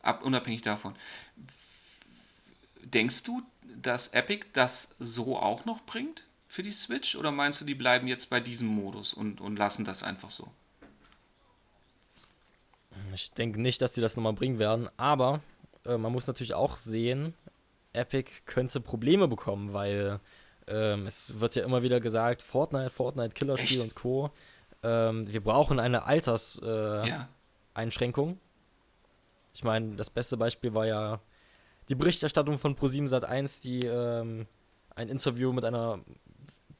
ab, 0.00 0.24
unabhängig 0.24 0.62
davon. 0.62 0.96
Denkst 2.82 3.24
du, 3.24 3.42
dass 3.76 4.08
Epic 4.08 4.46
das 4.52 4.88
so 4.98 5.38
auch 5.38 5.64
noch 5.64 5.82
bringt 5.82 6.24
für 6.48 6.62
die 6.62 6.72
Switch? 6.72 7.16
Oder 7.16 7.30
meinst 7.30 7.60
du, 7.60 7.64
die 7.64 7.74
bleiben 7.74 8.08
jetzt 8.08 8.30
bei 8.30 8.40
diesem 8.40 8.68
Modus 8.68 9.14
und, 9.14 9.40
und 9.40 9.56
lassen 9.56 9.84
das 9.84 10.02
einfach 10.02 10.30
so? 10.30 10.48
Ich 13.14 13.30
denke 13.30 13.60
nicht, 13.60 13.80
dass 13.82 13.92
die 13.92 14.00
das 14.00 14.16
nochmal 14.16 14.32
bringen 14.32 14.58
werden, 14.58 14.88
aber 14.96 15.40
äh, 15.84 15.96
man 15.96 16.12
muss 16.12 16.26
natürlich 16.26 16.54
auch 16.54 16.76
sehen, 16.76 17.34
Epic 17.92 18.30
könnte 18.46 18.80
Probleme 18.80 19.28
bekommen, 19.28 19.72
weil 19.72 20.18
ähm, 20.66 21.06
es 21.06 21.38
wird 21.40 21.54
ja 21.54 21.64
immer 21.64 21.82
wieder 21.82 22.00
gesagt, 22.00 22.42
Fortnite, 22.42 22.90
Fortnite, 22.90 23.34
Killerspiel 23.34 23.80
und 23.80 23.94
Co. 23.94 24.30
Ähm, 24.82 25.32
wir 25.32 25.42
brauchen 25.42 25.80
eine 25.80 26.04
Alterseinschränkung. 26.04 28.28
Äh, 28.28 28.32
ja. 28.32 28.38
Ich 29.54 29.64
meine, 29.64 29.96
das 29.96 30.10
beste 30.10 30.36
Beispiel 30.36 30.74
war 30.74 30.86
ja 30.86 31.20
die 31.88 31.94
Berichterstattung 31.94 32.58
von 32.58 32.76
Pro7 32.76 33.08
Sat1, 33.08 33.62
die 33.62 33.86
ähm, 33.86 34.46
ein 34.94 35.08
Interview 35.08 35.52
mit 35.52 35.64
einer 35.64 36.00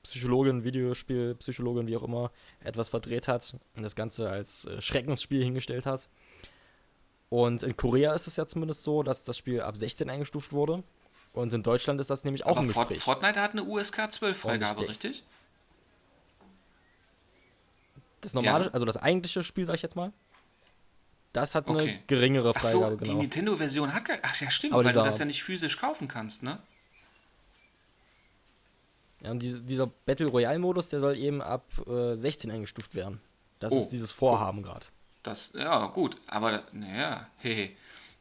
Psychologin, 0.02 0.64
Videospielpsychologin, 0.64 1.86
wie 1.86 1.96
auch 1.96 2.02
immer, 2.02 2.30
etwas 2.60 2.88
verdreht 2.88 3.28
hat 3.28 3.56
und 3.76 3.82
das 3.82 3.96
Ganze 3.96 4.28
als 4.28 4.64
äh, 4.66 4.80
Schreckensspiel 4.80 5.42
hingestellt 5.42 5.86
hat. 5.86 6.08
Und 7.30 7.62
in 7.62 7.76
Korea 7.76 8.14
ist 8.14 8.26
es 8.26 8.36
ja 8.36 8.46
zumindest 8.46 8.82
so, 8.82 9.02
dass 9.02 9.24
das 9.24 9.36
Spiel 9.36 9.60
ab 9.60 9.76
16 9.76 10.08
eingestuft 10.08 10.52
wurde. 10.52 10.82
Und 11.32 11.52
in 11.52 11.62
Deutschland 11.62 12.00
ist 12.00 12.10
das 12.10 12.24
nämlich 12.24 12.46
auch 12.46 12.52
Aber 12.52 12.60
im 12.60 12.68
Gespräch. 12.68 13.02
Fortnite 13.02 13.40
hat 13.40 13.52
eine 13.52 13.64
USK 13.64 14.10
12 14.12 14.36
Freigabe, 14.36 14.88
richtig? 14.88 15.24
Das 18.22 18.34
normale, 18.34 18.66
ja. 18.66 18.70
also 18.72 18.84
das 18.86 18.96
eigentliche 18.96 19.44
Spiel, 19.44 19.64
sag 19.64 19.74
ich 19.76 19.82
jetzt 19.82 19.94
mal, 19.94 20.12
das 21.32 21.54
hat 21.54 21.68
okay. 21.68 21.80
eine 21.80 22.02
geringere 22.06 22.54
Freigabe, 22.54 22.92
so, 22.92 22.96
genau. 22.96 23.12
Die 23.12 23.18
Nintendo-Version 23.18 23.92
hat 23.92 24.04
gar. 24.04 24.18
Ach 24.22 24.40
ja, 24.40 24.50
stimmt, 24.50 24.74
Aber 24.74 24.84
weil 24.84 24.92
du 24.92 25.02
das 25.02 25.18
ja 25.18 25.24
nicht 25.24 25.42
physisch 25.42 25.78
kaufen 25.78 26.08
kannst, 26.08 26.42
ne? 26.42 26.58
Ja, 29.20 29.32
und 29.32 29.42
die, 29.42 29.60
dieser 29.62 29.86
Battle 29.86 30.28
Royale-Modus, 30.28 30.88
der 30.88 31.00
soll 31.00 31.16
eben 31.16 31.42
ab 31.42 31.64
äh, 31.86 32.14
16 32.14 32.50
eingestuft 32.50 32.94
werden. 32.94 33.20
Das 33.58 33.72
oh. 33.72 33.78
ist 33.78 33.88
dieses 33.88 34.10
Vorhaben 34.10 34.62
gerade. 34.62 34.86
Das, 35.22 35.52
ja, 35.54 35.86
gut. 35.86 36.16
Aber, 36.28 36.62
naja, 36.72 37.26
hey, 37.38 37.76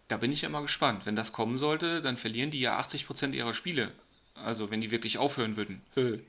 da 0.08 0.18
bin 0.18 0.32
ich 0.32 0.42
ja 0.42 0.50
mal 0.50 0.62
gespannt. 0.62 1.06
Wenn 1.06 1.16
das 1.16 1.34
kommen 1.34 1.58
sollte, 1.58 2.02
dann 2.02 2.18
verlieren 2.18 2.50
die 2.50 2.60
ja 2.60 2.80
80% 2.80 3.34
ihrer 3.34 3.54
Spiele. 3.54 3.92
Also, 4.34 4.72
wenn 4.72 4.82
die 4.82 4.92
wirklich 4.92 5.18
aufhören 5.18 5.56
würden. 5.56 5.82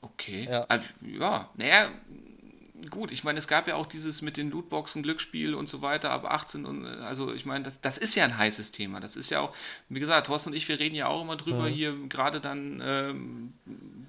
Okay. 0.00 0.46
Ja, 0.48 0.64
also, 0.68 0.86
ja 1.02 1.50
naja, 1.56 1.90
gut, 2.90 3.12
ich 3.12 3.24
meine, 3.24 3.38
es 3.38 3.48
gab 3.48 3.68
ja 3.68 3.74
auch 3.74 3.86
dieses 3.86 4.22
mit 4.22 4.36
den 4.36 4.50
Lootboxen, 4.50 5.02
Glücksspiel 5.02 5.54
und 5.54 5.68
so 5.68 5.82
weiter 5.82 6.10
ab 6.10 6.24
18 6.24 6.64
und 6.64 6.86
also 6.86 7.32
ich 7.32 7.44
meine, 7.44 7.64
das, 7.64 7.80
das 7.80 7.98
ist 7.98 8.14
ja 8.14 8.24
ein 8.24 8.36
heißes 8.36 8.70
Thema. 8.70 9.00
Das 9.00 9.16
ist 9.16 9.30
ja 9.30 9.40
auch, 9.40 9.54
wie 9.88 10.00
gesagt, 10.00 10.26
Thorsten 10.26 10.50
und 10.50 10.56
ich, 10.56 10.68
wir 10.68 10.78
reden 10.78 10.94
ja 10.94 11.08
auch 11.08 11.22
immer 11.22 11.36
drüber 11.36 11.68
mhm. 11.68 11.72
hier, 11.72 11.94
gerade 12.08 12.40
dann 12.40 12.82
ähm, 12.84 13.52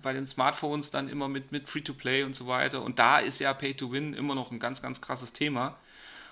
bei 0.01 0.13
den 0.13 0.27
Smartphones 0.27 0.91
dann 0.91 1.09
immer 1.09 1.27
mit, 1.27 1.51
mit 1.51 1.67
Free-to-Play 1.67 2.23
und 2.23 2.35
so 2.35 2.47
weiter. 2.47 2.81
Und 2.83 2.99
da 2.99 3.19
ist 3.19 3.39
ja 3.39 3.53
Pay-to-Win 3.53 4.13
immer 4.13 4.35
noch 4.35 4.51
ein 4.51 4.59
ganz, 4.59 4.81
ganz 4.81 5.01
krasses 5.01 5.33
Thema. 5.33 5.77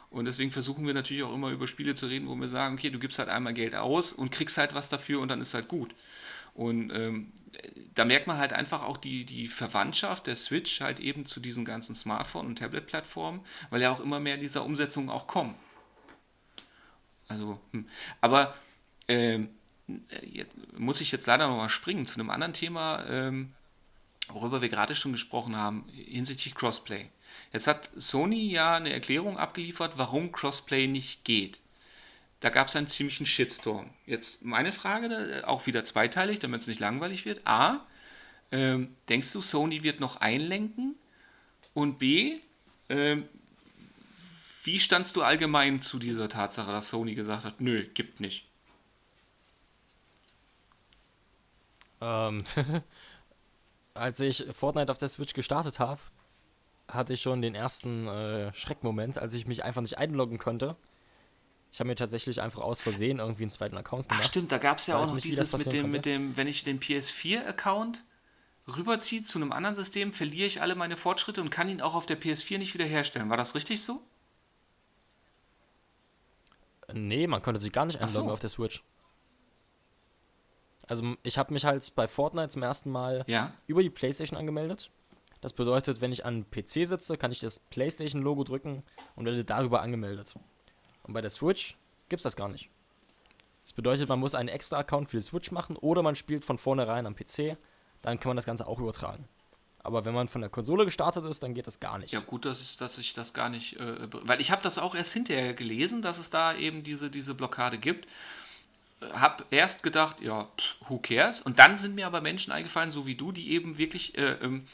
Und 0.10 0.26
deswegen 0.26 0.52
versuchen 0.52 0.88
wir 0.88 0.94
natürlich 0.94 1.24
auch 1.24 1.34
immer 1.34 1.52
über 1.52 1.68
Spiele 1.68 1.96
zu 1.96 2.08
reden, 2.08 2.28
wo 2.28 2.36
wir 2.36 2.48
sagen, 2.48 2.76
okay, 2.76 2.90
du 2.90 3.00
gibst 3.00 3.20
halt 3.20 3.30
einmal 3.30 3.54
Geld 3.54 3.76
aus 3.76 4.14
und 4.14 4.32
kriegst 4.32 4.58
halt 4.58 4.74
was 4.74 4.90
dafür 4.90 5.20
und 5.20 5.28
dann 5.28 5.42
ist 5.42 5.54
halt 5.54 5.68
gut. 5.68 5.94
Und 6.54 6.92
ähm, 6.92 7.34
da 7.96 8.06
merkt 8.06 8.28
man 8.28 8.38
halt 8.38 8.54
einfach 8.54 8.84
auch 8.84 8.98
die, 8.98 9.26
die 9.26 9.48
Verwandtschaft 9.48 10.28
der 10.28 10.36
Switch 10.36 10.82
halt 10.82 11.00
eben 11.00 11.26
zu 11.26 11.40
diesen 11.40 11.66
ganzen 11.66 11.96
Smartphone- 11.96 12.46
und 12.46 12.60
Tablet-Plattformen, 12.60 13.42
weil 13.70 13.82
ja 13.82 13.92
auch 13.92 14.00
immer 14.00 14.20
mehr 14.20 14.38
dieser 14.38 14.64
Umsetzungen 14.64 15.10
auch 15.10 15.28
kommen. 15.28 15.56
Also, 17.28 17.60
hm. 17.72 17.88
aber 18.22 18.56
ähm, 19.08 19.50
jetzt 20.24 20.56
muss 20.78 21.02
ich 21.02 21.12
jetzt 21.12 21.28
leider 21.28 21.48
nochmal 21.48 21.70
springen 21.70 22.06
zu 22.06 22.16
einem 22.16 22.30
anderen 22.30 22.54
Thema, 22.54 23.06
ähm, 23.10 23.54
worüber 24.30 24.62
wir 24.62 24.70
gerade 24.70 24.96
schon 24.96 25.12
gesprochen 25.12 25.56
haben, 25.56 25.86
hinsichtlich 25.90 26.56
Crossplay. 26.56 27.08
Jetzt 27.52 27.68
hat 27.68 27.90
Sony 27.96 28.50
ja 28.50 28.76
eine 28.76 28.94
Erklärung 28.94 29.38
abgeliefert, 29.38 29.94
warum 29.98 30.32
Crossplay 30.32 30.88
nicht 30.88 31.24
geht 31.24 31.60
da 32.40 32.50
gab 32.50 32.68
es 32.68 32.76
einen 32.76 32.88
ziemlichen 32.88 33.26
Shitstorm. 33.26 33.90
Jetzt 34.06 34.44
meine 34.44 34.72
Frage, 34.72 35.44
auch 35.48 35.66
wieder 35.66 35.86
zweiteilig, 35.86 36.40
damit 36.40 36.62
es 36.62 36.68
nicht 36.68 36.80
langweilig 36.80 37.26
wird. 37.26 37.48
A, 37.48 37.86
ähm, 38.52 38.96
denkst 39.10 39.34
du, 39.34 39.42
Sony 39.42 39.84
wird 39.84 40.00
noch 40.00 40.18
einlenken? 40.18 40.96
Und 41.74 41.98
B, 41.98 42.40
ähm, 42.90 43.28
wie 44.64 44.80
standst 44.80 45.16
du 45.16 45.24
allgemein 45.24 45.82
zu 45.82 45.98
dieser 45.98 46.30
Tatsache, 46.30 46.72
dass 46.72 46.90
Sony 46.90 47.16
gesagt 47.16 47.44
hat, 47.44 47.60
nö, 47.60 47.86
gibt 47.94 48.20
nicht? 48.20 48.48
Ähm, 52.02 52.44
als 53.96 54.20
ich 54.20 54.46
Fortnite 54.54 54.92
auf 54.92 55.00
der 55.00 55.10
Switch 55.10 55.34
gestartet 55.34 55.80
habe, 55.80 56.02
hatte 56.88 57.14
ich 57.14 57.22
schon 57.22 57.42
den 57.42 57.56
ersten 57.56 58.08
äh, 58.08 58.54
Schreckmoment, 58.54 59.18
als 59.18 59.34
ich 59.34 59.48
mich 59.48 59.64
einfach 59.64 59.82
nicht 59.82 59.98
einloggen 59.98 60.38
konnte 60.38 60.78
ich 61.72 61.80
habe 61.80 61.90
mir 61.90 61.96
tatsächlich 61.96 62.42
einfach 62.42 62.62
aus 62.62 62.82
Versehen 62.82 63.20
irgendwie 63.20 63.44
einen 63.44 63.52
zweiten 63.52 63.78
Account 63.78 64.08
gemacht. 64.08 64.24
Ach 64.26 64.30
stimmt, 64.30 64.52
da 64.52 64.58
gab 64.58 64.80
es 64.80 64.88
ja 64.88 64.98
auch 64.98 65.08
noch 65.12 65.20
dieses 65.20 65.56
mit 65.58 65.72
dem, 65.72 65.90
mit 65.90 66.06
dem, 66.06 66.38
wenn 66.38 66.48
ich 66.48 66.64
den 66.64 66.80
PS4-Account 66.80 68.04
rüberziehe 68.76 69.24
zu 69.24 69.38
einem 69.38 69.52
anderen 69.52 69.76
System, 69.76 70.14
verliere 70.14 70.48
ich 70.48 70.62
alle 70.62 70.76
meine 70.76 70.98
Fortschritte 70.98 71.42
und 71.42 71.50
kann 71.50 71.70
ihn 71.70 71.82
auch 71.82 71.94
auf 71.94 72.06
der 72.06 72.20
PS4 72.20 72.58
nicht 72.58 72.74
wiederherstellen. 72.74 73.30
War 73.30 73.38
das 73.38 73.56
richtig 73.56 73.84
so? 73.84 74.02
Nee, 76.94 77.28
man 77.28 77.42
konnte 77.42 77.60
sich 77.60 77.72
gar 77.72 77.86
nicht 77.86 78.02
einloggen 78.02 78.30
so. 78.30 78.34
auf 78.34 78.40
der 78.40 78.50
Switch. 78.50 78.84
Also 80.88 81.16
ich 81.24 81.38
habe 81.38 81.54
mich 81.54 81.66
halt 81.66 81.94
bei 81.96 82.08
Fortnite 82.08 82.50
zum 82.50 82.64
ersten 82.64 82.90
Mal 82.90 83.26
ja? 83.28 83.54
über 83.68 83.84
die 83.84 83.90
PlayStation 83.90 84.38
angemeldet. 84.38 84.90
Das 85.42 85.54
bedeutet, 85.54 86.02
wenn 86.02 86.12
ich 86.12 86.26
an 86.26 86.50
PC 86.50 86.88
sitze, 86.88 87.18
kann 87.18 87.32
ich 87.32 87.40
das 87.40 87.60
PlayStation-Logo 87.60 88.44
drücken 88.44 88.84
und 89.16 89.26
werde 89.26 89.44
darüber 89.44 89.82
angemeldet. 89.82 90.34
Und 91.08 91.14
bei 91.14 91.22
der 91.22 91.30
Switch 91.30 91.76
gibt 92.10 92.20
es 92.20 92.24
das 92.24 92.36
gar 92.36 92.50
nicht. 92.50 92.70
Das 93.64 93.74
bedeutet, 93.74 94.08
man 94.08 94.20
muss 94.20 94.36
einen 94.36 94.50
extra 94.50 94.78
Account 94.78 95.10
für 95.10 95.18
die 95.18 95.24
Switch 95.24 95.52
machen 95.52 95.76
oder 95.76 96.02
man 96.02 96.16
spielt 96.16 96.46
von 96.46 96.58
vornherein 96.58 97.06
am 97.06 97.16
PC. 97.16 97.58
Dann 98.02 98.20
kann 98.20 98.30
man 98.30 98.38
das 98.38 98.46
Ganze 98.46 98.68
auch 98.68 98.80
übertragen. 98.80 99.28
Aber 99.80 100.06
wenn 100.06 100.14
man 100.14 100.28
von 100.28 100.42
der 100.42 100.50
Konsole 100.50 100.86
gestartet 100.86 101.24
ist, 101.26 101.44
dann 101.44 101.54
geht 101.54 101.68
das 101.68 101.80
gar 101.80 101.98
nicht. 101.98 102.12
Ja, 102.12 102.20
gut, 102.20 102.46
dass 102.46 102.62
ich, 102.62 102.78
dass 102.78 102.98
ich 102.98 103.14
das 103.14 103.34
gar 103.34 103.50
nicht. 103.50 103.78
Äh, 103.80 104.08
weil 104.12 104.42
ich 104.42 104.52
habe 104.52 104.62
das 104.62 104.78
auch 104.78 104.96
erst 104.96 105.14
hinterher 105.14 105.54
gelesen, 105.54 106.02
dass 106.02 106.18
es 106.18 106.30
da 106.30 106.54
eben 106.54 106.84
diese, 106.84 107.10
diese 107.10 107.34
Blockade 107.34 107.78
gibt. 107.78 108.08
Hab 109.02 109.46
erst 109.52 109.84
gedacht, 109.84 110.20
ja, 110.22 110.50
who 110.88 110.98
cares? 110.98 111.42
Und 111.42 111.60
dann 111.60 111.78
sind 111.78 111.96
mir 111.96 112.08
aber 112.08 112.20
Menschen 112.20 112.52
eingefallen, 112.52 112.92
so 112.92 113.06
wie 113.06 113.16
du, 113.16 113.32
die 113.32 113.52
eben 113.52 113.78
wirklich 113.78 114.18
äh, 114.18 114.34
ähm, 114.42 114.68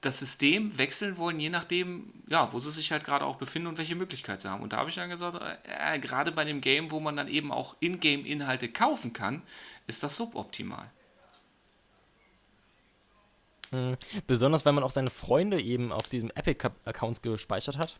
das 0.00 0.18
System 0.18 0.78
wechseln 0.78 1.18
wollen, 1.18 1.40
je 1.40 1.50
nachdem, 1.50 2.12
ja, 2.28 2.52
wo 2.52 2.58
sie 2.58 2.70
sich 2.70 2.90
halt 2.90 3.04
gerade 3.04 3.24
auch 3.24 3.36
befinden 3.36 3.68
und 3.68 3.78
welche 3.78 3.94
Möglichkeiten 3.94 4.40
sie 4.40 4.50
haben. 4.50 4.62
Und 4.62 4.72
da 4.72 4.78
habe 4.78 4.88
ich 4.88 4.96
dann 4.96 5.10
gesagt, 5.10 5.40
äh, 5.64 5.98
gerade 5.98 6.32
bei 6.32 6.44
dem 6.44 6.60
Game, 6.60 6.90
wo 6.90 7.00
man 7.00 7.16
dann 7.16 7.28
eben 7.28 7.52
auch 7.52 7.76
Ingame-Inhalte 7.80 8.70
kaufen 8.70 9.12
kann, 9.12 9.42
ist 9.86 10.02
das 10.02 10.16
suboptimal. 10.16 10.90
Hm. 13.70 13.96
Besonders, 14.26 14.64
wenn 14.64 14.74
man 14.74 14.84
auch 14.84 14.90
seine 14.90 15.10
Freunde 15.10 15.60
eben 15.60 15.92
auf 15.92 16.08
diesem 16.08 16.30
Epic-Accounts 16.30 17.22
gespeichert 17.22 17.78
hat. 17.78 17.98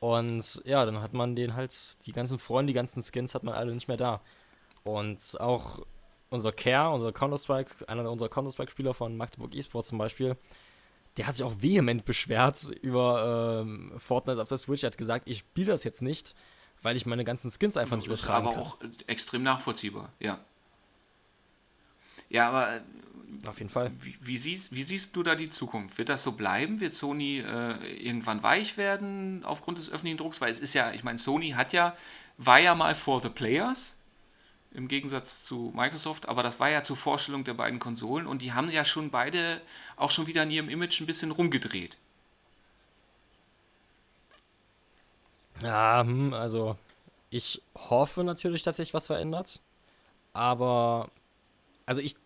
Und 0.00 0.62
ja, 0.64 0.84
dann 0.86 1.00
hat 1.00 1.14
man 1.14 1.34
den 1.34 1.54
halt, 1.54 1.96
die 2.06 2.12
ganzen 2.12 2.38
Freunde, 2.38 2.72
die 2.72 2.74
ganzen 2.74 3.02
Skins 3.02 3.34
hat 3.34 3.42
man 3.42 3.54
alle 3.54 3.74
nicht 3.74 3.88
mehr 3.88 3.96
da. 3.96 4.20
Und 4.82 5.40
auch 5.40 5.80
unser 6.30 6.52
Care, 6.52 6.90
unser 6.90 7.12
Counter-Strike, 7.12 7.88
einer 7.88 8.10
unserer 8.10 8.28
Counter-Strike-Spieler 8.28 8.94
von 8.94 9.16
Magdeburg 9.16 9.54
Esports 9.54 9.88
zum 9.88 9.98
Beispiel, 9.98 10.36
der 11.16 11.26
hat 11.26 11.36
sich 11.36 11.44
auch 11.44 11.62
vehement 11.62 12.04
beschwert 12.04 12.70
über 12.82 13.62
ähm, 13.62 13.92
Fortnite 13.98 14.40
auf 14.40 14.48
der 14.48 14.58
Switch. 14.58 14.82
Er 14.82 14.88
hat 14.88 14.98
gesagt, 14.98 15.28
ich 15.28 15.38
spiele 15.38 15.68
das 15.68 15.84
jetzt 15.84 16.02
nicht, 16.02 16.34
weil 16.82 16.96
ich 16.96 17.06
meine 17.06 17.24
ganzen 17.24 17.50
Skins 17.50 17.76
einfach 17.76 17.96
nicht 17.96 18.06
übertragen 18.06 18.46
kann. 18.46 18.54
Aber 18.56 18.66
auch 18.66 18.78
extrem 19.06 19.42
nachvollziehbar, 19.42 20.12
ja. 20.18 20.40
Ja, 22.28 22.48
aber. 22.48 22.76
Äh, 22.76 22.80
auf 23.46 23.58
jeden 23.58 23.70
Fall. 23.70 23.92
Wie, 24.00 24.16
wie, 24.20 24.38
siehst, 24.38 24.72
wie 24.72 24.82
siehst 24.82 25.14
du 25.14 25.22
da 25.22 25.34
die 25.34 25.50
Zukunft? 25.50 25.98
Wird 25.98 26.08
das 26.08 26.22
so 26.22 26.32
bleiben? 26.32 26.80
Wird 26.80 26.94
Sony 26.94 27.40
äh, 27.40 28.04
irgendwann 28.04 28.42
weich 28.42 28.76
werden 28.76 29.44
aufgrund 29.44 29.78
des 29.78 29.88
öffentlichen 29.90 30.18
Drucks? 30.18 30.40
Weil 30.40 30.50
es 30.50 30.60
ist 30.60 30.74
ja, 30.74 30.92
ich 30.92 31.04
meine, 31.04 31.18
Sony 31.18 31.50
hat 31.50 31.72
ja, 31.72 31.96
war 32.38 32.60
ja 32.60 32.74
mal 32.74 32.94
for 32.94 33.22
the 33.22 33.28
players 33.28 33.94
im 34.74 34.88
Gegensatz 34.88 35.44
zu 35.44 35.72
Microsoft, 35.74 36.28
aber 36.28 36.42
das 36.42 36.58
war 36.58 36.68
ja 36.68 36.82
zur 36.82 36.96
Vorstellung 36.96 37.44
der 37.44 37.54
beiden 37.54 37.78
Konsolen 37.78 38.26
und 38.26 38.42
die 38.42 38.52
haben 38.52 38.70
ja 38.70 38.84
schon 38.84 39.10
beide 39.10 39.60
auch 39.96 40.10
schon 40.10 40.26
wieder 40.26 40.42
an 40.42 40.50
ihrem 40.50 40.68
Image 40.68 41.00
ein 41.00 41.06
bisschen 41.06 41.30
rumgedreht. 41.30 41.96
Ja, 45.62 46.02
hm, 46.02 46.34
also 46.34 46.76
ich 47.30 47.62
hoffe 47.76 48.24
natürlich, 48.24 48.62
dass 48.62 48.76
sich 48.76 48.92
was 48.92 49.06
verändert, 49.06 49.60
aber 50.32 51.08
also 51.86 52.00
ich 52.00 52.16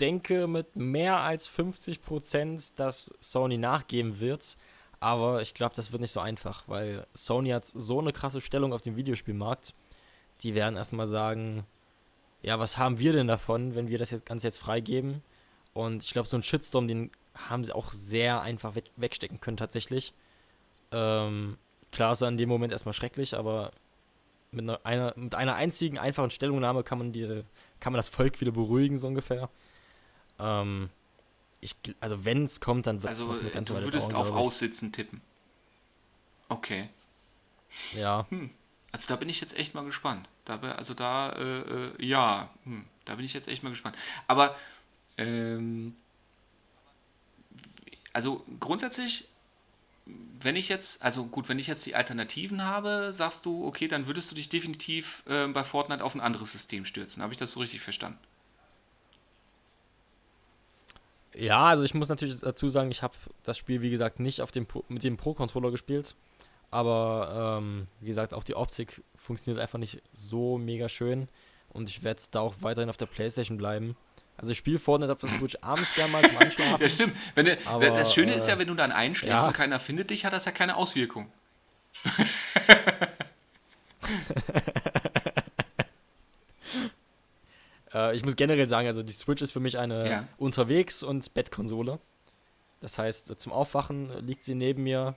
denke 0.00 0.48
mit 0.48 0.74
mehr 0.74 1.18
als 1.18 1.46
50 1.46 2.02
Prozent, 2.02 2.78
dass 2.80 3.14
Sony 3.20 3.58
nachgeben 3.58 4.18
wird, 4.18 4.56
aber 4.98 5.40
ich 5.40 5.54
glaube, 5.54 5.76
das 5.76 5.92
wird 5.92 6.02
nicht 6.02 6.10
so 6.10 6.18
einfach, 6.18 6.64
weil 6.66 7.06
Sony 7.14 7.50
hat 7.50 7.64
so 7.64 8.00
eine 8.00 8.12
krasse 8.12 8.40
Stellung 8.40 8.72
auf 8.72 8.80
dem 8.80 8.96
Videospielmarkt 8.96 9.72
die 10.44 10.54
werden 10.54 10.76
erstmal 10.76 11.06
sagen, 11.06 11.64
ja, 12.42 12.58
was 12.58 12.76
haben 12.78 12.98
wir 12.98 13.12
denn 13.12 13.26
davon, 13.26 13.74
wenn 13.74 13.88
wir 13.88 13.98
das 13.98 14.10
jetzt 14.10 14.26
Ganze 14.26 14.46
jetzt 14.46 14.58
freigeben? 14.58 15.22
Und 15.72 16.04
ich 16.04 16.12
glaube, 16.12 16.28
so 16.28 16.36
ein 16.36 16.42
Shitstorm, 16.42 16.86
den 16.86 17.10
haben 17.34 17.64
sie 17.64 17.72
auch 17.72 17.92
sehr 17.92 18.42
einfach 18.42 18.76
we 18.76 18.82
wegstecken 18.96 19.40
können 19.40 19.56
tatsächlich. 19.56 20.12
Ähm, 20.92 21.58
klar 21.90 22.12
ist 22.12 22.20
er 22.20 22.28
in 22.28 22.36
dem 22.36 22.48
Moment 22.48 22.72
erstmal 22.72 22.92
schrecklich, 22.92 23.36
aber 23.36 23.72
mit 24.52 24.68
einer, 24.84 25.14
mit 25.16 25.34
einer 25.34 25.54
einzigen 25.56 25.98
einfachen 25.98 26.30
Stellungnahme 26.30 26.84
kann 26.84 26.98
man, 26.98 27.12
die, 27.12 27.42
kann 27.80 27.92
man 27.92 27.98
das 27.98 28.08
Volk 28.08 28.40
wieder 28.40 28.52
beruhigen, 28.52 28.96
so 28.96 29.08
ungefähr. 29.08 29.48
Ähm, 30.38 30.90
ich, 31.60 31.76
also 31.98 32.24
wenn 32.24 32.44
es 32.44 32.60
kommt, 32.60 32.86
dann 32.86 33.02
wird 33.02 33.12
es 33.12 33.20
also, 33.20 33.32
noch 33.32 33.40
eine 33.40 33.50
ganze 33.50 33.74
Weile 33.74 33.90
dauern. 33.90 34.00
Du 34.02 34.06
würdest 34.06 34.14
auf 34.14 34.30
Aussitzen 34.36 34.92
tippen. 34.92 35.22
Okay. 36.48 36.90
Ja. 37.94 38.26
Hm. 38.28 38.50
Also 38.94 39.08
da 39.08 39.16
bin 39.16 39.28
ich 39.28 39.40
jetzt 39.40 39.56
echt 39.56 39.74
mal 39.74 39.84
gespannt. 39.84 40.28
Da, 40.44 40.60
also 40.60 40.94
da, 40.94 41.30
äh, 41.30 41.60
äh, 41.62 42.06
ja, 42.06 42.48
hm, 42.62 42.84
da 43.04 43.16
bin 43.16 43.24
ich 43.24 43.34
jetzt 43.34 43.48
echt 43.48 43.64
mal 43.64 43.70
gespannt. 43.70 43.96
Aber, 44.28 44.54
ähm, 45.18 45.96
also 48.12 48.44
grundsätzlich, 48.60 49.26
wenn 50.06 50.54
ich 50.54 50.68
jetzt, 50.68 51.02
also 51.02 51.24
gut, 51.24 51.48
wenn 51.48 51.58
ich 51.58 51.66
jetzt 51.66 51.84
die 51.86 51.96
Alternativen 51.96 52.62
habe, 52.62 53.12
sagst 53.12 53.44
du, 53.46 53.66
okay, 53.66 53.88
dann 53.88 54.06
würdest 54.06 54.30
du 54.30 54.36
dich 54.36 54.48
definitiv 54.48 55.24
äh, 55.26 55.48
bei 55.48 55.64
Fortnite 55.64 56.04
auf 56.04 56.14
ein 56.14 56.20
anderes 56.20 56.52
System 56.52 56.84
stürzen. 56.84 57.20
Habe 57.20 57.32
ich 57.32 57.38
das 57.38 57.50
so 57.50 57.58
richtig 57.58 57.80
verstanden? 57.80 58.20
Ja, 61.34 61.64
also 61.64 61.82
ich 61.82 61.94
muss 61.94 62.08
natürlich 62.08 62.38
dazu 62.38 62.68
sagen, 62.68 62.92
ich 62.92 63.02
habe 63.02 63.16
das 63.42 63.58
Spiel, 63.58 63.82
wie 63.82 63.90
gesagt, 63.90 64.20
nicht 64.20 64.40
auf 64.40 64.52
dem, 64.52 64.68
mit 64.86 65.02
dem 65.02 65.16
Pro-Controller 65.16 65.72
gespielt. 65.72 66.14
Aber 66.74 67.60
ähm, 67.60 67.86
wie 68.00 68.08
gesagt, 68.08 68.34
auch 68.34 68.42
die 68.42 68.56
Optik 68.56 69.04
funktioniert 69.14 69.62
einfach 69.62 69.78
nicht 69.78 70.02
so 70.12 70.58
mega 70.58 70.88
schön. 70.88 71.28
Und 71.68 71.88
ich 71.88 72.02
werde 72.02 72.20
da 72.32 72.40
auch 72.40 72.56
weiterhin 72.62 72.90
auf 72.90 72.96
der 72.96 73.06
Playstation 73.06 73.56
bleiben. 73.56 73.96
Also 74.36 74.50
ich 74.50 74.58
spiele 74.58 74.80
Fortnite 74.80 75.12
auf 75.12 75.20
der 75.20 75.28
Switch 75.28 75.56
abends 75.60 75.94
gerne 75.94 76.10
mal 76.10 76.28
zum 76.28 76.36
Einschlafen. 76.36 76.82
ja, 76.82 76.88
stimmt. 76.88 77.14
Wenn 77.36 77.46
du, 77.46 77.56
aber, 77.64 77.90
das 77.90 78.12
Schöne 78.12 78.34
äh, 78.34 78.38
ist 78.38 78.48
ja, 78.48 78.58
wenn 78.58 78.66
du 78.66 78.74
dann 78.74 78.90
einschläfst 78.90 79.38
ja. 79.38 79.46
und 79.46 79.52
keiner 79.52 79.78
findet 79.78 80.10
dich, 80.10 80.24
hat 80.24 80.32
das 80.32 80.46
ja 80.46 80.50
keine 80.50 80.74
Auswirkung. 80.74 81.30
äh, 87.94 88.16
ich 88.16 88.24
muss 88.24 88.34
generell 88.34 88.68
sagen, 88.68 88.88
also 88.88 89.04
die 89.04 89.12
Switch 89.12 89.42
ist 89.42 89.52
für 89.52 89.60
mich 89.60 89.78
eine 89.78 90.10
ja. 90.10 90.26
Unterwegs- 90.38 91.04
und 91.04 91.34
Bettkonsole. 91.34 92.00
Das 92.80 92.98
heißt, 92.98 93.40
zum 93.40 93.52
Aufwachen 93.52 94.26
liegt 94.26 94.42
sie 94.42 94.56
neben 94.56 94.82
mir, 94.82 95.14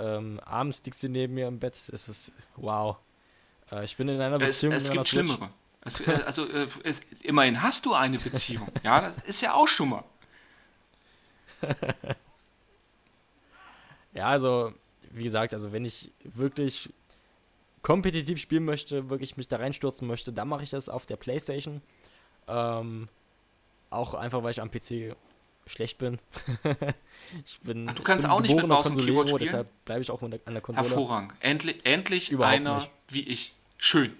ähm, 0.00 0.40
abends 0.44 0.82
liegt 0.84 0.96
sie 0.96 1.08
neben 1.08 1.34
mir 1.34 1.46
im 1.46 1.58
Bett. 1.58 1.74
Es 1.74 2.08
ist 2.08 2.32
wow. 2.56 2.96
Äh, 3.70 3.84
ich 3.84 3.96
bin 3.96 4.08
in 4.08 4.20
einer 4.20 4.38
Beziehung. 4.38 4.72
Es, 4.72 4.84
es 4.84 4.90
gibt 4.90 5.06
Schlimmere. 5.06 5.50
Es, 5.82 6.00
äh, 6.00 6.22
also 6.24 6.46
äh, 6.46 6.68
es, 6.84 7.00
immerhin 7.22 7.62
hast 7.62 7.86
du 7.86 7.94
eine 7.94 8.18
Beziehung. 8.18 8.68
ja, 8.82 9.00
das 9.02 9.16
ist 9.24 9.40
ja 9.40 9.54
auch 9.54 9.68
schon 9.68 9.90
mal. 9.90 10.04
ja, 14.14 14.26
also 14.26 14.72
wie 15.10 15.24
gesagt, 15.24 15.52
also 15.54 15.72
wenn 15.72 15.84
ich 15.84 16.12
wirklich 16.24 16.90
kompetitiv 17.82 18.38
spielen 18.38 18.64
möchte, 18.64 19.10
wirklich 19.10 19.36
mich 19.36 19.48
da 19.48 19.56
reinstürzen 19.56 20.06
möchte, 20.06 20.32
dann 20.32 20.48
mache 20.48 20.62
ich 20.62 20.70
das 20.70 20.88
auf 20.88 21.06
der 21.06 21.16
PlayStation. 21.16 21.82
Ähm, 22.46 23.08
auch 23.90 24.14
einfach, 24.14 24.42
weil 24.42 24.52
ich 24.52 24.60
am 24.60 24.70
PC 24.70 25.16
schlecht 25.70 25.98
bin. 25.98 26.18
ich 27.46 27.60
bin, 27.60 27.88
Ach, 27.88 27.94
du 27.94 28.02
kannst 28.02 28.26
auch 28.26 28.40
nicht 28.40 28.54
mit 28.54 28.66
Maus 28.66 28.86
und 28.86 28.96
Keyboard 28.96 29.28
spielen? 29.28 29.42
deshalb 29.42 29.84
bleibe 29.84 30.02
ich 30.02 30.10
auch 30.10 30.20
an 30.22 30.30
der 30.30 30.60
Konsole. 30.60 30.88
Hervorragend. 30.88 31.32
Endlich, 31.40 31.84
endlich 31.84 32.38
einer 32.38 32.76
nicht. 32.76 32.90
wie 33.08 33.22
ich. 33.22 33.54
Schön. 33.78 34.16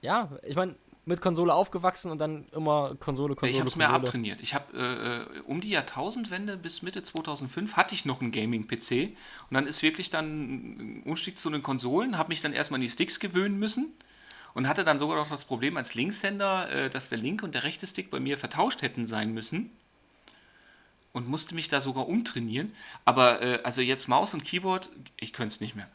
Ja, 0.00 0.30
ich 0.46 0.56
meine, 0.56 0.74
mit 1.04 1.20
Konsole 1.20 1.54
aufgewachsen 1.54 2.10
und 2.10 2.18
dann 2.18 2.46
immer 2.52 2.96
Konsole, 2.98 3.36
Konsole, 3.36 3.52
Ich 3.52 3.58
habe 3.60 3.68
es 3.68 3.76
mir 3.76 3.88
abtrainiert. 3.88 4.40
Ich 4.40 4.54
habe 4.54 5.28
äh, 5.36 5.40
um 5.42 5.60
die 5.60 5.70
Jahrtausendwende 5.70 6.56
bis 6.56 6.82
Mitte 6.82 7.02
2005 7.02 7.74
hatte 7.74 7.94
ich 7.94 8.04
noch 8.04 8.20
einen 8.20 8.32
Gaming-PC 8.32 9.16
und 9.48 9.54
dann 9.54 9.66
ist 9.66 9.82
wirklich 9.82 10.10
dann 10.10 10.98
ein 10.98 11.02
Umstieg 11.04 11.38
zu 11.38 11.48
den 11.50 11.62
Konsolen, 11.62 12.18
habe 12.18 12.30
mich 12.30 12.40
dann 12.40 12.52
erstmal 12.52 12.78
an 12.78 12.82
die 12.82 12.90
Sticks 12.90 13.20
gewöhnen 13.20 13.58
müssen 13.58 13.92
und 14.56 14.66
hatte 14.66 14.84
dann 14.84 14.98
sogar 14.98 15.16
noch 15.16 15.28
das 15.28 15.44
Problem 15.44 15.76
als 15.76 15.92
Linkshänder, 15.94 16.70
äh, 16.70 16.90
dass 16.90 17.10
der 17.10 17.18
linke 17.18 17.44
und 17.44 17.54
der 17.54 17.62
rechte 17.62 17.86
Stick 17.86 18.10
bei 18.10 18.18
mir 18.18 18.38
vertauscht 18.38 18.80
hätten 18.80 19.04
sein 19.04 19.34
müssen 19.34 19.70
und 21.12 21.28
musste 21.28 21.54
mich 21.54 21.68
da 21.68 21.82
sogar 21.82 22.08
umtrainieren. 22.08 22.74
Aber 23.04 23.42
äh, 23.42 23.60
also 23.64 23.82
jetzt 23.82 24.08
Maus 24.08 24.32
und 24.32 24.44
Keyboard, 24.44 24.88
ich 25.20 25.34
könnte 25.34 25.54
es 25.54 25.60
nicht 25.60 25.76
mehr. 25.76 25.88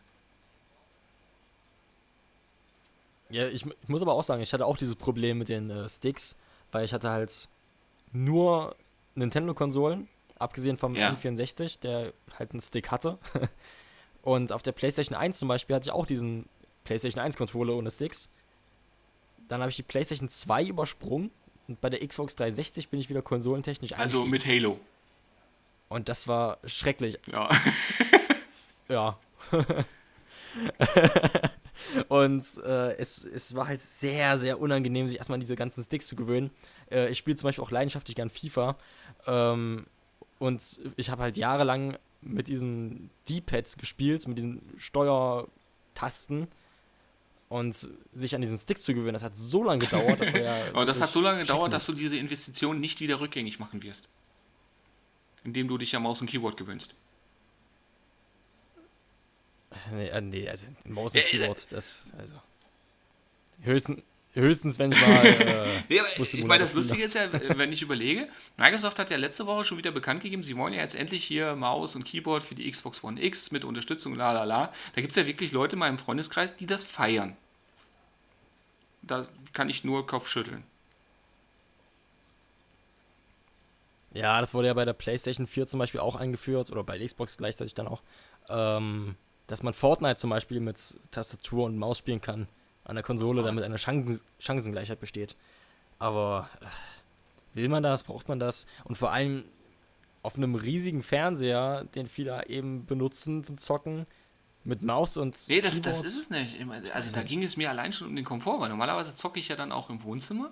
Ja, 3.31 3.47
ich, 3.47 3.65
ich, 3.65 3.89
muss 3.89 4.03
aber 4.03 4.13
auch 4.13 4.23
sagen, 4.23 4.43
ich 4.43 4.53
hatte 4.53 4.67
auch 4.67 4.77
dieses 4.77 4.95
Problem 4.95 5.39
mit 5.39 5.49
den 5.49 5.71
äh, 5.71 5.89
Sticks, 5.89 6.37
weil 6.71 6.85
ich 6.85 6.93
hatte 6.93 7.09
halt 7.09 7.49
nur 8.13 8.75
Nintendo-Konsolen, 9.15 10.07
abgesehen 10.37 10.77
vom 10.77 10.93
ja. 10.93 11.09
N64, 11.09 11.79
der 11.79 12.13
halt 12.37 12.51
einen 12.51 12.61
Stick 12.61 12.91
hatte. 12.91 13.17
und 14.21 14.51
auf 14.51 14.61
der 14.61 14.73
PlayStation 14.73 15.17
1 15.17 15.39
zum 15.39 15.47
Beispiel 15.47 15.75
hatte 15.75 15.89
ich 15.89 15.93
auch 15.93 16.05
diesen 16.05 16.47
PlayStation 16.83 17.23
1-Controller 17.25 17.73
ohne 17.73 17.89
Sticks. 17.89 18.29
Dann 19.51 19.59
habe 19.59 19.69
ich 19.69 19.75
die 19.75 19.83
PlayStation 19.83 20.29
2 20.29 20.63
übersprungen, 20.63 21.29
bei 21.81 21.89
der 21.89 22.07
Xbox 22.07 22.37
360 22.37 22.87
bin 22.87 23.01
ich 23.01 23.09
wieder 23.09 23.21
konsolentechnisch 23.21 23.91
Also 23.91 24.23
mit 24.23 24.45
Halo. 24.45 24.79
Und 25.89 26.07
das 26.07 26.29
war 26.29 26.59
schrecklich. 26.63 27.19
Ja. 27.29 27.49
ja. 28.87 29.19
und 32.07 32.45
äh, 32.63 32.95
es, 32.95 33.25
es 33.25 33.53
war 33.53 33.67
halt 33.67 33.81
sehr, 33.81 34.37
sehr 34.37 34.57
unangenehm, 34.57 35.05
sich 35.05 35.17
erstmal 35.17 35.35
an 35.35 35.41
diese 35.41 35.57
ganzen 35.57 35.83
Sticks 35.83 36.07
zu 36.07 36.15
gewöhnen. 36.15 36.49
Äh, 36.89 37.09
ich 37.09 37.17
spiele 37.17 37.35
zum 37.35 37.49
Beispiel 37.49 37.65
auch 37.65 37.71
leidenschaftlich 37.71 38.15
gern 38.15 38.29
FIFA. 38.29 38.77
Ähm, 39.27 39.85
und 40.39 40.79
ich 40.95 41.09
habe 41.09 41.23
halt 41.23 41.35
jahrelang 41.35 41.97
mit 42.21 42.47
diesen 42.47 43.09
D-Pads 43.27 43.75
gespielt, 43.75 44.25
mit 44.29 44.37
diesen 44.37 44.61
Steuertasten. 44.77 46.47
Und 47.51 47.89
sich 48.13 48.33
an 48.33 48.39
diesen 48.39 48.57
Sticks 48.57 48.83
zu 48.83 48.93
gewöhnen, 48.93 49.11
das 49.11 49.23
hat 49.23 49.35
so 49.35 49.61
lange 49.61 49.79
gedauert. 49.79 50.21
Das 50.21 50.31
ja 50.31 50.71
Und 50.73 50.87
das 50.87 51.01
hat 51.01 51.11
so 51.11 51.19
lange 51.19 51.41
gedauert, 51.41 51.73
dass 51.73 51.85
du 51.85 51.91
diese 51.91 52.15
Investition 52.15 52.79
nicht 52.79 53.01
wieder 53.01 53.19
rückgängig 53.19 53.59
machen 53.59 53.83
wirst. 53.83 54.07
Indem 55.43 55.67
du 55.67 55.77
dich 55.77 55.93
an 55.93 56.01
Maus 56.01 56.21
und 56.21 56.27
Keyboard 56.27 56.55
gewöhnst. 56.55 56.95
Nee, 59.91 60.07
äh, 60.07 60.21
nee 60.21 60.47
also 60.47 60.67
Maus 60.85 61.13
und 61.13 61.25
Keyboard, 61.25 61.73
das, 61.73 62.05
also. 62.17 62.35
Höchstens, 63.63 64.01
höchstens 64.33 64.79
wenn 64.79 64.93
ich 64.93 65.01
mal. 65.01 65.25
Äh, 65.25 65.65
ja, 65.93 66.03
ich 66.15 66.45
meine, 66.45 66.63
das 66.63 66.73
Lustige 66.73 67.03
ist 67.03 67.15
ja, 67.15 67.27
wenn 67.33 67.73
ich 67.73 67.81
überlege, 67.81 68.29
Microsoft 68.55 68.97
hat 68.97 69.11
ja 69.11 69.17
letzte 69.17 69.45
Woche 69.45 69.65
schon 69.65 69.77
wieder 69.77 69.91
bekannt 69.91 70.23
gegeben, 70.23 70.43
sie 70.43 70.55
wollen 70.55 70.71
ja 70.71 70.79
jetzt 70.79 70.95
endlich 70.95 71.25
hier 71.25 71.57
Maus 71.57 71.97
und 71.97 72.05
Keyboard 72.05 72.43
für 72.43 72.55
die 72.55 72.71
Xbox 72.71 73.03
One 73.03 73.21
X 73.21 73.51
mit 73.51 73.65
Unterstützung, 73.65 74.15
la 74.15 74.31
la 74.31 74.45
la. 74.45 74.73
Da 74.95 75.01
gibt 75.01 75.11
es 75.11 75.17
ja 75.17 75.27
wirklich 75.27 75.51
Leute 75.51 75.73
in 75.73 75.79
meinem 75.79 75.97
Freundeskreis, 75.97 76.55
die 76.55 76.65
das 76.65 76.85
feiern. 76.85 77.35
Da 79.01 79.27
kann 79.53 79.69
ich 79.69 79.83
nur 79.83 80.05
Kopf 80.05 80.27
schütteln. 80.27 80.63
Ja, 84.13 84.39
das 84.41 84.53
wurde 84.53 84.67
ja 84.67 84.73
bei 84.73 84.85
der 84.85 84.93
PlayStation 84.93 85.47
4 85.47 85.67
zum 85.67 85.79
Beispiel 85.79 86.01
auch 86.01 86.15
eingeführt 86.15 86.69
oder 86.69 86.83
bei 86.83 87.03
Xbox 87.03 87.37
gleichzeitig 87.37 87.73
dann 87.73 87.87
auch. 87.87 88.01
Ähm, 88.49 89.15
dass 89.47 89.63
man 89.63 89.73
Fortnite 89.73 90.17
zum 90.17 90.29
Beispiel 90.29 90.59
mit 90.59 90.77
Tastatur 91.11 91.65
und 91.65 91.77
Maus 91.77 91.97
spielen 91.97 92.21
kann 92.21 92.47
an 92.83 92.95
der 92.95 93.03
Konsole, 93.03 93.43
damit 93.43 93.63
eine 93.63 93.77
Chancen 93.77 94.19
Chancengleichheit 94.39 94.99
besteht. 94.99 95.35
Aber 95.99 96.49
äh, 96.61 96.65
will 97.53 97.69
man 97.69 97.83
das, 97.83 98.03
braucht 98.03 98.27
man 98.27 98.39
das? 98.39 98.65
Und 98.83 98.97
vor 98.97 99.11
allem 99.11 99.45
auf 100.23 100.35
einem 100.35 100.55
riesigen 100.55 101.03
Fernseher, 101.03 101.85
den 101.95 102.07
viele 102.07 102.47
eben 102.47 102.85
benutzen 102.85 103.43
zum 103.43 103.57
Zocken, 103.57 104.05
mit 104.63 104.81
Maus 104.81 105.17
und 105.17 105.37
Nee, 105.47 105.61
das, 105.61 105.81
das 105.81 106.01
ist 106.01 106.17
es 106.17 106.29
nicht. 106.29 106.57
Also 106.93 107.15
da 107.15 107.23
ging 107.23 107.43
es 107.43 107.57
mir 107.57 107.69
allein 107.69 107.93
schon 107.93 108.07
um 108.07 108.15
den 108.15 108.25
Komfort, 108.25 108.59
weil 108.59 108.69
normalerweise 108.69 109.15
zocke 109.15 109.39
ich 109.39 109.47
ja 109.47 109.55
dann 109.55 109.71
auch 109.71 109.89
im 109.89 110.03
Wohnzimmer, 110.03 110.51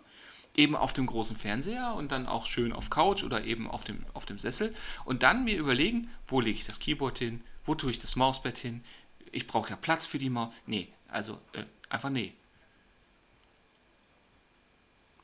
eben 0.55 0.76
auf 0.76 0.93
dem 0.93 1.05
großen 1.05 1.36
Fernseher 1.36 1.93
und 1.95 2.12
dann 2.12 2.26
auch 2.28 2.45
schön 2.47 2.74
auf 2.74 2.89
Couch 2.89 3.24
oder 3.24 3.43
eben 3.43 3.70
auf 3.70 3.84
dem, 3.84 4.05
auf 4.14 4.26
dem 4.26 4.39
Sessel 4.39 4.74
und 5.05 5.24
dann 5.24 5.43
mir 5.43 5.57
überlegen, 5.57 6.10
wo 6.28 6.41
lege 6.41 6.57
ich 6.57 6.66
das 6.66 6.80
Keyboard 6.80 7.20
hin, 7.20 7.41
wo 7.66 7.76
tue 7.76 7.91
ich 7.91 7.99
das 7.99 8.16
Mausbett 8.16 8.57
hin? 8.57 8.84
Ich 9.32 9.45
brauche 9.45 9.70
ja 9.70 9.76
Platz 9.76 10.05
für 10.05 10.18
die 10.18 10.30
Maus. 10.30 10.53
Nee, 10.66 10.88
also 11.07 11.39
äh, 11.53 11.64
einfach 11.89 12.10
nee. 12.10 12.34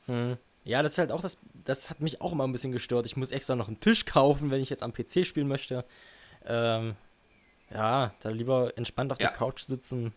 Hm. 0.06 0.36
Ja, 0.64 0.82
das 0.82 0.92
ist 0.92 0.98
halt 0.98 1.12
auch 1.12 1.20
das, 1.20 1.38
das 1.64 1.90
hat 1.90 2.00
mich 2.00 2.20
auch 2.20 2.32
immer 2.32 2.44
ein 2.44 2.52
bisschen 2.52 2.72
gestört. 2.72 3.06
Ich 3.06 3.16
muss 3.16 3.30
extra 3.30 3.54
noch 3.54 3.68
einen 3.68 3.80
Tisch 3.80 4.04
kaufen, 4.04 4.50
wenn 4.50 4.60
ich 4.60 4.70
jetzt 4.70 4.82
am 4.82 4.92
PC 4.92 5.24
spielen 5.24 5.48
möchte. 5.48 5.84
Ähm, 6.44 6.96
ja, 7.72 8.12
da 8.20 8.30
lieber 8.30 8.72
entspannt 8.76 9.12
auf 9.12 9.20
ja. 9.20 9.28
der 9.28 9.36
Couch 9.36 9.62
sitzen 9.62 10.12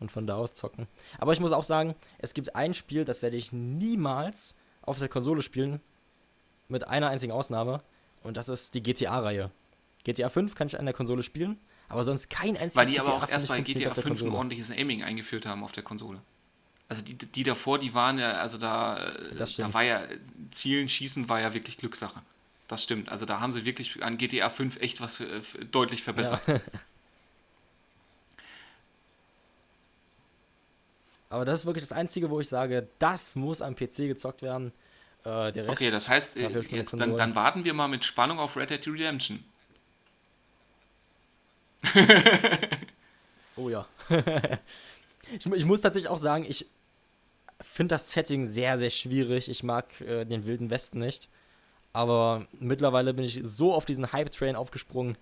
und 0.00 0.10
von 0.10 0.26
da 0.26 0.36
aus 0.36 0.52
zocken. 0.52 0.86
Aber 1.18 1.32
ich 1.32 1.40
muss 1.40 1.52
auch 1.52 1.64
sagen, 1.64 1.94
es 2.18 2.34
gibt 2.34 2.54
ein 2.54 2.74
Spiel, 2.74 3.04
das 3.04 3.22
werde 3.22 3.36
ich 3.36 3.52
niemals 3.52 4.54
auf 4.82 4.98
der 4.98 5.08
Konsole 5.08 5.42
spielen. 5.42 5.80
Mit 6.68 6.88
einer 6.88 7.08
einzigen 7.08 7.32
Ausnahme. 7.32 7.82
Und 8.22 8.36
das 8.36 8.48
ist 8.48 8.74
die 8.74 8.82
GTA-Reihe. 8.82 9.50
GTA 10.04 10.28
5 10.28 10.54
kann 10.54 10.66
ich 10.68 10.78
an 10.78 10.84
der 10.84 10.94
Konsole 10.94 11.22
spielen. 11.22 11.60
Aber 11.88 12.04
sonst 12.04 12.30
kein 12.30 12.56
einziges 12.56 12.76
Weil 12.76 12.86
die 12.86 12.94
GTA 12.94 13.02
aber 13.02 13.24
auch 13.24 13.28
erst 13.28 13.48
bei 13.48 13.60
GTA 13.60 13.94
5 13.94 14.22
ein 14.22 14.28
ordentliches 14.30 14.70
Aiming 14.70 15.02
eingeführt 15.02 15.44
haben 15.46 15.62
auf 15.62 15.72
der 15.72 15.82
Konsole. 15.82 16.20
Also 16.88 17.02
die, 17.02 17.14
die 17.14 17.42
davor, 17.42 17.78
die 17.78 17.94
waren 17.94 18.18
ja, 18.18 18.32
also 18.32 18.58
da, 18.58 19.12
da 19.36 19.74
war 19.74 19.82
ja, 19.82 20.02
Zielen, 20.52 20.88
Schießen 20.88 21.28
war 21.28 21.40
ja 21.40 21.54
wirklich 21.54 21.78
Glückssache. 21.78 22.20
Das 22.68 22.82
stimmt. 22.82 23.10
Also 23.10 23.26
da 23.26 23.40
haben 23.40 23.52
sie 23.52 23.64
wirklich 23.64 24.02
an 24.02 24.18
GTA 24.18 24.48
5 24.48 24.80
echt 24.80 25.00
was 25.00 25.20
äh, 25.20 25.40
deutlich 25.70 26.02
verbessert. 26.02 26.40
Ja. 26.46 26.60
Aber 31.32 31.46
das 31.46 31.60
ist 31.60 31.66
wirklich 31.66 31.82
das 31.82 31.92
Einzige, 31.92 32.28
wo 32.28 32.40
ich 32.40 32.48
sage, 32.48 32.88
das 32.98 33.36
muss 33.36 33.62
am 33.62 33.74
PC 33.74 34.08
gezockt 34.08 34.42
werden. 34.42 34.70
Äh, 35.24 35.48
okay, 35.66 35.90
das 35.90 36.06
heißt, 36.06 36.36
äh, 36.36 36.48
jetzt, 36.48 36.92
dann, 36.92 37.16
dann, 37.16 37.34
warten 37.34 37.64
wir 37.64 37.72
mal 37.72 37.88
mit 37.88 38.04
Spannung 38.04 38.38
auf 38.38 38.54
Red 38.54 38.68
Dead 38.68 38.86
Redemption. 38.86 39.42
oh 43.56 43.70
ja. 43.70 43.86
ich, 45.32 45.46
ich, 45.46 45.64
muss 45.64 45.80
tatsächlich 45.80 46.10
auch 46.10 46.18
sagen, 46.18 46.44
ich 46.46 46.66
finde 47.62 47.94
das 47.94 48.12
Setting 48.12 48.44
sehr, 48.44 48.76
sehr 48.76 48.90
schwierig. 48.90 49.48
Ich 49.48 49.62
mag 49.62 50.02
äh, 50.02 50.26
den 50.26 50.44
Wilden 50.44 50.68
Westen 50.68 50.98
nicht. 50.98 51.30
Aber 51.94 52.46
mittlerweile 52.60 53.14
bin 53.14 53.24
ich 53.24 53.40
so 53.42 53.72
auf 53.72 53.86
diesen 53.86 54.12
Hype-Train 54.12 54.54
aufgesprungen. 54.54 55.16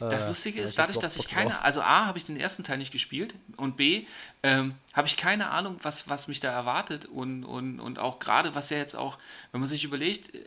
Das 0.00 0.24
äh, 0.24 0.28
Lustige 0.28 0.60
ist, 0.60 0.78
dadurch, 0.78 0.98
dass 0.98 1.16
ich 1.16 1.28
keine, 1.28 1.62
also 1.62 1.80
A, 1.80 2.06
habe 2.06 2.18
ich 2.18 2.24
den 2.24 2.36
ersten 2.36 2.64
Teil 2.64 2.78
nicht 2.78 2.92
gespielt 2.92 3.34
und 3.56 3.76
B, 3.76 4.06
ähm, 4.42 4.74
habe 4.92 5.06
ich 5.06 5.16
keine 5.16 5.50
Ahnung, 5.50 5.78
was, 5.82 6.08
was 6.08 6.28
mich 6.28 6.40
da 6.40 6.50
erwartet 6.50 7.06
und, 7.06 7.44
und, 7.44 7.80
und 7.80 7.98
auch 7.98 8.18
gerade, 8.18 8.54
was 8.54 8.70
ja 8.70 8.76
jetzt 8.76 8.94
auch, 8.94 9.18
wenn 9.52 9.60
man 9.60 9.68
sich 9.68 9.84
überlegt, 9.84 10.34
äh, 10.34 10.44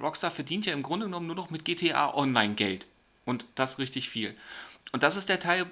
Rockstar 0.00 0.30
verdient 0.30 0.66
ja 0.66 0.72
im 0.72 0.82
Grunde 0.82 1.06
genommen 1.06 1.26
nur 1.26 1.36
noch 1.36 1.50
mit 1.50 1.64
GTA 1.64 2.14
Online 2.14 2.54
Geld. 2.54 2.86
Und 3.24 3.46
das 3.54 3.78
richtig 3.78 4.08
viel. 4.08 4.34
Und 4.92 5.02
das 5.02 5.16
ist 5.16 5.28
der 5.28 5.40
Teil, 5.40 5.70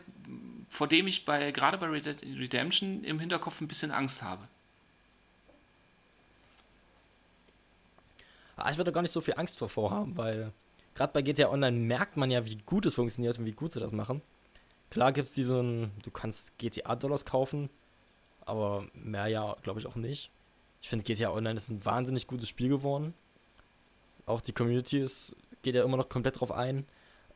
vor 0.69 0.87
dem 0.87 1.07
ich 1.07 1.25
bei, 1.25 1.51
gerade 1.51 1.79
bei 1.79 1.87
Redemption 1.89 3.03
im 3.05 3.19
Hinterkopf 3.19 3.61
ein 3.61 3.69
bisschen 3.69 3.91
Angst 3.91 4.23
habe. 4.23 4.47
Ah, 8.57 8.71
ich 8.71 8.77
würde 8.77 8.93
gar 8.93 9.03
nicht 9.03 9.13
so 9.13 9.21
viel 9.21 9.35
Angst 9.37 9.61
davor 9.63 9.91
haben, 9.91 10.17
weil 10.17 10.53
gerade 10.99 11.13
bei 11.13 11.23
GTA 11.23 11.49
Online 11.49 11.79
merkt 11.79 12.17
man 12.17 12.29
ja, 12.31 12.45
wie 12.45 12.57
gut 12.57 12.85
es 12.85 12.95
funktioniert 12.95 13.39
und 13.39 13.47
wie 13.47 13.53
gut 13.53 13.73
sie 13.73 13.79
das 13.79 13.93
machen. 13.93 14.21
Klar 14.91 15.13
gibt 15.13 15.29
es 15.29 15.35
diesen, 15.35 15.93
du 16.03 16.11
kannst 16.11 16.59
GTA-Dollars 16.59 17.25
kaufen, 17.25 17.71
aber 18.45 18.85
mehr 18.95 19.29
ja, 19.29 19.57
glaube 19.63 19.79
ich, 19.79 19.87
auch 19.87 19.95
nicht. 19.95 20.31
Ich 20.83 20.89
finde 20.89 21.05
GTA 21.05 21.31
Online 21.31 21.55
ist 21.55 21.69
ein 21.69 21.85
wahnsinnig 21.85 22.27
gutes 22.27 22.49
Spiel 22.49 22.69
geworden. 22.69 23.15
Auch 24.27 24.41
die 24.41 24.53
Community 24.53 24.99
ist, 24.99 25.37
geht 25.63 25.77
ja 25.77 25.85
immer 25.85 25.97
noch 25.97 26.09
komplett 26.09 26.41
drauf 26.41 26.51
ein. 26.51 26.85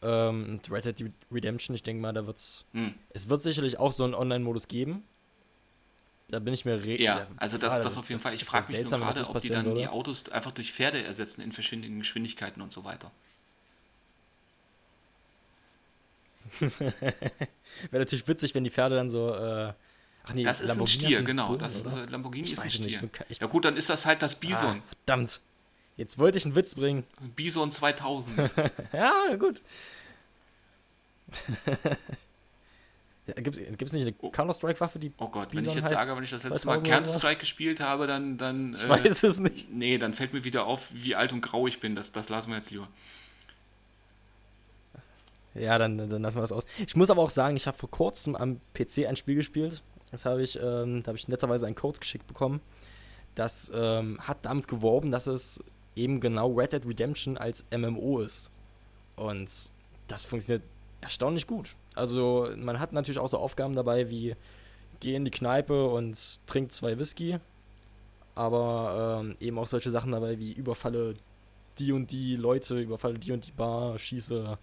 Ähm, 0.03 0.61
Red 0.69 0.85
Dead 0.85 1.13
Redemption, 1.31 1.77
ich 1.77 1.85
denke 1.85 2.03
mal, 2.03 2.13
da 2.13 2.27
wird's. 2.27 2.65
Hm. 2.73 2.95
Es 3.11 3.29
wird 3.29 3.43
sicherlich 3.43 3.79
auch 3.79 3.93
so 3.93 4.03
einen 4.03 4.15
Online-Modus 4.15 4.67
geben. 4.67 5.05
Da 6.31 6.41
bin 6.41 6.53
ich 6.53 6.65
mir 6.65 6.83
re 6.83 7.01
Ja, 7.01 7.29
also 7.37 7.59
das, 7.59 7.75
das 7.75 7.97
auf 7.97 8.09
jeden 8.09 8.15
das 8.15 8.23
Fall. 8.23 8.35
Ich 8.35 8.45
frage 8.45 8.65
mich 8.65 8.77
seltsam, 8.77 9.01
nur 9.01 9.11
gerade, 9.11 9.29
ob 9.29 9.39
die 9.39 9.51
dann 9.51 9.67
würde. 9.67 9.83
die 9.83 9.89
Autos 9.89 10.29
einfach 10.31 10.51
durch 10.51 10.73
Pferde 10.73 11.03
ersetzen 11.03 11.43
in 11.43 11.53
verschiedenen 11.53 12.01
Geschwindigkeiten 12.01 12.61
und 12.61 12.73
so 12.73 12.83
weiter. 12.83 13.13
Wäre 16.61 17.13
natürlich 17.93 18.27
witzig, 18.29 18.55
wenn 18.55 18.65
die 18.65 18.71
Pferde 18.71 18.97
dann 18.97 19.11
so. 19.11 19.35
Äh, 19.35 19.73
ach 20.25 20.35
nee, 20.35 20.45
das 20.45 20.61
ist 20.61 20.71
ein 20.71 20.87
Stier, 20.87 21.23
genau. 21.23 21.49
Boden, 21.49 21.61
das, 21.61 21.85
Lamborghini 22.11 22.47
ich 22.47 22.53
ist 22.53 22.61
ein 22.61 22.71
Stier. 22.71 23.03
Nicht, 23.03 23.25
ich, 23.29 23.41
ja 23.41 23.47
gut, 23.47 23.65
dann 23.65 23.77
ist 23.77 23.89
das 23.89 24.07
halt 24.07 24.23
das 24.23 24.35
Bison. 24.35 24.81
Ah, 24.81 24.95
verdammt. 25.05 25.41
Jetzt 25.97 26.19
wollte 26.19 26.39
ich 26.39 26.45
einen 26.45 26.55
Witz 26.55 26.75
bringen. 26.75 27.05
Bison 27.37 27.71
2000. 27.71 28.51
ja, 28.93 29.37
gut. 29.39 29.61
ja, 33.27 33.35
Gibt 33.35 33.83
es 33.83 33.93
nicht 33.93 34.03
eine 34.03 34.15
oh. 34.21 34.31
Counter-Strike-Waffe, 34.31 34.99
die. 34.99 35.13
Oh 35.19 35.29
Gott, 35.29 35.51
Bison 35.51 35.67
wenn 35.67 35.71
ich 35.71 35.77
jetzt 35.77 35.91
sage, 35.91 36.17
wenn 36.17 36.25
ich 36.25 36.31
das 36.31 36.45
letzte 36.45 36.67
Mal 36.67 36.83
Counter-Strike 36.83 37.41
gespielt 37.41 37.81
habe, 37.81 38.07
dann. 38.07 38.39
dann 38.39 38.75
ich 38.75 38.83
äh, 38.83 38.89
weiß 38.89 39.23
es 39.23 39.39
nicht. 39.39 39.71
Nee, 39.71 39.99
dann 39.99 40.15
fällt 40.15 40.33
mir 40.33 40.45
wieder 40.45 40.67
auf, 40.67 40.89
wie 40.93 41.15
alt 41.15 41.33
und 41.33 41.43
grau 41.43 41.67
ich 41.67 41.81
bin. 41.81 41.95
Das, 41.95 42.13
das 42.13 42.29
lassen 42.29 42.51
wir 42.51 42.57
jetzt 42.57 42.71
lieber. 42.71 42.89
Ja, 45.55 45.79
dann, 45.79 45.99
dann 45.99 46.23
lassen 46.23 46.37
wir 46.37 46.41
das 46.41 46.53
aus. 46.53 46.67
Ich 46.87 46.97
muss 46.97 47.11
aber 47.11 47.23
auch 47.23 47.31
sagen, 47.31 47.57
ich 47.57 47.67
habe 47.67 47.77
vor 47.77 47.91
kurzem 47.91 48.37
am 48.37 48.61
PC 48.75 49.07
ein 49.07 49.17
Spiel 49.17 49.35
gespielt. 49.35 49.83
Das 50.11 50.25
habe 50.25 50.43
ich, 50.43 50.57
ähm, 50.57 51.03
da 51.03 51.09
habe 51.09 51.19
ich 51.19 51.29
netterweise 51.29 51.67
einen 51.67 51.75
Code 51.75 52.01
geschickt 52.01 52.27
bekommen. 52.27 52.61
Das 53.35 53.71
ähm, 53.75 54.19
hat 54.21 54.39
damit 54.43 54.69
geworben, 54.69 55.11
dass 55.11 55.27
es 55.27 55.63
eben 55.97 56.21
genau 56.21 56.53
Red 56.53 56.73
Dead 56.73 56.87
Redemption 56.87 57.37
als 57.37 57.67
MMO 57.75 58.21
ist. 58.21 58.51
Und 59.17 59.51
das 60.09 60.25
funktioniert 60.25 60.65
erstaunlich 61.01 61.47
gut. 61.47 61.75
Also 61.95 62.49
man 62.57 62.81
hat 62.81 62.93
natürlich 62.93 63.19
auch 63.19 63.29
so 63.29 63.39
Aufgaben 63.39 63.75
dabei 63.75 64.09
wie 64.09 64.37
geh 65.01 65.15
in 65.15 65.25
die 65.25 65.31
Kneipe 65.31 65.89
und 65.89 66.41
trink 66.47 66.73
zwei 66.73 66.99
Whisky. 66.99 67.39
Aber 68.35 69.21
ähm, 69.21 69.37
eben 69.41 69.59
auch 69.59 69.67
solche 69.67 69.91
Sachen 69.91 70.13
dabei 70.13 70.39
wie 70.39 70.53
überfalle 70.53 71.15
die 71.79 71.93
und 71.93 72.11
die 72.13 72.37
Leute, 72.37 72.81
überfalle 72.81 73.19
die 73.19 73.33
und 73.33 73.47
die 73.47 73.53
Bar, 73.53 73.99
schieße 73.99 74.59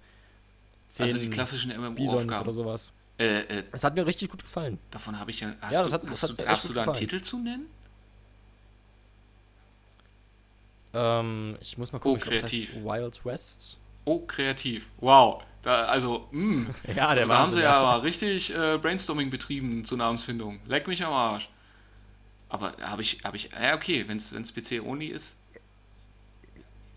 zehn 0.89 1.07
also 1.07 1.19
die 1.19 1.29
klassischen 1.29 1.71
MMO-Aufgaben 1.71 2.43
oder 2.43 2.53
sowas. 2.53 2.91
Äh, 3.17 3.59
äh, 3.59 3.63
das 3.71 3.83
hat 3.83 3.95
mir 3.95 4.05
richtig 4.05 4.29
gut 4.29 4.43
gefallen. 4.43 4.79
Davon 4.91 5.19
habe 5.19 5.31
ich 5.31 5.41
ja. 5.41 5.53
Hast 5.61 5.73
ja, 5.73 5.83
das 5.83 5.91
hat, 5.91 6.03
du, 6.03 6.07
das 6.07 6.23
hast 6.23 6.31
hat 6.31 6.39
du, 6.39 6.43
darfst 6.43 6.69
du 6.69 6.73
da 6.73 6.83
einen 6.83 6.93
Titel 6.93 7.21
zu 7.21 7.37
nennen? 7.37 7.67
Ähm, 10.93 11.57
ich 11.61 11.77
muss 11.77 11.91
mal 11.91 11.99
gucken, 11.99 12.21
oh, 12.21 12.29
kreativ. 12.29 12.71
Glaub, 12.71 12.83
das 12.83 12.93
heißt 12.93 13.03
Wild 13.03 13.25
West. 13.25 13.77
Oh, 14.05 14.19
kreativ. 14.19 14.87
Wow. 14.99 15.43
Da, 15.61 15.85
also, 15.85 16.27
mh. 16.31 16.67
ja, 16.95 17.13
der 17.13 17.23
also, 17.23 17.27
da 17.27 17.37
haben 17.37 17.51
sie 17.51 17.61
ja, 17.61 17.81
ja 17.81 17.95
richtig 17.97 18.55
äh, 18.55 18.77
Brainstorming 18.77 19.29
betrieben 19.29 19.85
zur 19.85 19.97
Namensfindung. 19.97 20.59
Leck 20.65 20.87
mich 20.87 21.03
am 21.03 21.13
Arsch. 21.13 21.49
Aber 22.47 22.73
habe 22.81 23.01
ich, 23.01 23.23
habe 23.23 23.37
ich, 23.37 23.51
ja 23.51 23.75
okay, 23.75 24.07
wenn 24.07 24.17
es 24.17 24.31
PC-only 24.31 25.07
ist. 25.07 25.35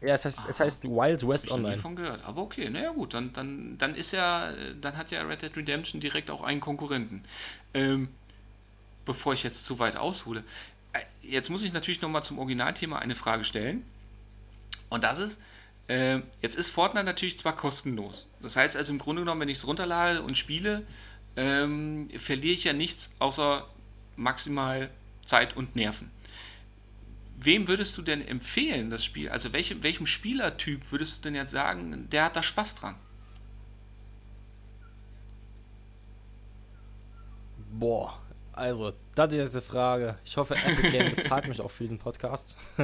Ja, 0.03 0.15
es 0.15 0.25
heißt, 0.25 0.43
es 0.49 0.61
heißt 0.61 0.85
Wild 0.85 1.27
West 1.27 1.45
hab 1.45 1.51
ich 1.51 1.53
Online. 1.53 1.77
davon 1.77 1.97
gehört. 1.97 2.25
Aber 2.25 2.43
okay, 2.43 2.69
naja 2.69 2.91
gut, 2.91 3.15
dann, 3.15 3.33
dann, 3.33 3.79
dann 3.79 3.95
ist 3.95 4.13
ja, 4.13 4.53
dann 4.81 4.97
hat 4.97 5.11
ja 5.11 5.23
Red 5.23 5.43
Dead 5.43 5.57
Redemption 5.57 6.01
direkt 6.01 6.31
auch 6.31 6.43
einen 6.43 6.61
Konkurrenten. 6.61 7.25
Ähm, 7.73 8.09
bevor 9.05 9.33
ich 9.35 9.43
jetzt 9.43 9.65
zu 9.65 9.79
weit 9.79 9.97
aushole, 9.97 10.43
äh, 10.93 11.01
jetzt 11.23 11.51
muss 11.51 11.63
ich 11.63 11.73
natürlich 11.73 12.03
nochmal 12.03 12.25
zum 12.25 12.39
Originalthema 12.39 12.99
eine 12.99 13.15
Frage 13.15 13.45
stellen. 13.45 13.85
Und 14.89 15.05
das 15.05 15.19
ist, 15.19 15.39
äh, 15.89 16.21
jetzt 16.41 16.57
ist 16.57 16.71
Fortnite 16.71 17.05
natürlich 17.05 17.39
zwar 17.39 17.57
kostenlos. 17.57 18.27
Das 18.41 18.57
heißt 18.57 18.77
also 18.77 18.93
im 18.93 18.99
Grunde 18.99 19.23
genommen, 19.23 19.41
wenn 19.41 19.49
ich 19.49 19.59
es 19.59 19.67
runterlade 19.67 20.23
und 20.23 20.37
spiele, 20.37 20.85
ähm, 21.37 22.11
verliere 22.19 22.55
ich 22.55 22.65
ja 22.65 22.73
nichts 22.73 23.11
außer 23.19 23.67
maximal 24.17 24.91
Zeit 25.25 25.57
und 25.57 25.77
Nerven. 25.77 26.11
Wem 27.45 27.67
würdest 27.67 27.97
du 27.99 28.03
denn 28.03 28.27
empfehlen, 28.27 28.91
das 28.91 29.05
Spiel? 29.05 29.29
Also 29.29 29.53
welchem, 29.53 29.83
welchem 29.83 30.07
Spielertyp 30.07 30.93
würdest 30.93 31.19
du 31.19 31.23
denn 31.23 31.35
jetzt 31.35 31.51
sagen, 31.51 32.09
der 32.11 32.27
hat 32.27 32.37
da 32.37 32.43
Spaß 32.43 32.77
dran? 32.77 32.95
Boah, 37.73 38.23
also, 38.53 38.93
das 39.15 39.33
ist 39.33 39.39
jetzt 39.39 39.55
eine 39.55 39.63
Frage. 39.63 40.19
Ich 40.25 40.37
hoffe, 40.37 40.55
Epic 40.55 40.91
Game 40.91 41.11
bezahlt 41.17 41.49
mich 41.49 41.61
auch 41.61 41.71
für 41.71 41.85
diesen 41.85 41.99
Podcast. 41.99 42.57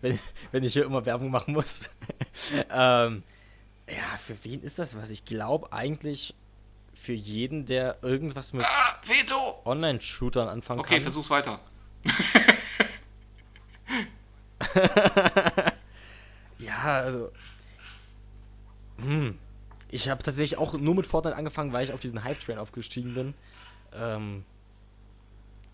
wenn, 0.00 0.18
wenn 0.52 0.62
ich 0.62 0.74
hier 0.74 0.84
immer 0.84 1.04
Werbung 1.06 1.30
machen 1.30 1.54
muss. 1.54 1.90
ähm, 2.70 3.22
ja, 3.88 4.18
für 4.24 4.36
wen 4.44 4.62
ist 4.62 4.78
das 4.78 4.96
was? 4.96 5.10
Ich 5.10 5.24
glaube 5.24 5.72
eigentlich 5.72 6.34
für 6.94 7.14
jeden, 7.14 7.66
der 7.66 7.98
irgendwas 8.02 8.52
mit 8.52 8.66
ah, 8.66 9.00
Online-Shootern 9.64 10.48
anfangen 10.48 10.80
okay, 10.80 10.88
kann. 10.88 10.96
Okay, 10.96 11.02
versuch's 11.02 11.30
weiter. 11.30 11.60
ja, 16.58 16.82
also. 16.82 17.30
Hm. 18.98 19.38
Ich 19.88 20.08
habe 20.08 20.22
tatsächlich 20.22 20.58
auch 20.58 20.74
nur 20.74 20.94
mit 20.94 21.06
Fortnite 21.06 21.36
angefangen, 21.36 21.72
weil 21.72 21.84
ich 21.84 21.92
auf 21.92 22.00
diesen 22.00 22.24
Hype-Train 22.24 22.58
aufgestiegen 22.58 23.14
bin. 23.14 23.34
Ähm, 23.94 24.44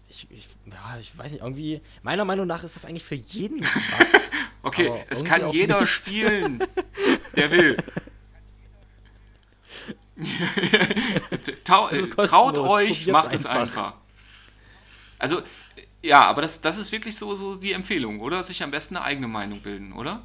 ich, 0.09 0.31
ich, 0.31 0.49
ja, 0.67 0.99
ich 1.01 1.17
weiß 1.17 1.33
nicht, 1.33 1.41
irgendwie, 1.43 1.81
meiner 2.03 2.25
Meinung 2.25 2.47
nach 2.47 2.63
ist 2.63 2.77
das 2.77 2.85
eigentlich 2.85 3.05
für 3.05 3.15
jeden 3.15 3.63
was. 3.63 4.31
okay, 4.63 5.05
es 5.09 5.25
kann 5.25 5.51
jeder 5.51 5.81
nicht. 5.81 5.91
spielen, 5.91 6.63
der 7.37 7.51
will. 7.51 7.77
Tau, 11.65 11.89
traut 11.89 12.59
euch, 12.59 13.07
macht 13.07 13.29
einfach. 13.29 13.39
es 13.39 13.47
einfach. 13.47 13.95
Also, 15.19 15.43
ja, 16.03 16.23
aber 16.23 16.43
das, 16.43 16.61
das 16.61 16.79
ist 16.79 16.93
wirklich 16.93 17.17
so, 17.17 17.35
so 17.35 17.57
die 17.57 17.73
Empfehlung, 17.73 18.21
oder? 18.21 18.43
Sich 18.45 18.63
am 18.63 18.71
besten 18.71 18.97
eine 18.97 19.05
eigene 19.05 19.29
Meinung 19.29 19.63
bilden, 19.63 19.93
oder? 19.93 20.23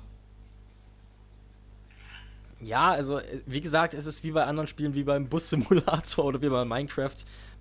Ja, 2.60 2.92
also, 2.92 3.22
wie 3.46 3.62
gesagt, 3.62 3.94
es 3.94 4.08
ist 4.08 4.24
wie 4.24 4.32
bei 4.32 4.44
anderen 4.46 4.68
Spielen, 4.68 4.96
wie 4.96 5.04
beim 5.04 5.30
Bus-Simulator 5.30 6.26
oder 6.26 6.42
wie 6.42 6.50
bei 6.50 6.66
Minecraft. 6.66 7.16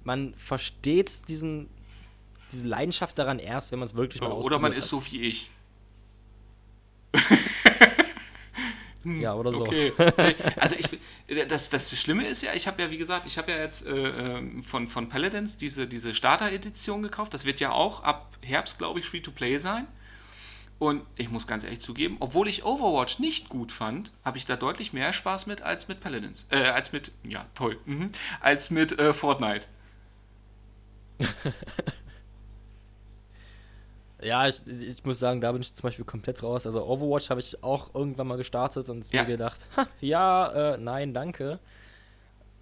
Man 0.04 0.34
versteht 0.36 1.28
diesen, 1.28 1.68
diese 2.52 2.66
Leidenschaft 2.66 3.18
daran 3.18 3.38
erst, 3.38 3.72
wenn 3.72 3.78
man 3.78 3.86
es 3.86 3.94
wirklich 3.94 4.22
mal 4.22 4.30
ausprobiert 4.30 4.46
Oder 4.46 4.58
man 4.60 4.70
hat. 4.72 4.78
ist 4.78 4.88
so 4.88 5.04
wie 5.10 5.22
ich. 5.22 5.50
ja, 9.04 9.34
oder 9.34 9.52
so. 9.52 9.66
Okay. 9.66 9.92
Also 10.56 10.76
ich, 10.76 10.88
das, 11.26 11.70
das 11.70 11.90
Schlimme 11.98 12.26
ist 12.26 12.42
ja, 12.42 12.54
ich 12.54 12.66
habe 12.66 12.80
ja, 12.80 12.90
wie 12.90 12.98
gesagt, 12.98 13.26
ich 13.26 13.36
habe 13.36 13.50
ja 13.50 13.58
jetzt 13.58 13.84
äh, 13.84 13.90
ähm, 13.90 14.62
von, 14.62 14.86
von 14.86 15.08
Paladins 15.08 15.56
diese, 15.56 15.86
diese 15.86 16.14
Starter-Edition 16.14 17.02
gekauft. 17.02 17.34
Das 17.34 17.44
wird 17.44 17.58
ja 17.58 17.72
auch 17.72 18.02
ab 18.04 18.36
Herbst, 18.42 18.78
glaube 18.78 19.00
ich, 19.00 19.06
Free-to-Play 19.06 19.58
sein. 19.58 19.86
Und 20.78 21.02
ich 21.16 21.30
muss 21.30 21.46
ganz 21.46 21.64
ehrlich 21.64 21.80
zugeben, 21.80 22.18
obwohl 22.20 22.48
ich 22.48 22.64
Overwatch 22.64 23.18
nicht 23.18 23.48
gut 23.48 23.72
fand, 23.72 24.12
habe 24.24 24.36
ich 24.36 24.44
da 24.44 24.56
deutlich 24.56 24.92
mehr 24.92 25.12
Spaß 25.12 25.46
mit 25.46 25.62
als 25.62 25.88
mit 25.88 26.00
Paladins. 26.00 26.46
Äh, 26.50 26.64
als 26.64 26.92
mit, 26.92 27.12
ja, 27.24 27.46
toll, 27.54 27.78
mhm, 27.86 28.12
als 28.40 28.70
mit 28.70 28.98
äh, 28.98 29.14
Fortnite. 29.14 29.66
Ja, 34.22 34.48
ich, 34.48 34.66
ich 34.66 35.04
muss 35.04 35.18
sagen, 35.18 35.40
da 35.40 35.52
bin 35.52 35.60
ich 35.60 35.74
zum 35.74 35.88
Beispiel 35.88 36.04
komplett 36.04 36.42
raus. 36.42 36.66
Also 36.66 36.86
Overwatch 36.86 37.28
habe 37.28 37.40
ich 37.40 37.62
auch 37.62 37.94
irgendwann 37.94 38.26
mal 38.26 38.38
gestartet 38.38 38.88
und 38.88 39.10
ja. 39.12 39.22
mir 39.22 39.28
gedacht, 39.28 39.68
ja, 40.00 40.74
äh, 40.74 40.78
nein, 40.78 41.12
danke. 41.12 41.58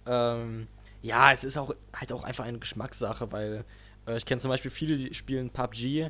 Ähm, 0.05 0.67
ja, 1.01 1.31
es 1.31 1.43
ist 1.43 1.57
auch 1.57 1.73
halt 1.93 2.11
auch 2.11 2.23
einfach 2.23 2.43
eine 2.43 2.59
Geschmackssache, 2.59 3.31
weil 3.31 3.63
äh, 4.07 4.17
ich 4.17 4.25
kenne 4.25 4.41
zum 4.41 4.49
Beispiel 4.49 4.71
viele, 4.71 4.97
die 4.97 5.13
spielen 5.13 5.49
PUBG 5.49 6.09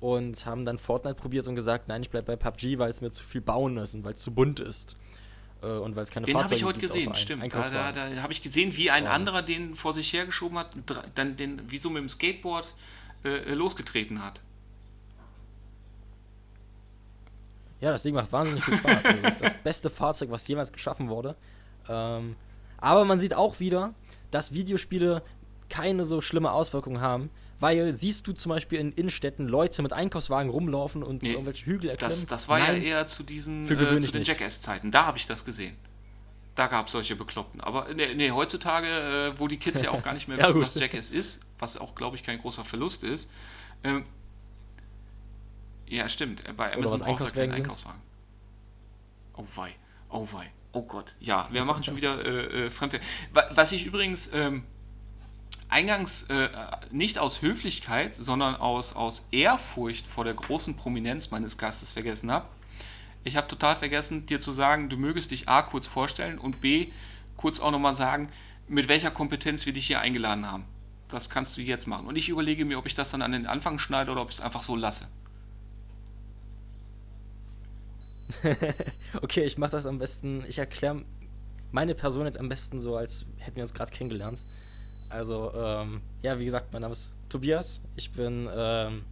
und 0.00 0.46
haben 0.46 0.64
dann 0.64 0.78
Fortnite 0.78 1.16
probiert 1.16 1.48
und 1.48 1.54
gesagt, 1.54 1.88
nein, 1.88 2.02
ich 2.02 2.10
bleibe 2.10 2.26
bei 2.26 2.36
PUBG, 2.36 2.78
weil 2.78 2.90
es 2.90 3.00
mir 3.00 3.10
zu 3.10 3.24
viel 3.24 3.40
bauen 3.40 3.76
ist 3.78 3.94
und 3.94 4.04
weil 4.04 4.14
es 4.14 4.22
zu 4.22 4.32
bunt 4.32 4.60
ist. 4.60 4.96
Äh, 5.62 5.66
und 5.66 5.96
weil 5.96 6.04
es 6.04 6.10
keine 6.10 6.26
den 6.26 6.36
Fahrzeuge 6.36 6.62
gibt. 6.72 6.82
Den 6.82 6.90
habe 6.90 6.98
ich 6.98 7.06
heute 7.06 7.14
gesehen, 7.14 7.16
stimmt. 7.16 7.54
Da, 7.54 7.92
da, 7.92 8.10
da 8.10 8.22
habe 8.22 8.32
ich 8.32 8.42
gesehen, 8.42 8.76
wie 8.76 8.90
ein 8.90 9.04
und 9.04 9.10
anderer 9.10 9.42
den 9.42 9.74
vor 9.74 9.92
sich 9.92 10.12
hergeschoben 10.12 10.58
hat, 10.58 10.76
dann 11.14 11.36
den 11.36 11.70
wie 11.70 11.78
so 11.78 11.90
mit 11.90 12.02
dem 12.02 12.08
Skateboard 12.08 12.72
äh, 13.24 13.54
losgetreten 13.54 14.22
hat. 14.22 14.42
Ja, 17.84 17.90
das 17.90 18.02
Ding 18.02 18.14
macht 18.14 18.32
wahnsinnig 18.32 18.64
viel 18.64 18.78
Spaß. 18.78 19.04
Also 19.04 19.22
das 19.22 19.34
ist 19.34 19.44
das 19.44 19.54
beste 19.62 19.90
Fahrzeug, 19.90 20.30
was 20.30 20.48
jemals 20.48 20.72
geschaffen 20.72 21.10
wurde. 21.10 21.36
Ähm, 21.86 22.34
aber 22.78 23.04
man 23.04 23.20
sieht 23.20 23.34
auch 23.34 23.60
wieder, 23.60 23.92
dass 24.30 24.54
Videospiele 24.54 25.22
keine 25.68 26.06
so 26.06 26.22
schlimme 26.22 26.52
Auswirkungen 26.52 27.02
haben, 27.02 27.28
weil 27.60 27.92
siehst 27.92 28.26
du 28.26 28.32
zum 28.32 28.48
Beispiel 28.48 28.78
in 28.78 28.92
Innenstädten 28.92 29.46
Leute 29.46 29.82
mit 29.82 29.92
Einkaufswagen 29.92 30.50
rumlaufen 30.50 31.02
und 31.02 31.24
nee, 31.24 31.32
irgendwelche 31.32 31.66
Hügel 31.66 31.90
erklimmen? 31.90 32.20
Das, 32.20 32.26
das 32.26 32.48
war 32.48 32.58
Nein, 32.58 32.80
ja 32.80 32.88
eher 32.88 33.06
zu 33.06 33.22
diesen 33.22 33.66
für 33.66 33.74
äh, 33.74 34.00
zu 34.00 34.12
den 34.12 34.22
Jackass-Zeiten. 34.22 34.90
Da 34.90 35.04
habe 35.04 35.18
ich 35.18 35.26
das 35.26 35.44
gesehen. 35.44 35.76
Da 36.54 36.68
gab 36.68 36.86
es 36.86 36.92
solche 36.92 37.16
Bekloppten. 37.16 37.60
Aber 37.60 37.92
nee, 37.92 38.14
nee 38.14 38.30
heutzutage, 38.30 38.86
äh, 38.88 39.38
wo 39.38 39.46
die 39.46 39.58
Kids 39.58 39.82
ja 39.82 39.90
auch 39.90 40.02
gar 40.02 40.14
nicht 40.14 40.26
mehr 40.26 40.38
wissen, 40.38 40.58
ja, 40.58 40.66
was 40.66 40.74
Jackass 40.74 41.10
ist, 41.10 41.38
was 41.58 41.76
auch, 41.76 41.94
glaube 41.94 42.16
ich, 42.16 42.22
kein 42.22 42.38
großer 42.38 42.64
Verlust 42.64 43.04
ist, 43.04 43.28
ähm, 43.82 44.06
ja, 45.88 46.08
stimmt. 46.08 46.42
Bei 46.56 46.72
Amazon 46.72 46.80
Oder 46.80 46.90
was 46.90 47.02
Einkaufswagen 47.02 47.52
sind. 47.52 47.62
Einkaufswagen. 47.64 48.00
Oh 49.36 49.46
wei. 49.54 49.74
Oh 50.10 50.28
wei. 50.32 50.50
Oh 50.72 50.82
Gott. 50.82 51.14
Ja, 51.20 51.48
wir 51.52 51.64
machen 51.64 51.84
schon 51.84 51.96
wieder 51.96 52.24
äh, 52.24 52.66
äh, 52.66 52.70
Fremdweh. 52.70 53.00
Was 53.32 53.72
ich 53.72 53.86
übrigens 53.86 54.28
ähm, 54.32 54.64
eingangs 55.68 56.24
äh, 56.24 56.48
nicht 56.90 57.18
aus 57.18 57.42
Höflichkeit, 57.42 58.14
sondern 58.16 58.56
aus, 58.56 58.92
aus 58.92 59.26
Ehrfurcht 59.30 60.06
vor 60.06 60.24
der 60.24 60.34
großen 60.34 60.76
Prominenz 60.76 61.30
meines 61.30 61.58
Gastes 61.58 61.92
vergessen 61.92 62.30
habe. 62.30 62.46
Ich 63.22 63.36
habe 63.36 63.48
total 63.48 63.76
vergessen, 63.76 64.26
dir 64.26 64.40
zu 64.40 64.52
sagen, 64.52 64.88
du 64.88 64.96
mögest 64.96 65.30
dich 65.30 65.48
A 65.48 65.62
kurz 65.62 65.86
vorstellen 65.86 66.38
und 66.38 66.60
B 66.60 66.88
kurz 67.36 67.60
auch 67.60 67.70
nochmal 67.70 67.94
sagen, 67.94 68.28
mit 68.68 68.88
welcher 68.88 69.10
Kompetenz 69.10 69.66
wir 69.66 69.72
dich 69.72 69.86
hier 69.86 70.00
eingeladen 70.00 70.50
haben. 70.50 70.64
Das 71.08 71.30
kannst 71.30 71.56
du 71.56 71.60
jetzt 71.60 71.86
machen. 71.86 72.06
Und 72.06 72.16
ich 72.16 72.28
überlege 72.28 72.64
mir, 72.64 72.78
ob 72.78 72.86
ich 72.86 72.94
das 72.94 73.10
dann 73.10 73.22
an 73.22 73.32
den 73.32 73.46
Anfang 73.46 73.78
schneide 73.78 74.10
oder 74.12 74.22
ob 74.22 74.30
ich 74.30 74.36
es 74.36 74.40
einfach 74.40 74.62
so 74.62 74.76
lasse. 74.76 75.06
okay, 79.22 79.44
ich 79.44 79.58
mache 79.58 79.72
das 79.72 79.86
am 79.86 79.98
besten. 79.98 80.44
Ich 80.48 80.58
erkläre 80.58 81.04
meine 81.72 81.94
Person 81.94 82.26
jetzt 82.26 82.38
am 82.38 82.48
besten 82.48 82.80
so, 82.80 82.96
als 82.96 83.26
hätten 83.38 83.56
wir 83.56 83.62
uns 83.62 83.74
gerade 83.74 83.90
kennengelernt. 83.90 84.44
Also, 85.08 85.52
ähm, 85.54 86.02
ja, 86.22 86.38
wie 86.38 86.44
gesagt, 86.44 86.72
mein 86.72 86.82
Name 86.82 86.92
ist 86.92 87.12
Tobias. 87.28 87.82
Ich 87.96 88.12
bin 88.12 88.48
ähm, 88.54 89.04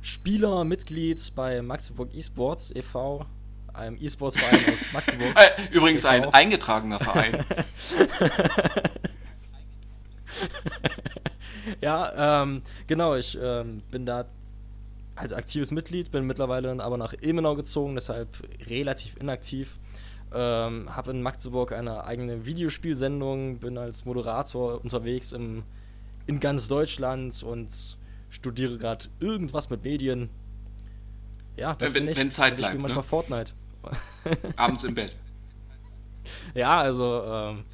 Spieler, 0.00 0.64
Mitglied 0.64 1.32
bei 1.34 1.62
Magdeburg 1.62 2.14
Esports 2.14 2.70
e.V., 2.74 3.26
einem 3.72 3.96
E-Sports-Verein 4.00 4.60
aus 4.72 4.92
Magdeburg. 4.92 5.36
Äh, 5.36 5.68
übrigens 5.72 6.04
e. 6.04 6.08
ein 6.08 6.32
eingetragener 6.32 7.00
Verein. 7.00 7.44
ja, 11.80 12.42
ähm, 12.42 12.62
genau, 12.86 13.16
ich 13.16 13.38
ähm, 13.40 13.82
bin 13.90 14.06
da 14.06 14.26
als 15.16 15.32
aktives 15.32 15.70
Mitglied, 15.70 16.10
bin 16.10 16.26
mittlerweile 16.26 16.82
aber 16.82 16.96
nach 16.96 17.14
Ilmenau 17.20 17.54
gezogen, 17.54 17.94
deshalb 17.94 18.28
relativ 18.68 19.16
inaktiv. 19.16 19.78
Ähm, 20.32 20.94
habe 20.94 21.12
in 21.12 21.22
Magdeburg 21.22 21.72
eine 21.72 22.04
eigene 22.04 22.44
Videospielsendung, 22.44 23.58
bin 23.58 23.78
als 23.78 24.04
Moderator 24.04 24.82
unterwegs 24.82 25.32
im, 25.32 25.62
in 26.26 26.40
ganz 26.40 26.66
Deutschland 26.66 27.40
und 27.44 27.96
studiere 28.30 28.76
gerade 28.78 29.06
irgendwas 29.20 29.70
mit 29.70 29.84
Medien. 29.84 30.28
Ja, 31.56 31.74
das 31.74 31.94
wenn, 31.94 32.04
bin 32.04 32.12
ich. 32.12 32.18
Wenn 32.18 32.32
Zeit. 32.32 32.58
Ich 32.58 32.64
spiele 32.64 32.80
manchmal 32.80 33.04
ne? 33.04 33.08
Fortnite. 33.08 33.52
Abends 34.56 34.82
im 34.82 34.94
Bett. 34.94 35.14
Ja, 36.54 36.80
also. 36.80 37.22
Ähm, 37.24 37.64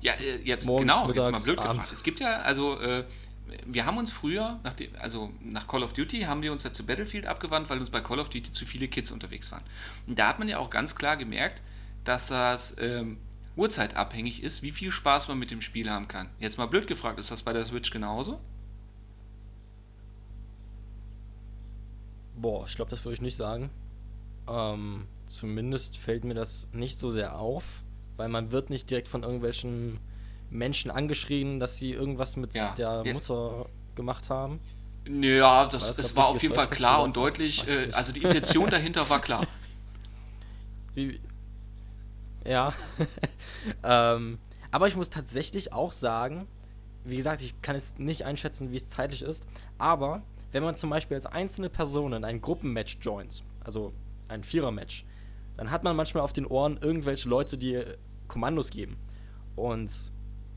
ja, 0.00 0.14
äh, 0.14 0.40
jetzt 0.42 0.64
morgens, 0.64 0.92
genau, 0.92 1.06
mittags, 1.06 1.26
jetzt 1.26 1.32
mal 1.32 1.44
blöd 1.44 1.58
abends. 1.58 1.84
gefragt. 1.84 1.98
Es 1.98 2.02
gibt 2.02 2.20
ja, 2.20 2.40
also. 2.40 2.80
Äh, 2.80 3.04
wir 3.64 3.86
haben 3.86 3.98
uns 3.98 4.10
früher, 4.10 4.58
nach 4.64 4.74
dem, 4.74 4.90
also 4.98 5.32
nach 5.40 5.66
Call 5.66 5.82
of 5.82 5.92
Duty, 5.92 6.22
haben 6.22 6.42
wir 6.42 6.52
uns 6.52 6.64
ja 6.64 6.72
zu 6.72 6.84
Battlefield 6.84 7.26
abgewandt, 7.26 7.70
weil 7.70 7.78
uns 7.78 7.90
bei 7.90 8.00
Call 8.00 8.18
of 8.18 8.28
Duty 8.28 8.52
zu 8.52 8.66
viele 8.66 8.88
Kids 8.88 9.10
unterwegs 9.10 9.50
waren. 9.52 9.62
Und 10.06 10.18
da 10.18 10.28
hat 10.28 10.38
man 10.38 10.48
ja 10.48 10.58
auch 10.58 10.70
ganz 10.70 10.94
klar 10.94 11.16
gemerkt, 11.16 11.62
dass 12.04 12.28
das 12.28 12.74
ähm, 12.78 13.18
uhrzeitabhängig 13.56 14.42
ist, 14.42 14.62
wie 14.62 14.72
viel 14.72 14.90
Spaß 14.90 15.28
man 15.28 15.38
mit 15.38 15.50
dem 15.50 15.60
Spiel 15.60 15.90
haben 15.90 16.08
kann. 16.08 16.28
Jetzt 16.38 16.58
mal 16.58 16.66
blöd 16.66 16.86
gefragt, 16.86 17.18
ist 17.18 17.30
das 17.30 17.42
bei 17.42 17.52
der 17.52 17.64
Switch 17.64 17.90
genauso? 17.90 18.40
Boah, 22.36 22.66
ich 22.66 22.76
glaube, 22.76 22.90
das 22.90 23.04
würde 23.04 23.14
ich 23.14 23.22
nicht 23.22 23.36
sagen. 23.36 23.70
Ähm, 24.48 25.06
zumindest 25.26 25.96
fällt 25.96 26.24
mir 26.24 26.34
das 26.34 26.68
nicht 26.72 26.98
so 26.98 27.10
sehr 27.10 27.38
auf, 27.38 27.82
weil 28.16 28.28
man 28.28 28.52
wird 28.52 28.70
nicht 28.70 28.90
direkt 28.90 29.08
von 29.08 29.22
irgendwelchen 29.22 29.98
Menschen 30.50 30.90
angeschrien, 30.90 31.60
dass 31.60 31.78
sie 31.78 31.92
irgendwas 31.92 32.36
mit 32.36 32.54
ja. 32.54 32.70
der 32.70 33.02
ja. 33.04 33.12
Mutter 33.12 33.66
gemacht 33.94 34.30
haben. 34.30 34.60
Ja, 35.08 35.66
das, 35.66 35.86
das, 35.86 35.96
das 35.96 36.16
war 36.16 36.28
auf 36.28 36.42
jeden 36.42 36.54
Fall 36.54 36.68
klar 36.68 37.02
und 37.02 37.16
deutlich. 37.16 37.66
Äh, 37.68 37.90
also 37.92 38.12
die 38.12 38.22
Intention 38.22 38.68
dahinter 38.70 39.08
war 39.08 39.20
klar. 39.20 39.46
Wie, 40.94 41.20
ja. 42.44 42.72
ähm, 43.84 44.38
aber 44.70 44.88
ich 44.88 44.96
muss 44.96 45.10
tatsächlich 45.10 45.72
auch 45.72 45.92
sagen, 45.92 46.46
wie 47.04 47.16
gesagt, 47.16 47.42
ich 47.42 47.60
kann 47.62 47.76
es 47.76 47.94
nicht 47.98 48.24
einschätzen, 48.24 48.72
wie 48.72 48.76
es 48.76 48.88
zeitlich 48.88 49.22
ist, 49.22 49.46
aber 49.78 50.22
wenn 50.52 50.62
man 50.62 50.74
zum 50.74 50.90
Beispiel 50.90 51.16
als 51.16 51.26
einzelne 51.26 51.68
Person 51.68 52.12
in 52.12 52.24
ein 52.24 52.40
Gruppenmatch 52.40 52.98
joint, 53.00 53.44
also 53.62 53.92
ein 54.28 54.42
Vierer-Match, 54.42 55.04
dann 55.56 55.70
hat 55.70 55.84
man 55.84 55.96
manchmal 55.96 56.22
auf 56.22 56.32
den 56.32 56.46
Ohren 56.46 56.78
irgendwelche 56.80 57.28
Leute, 57.28 57.56
die 57.56 57.82
Kommandos 58.28 58.70
geben. 58.70 58.96
Und 59.54 59.90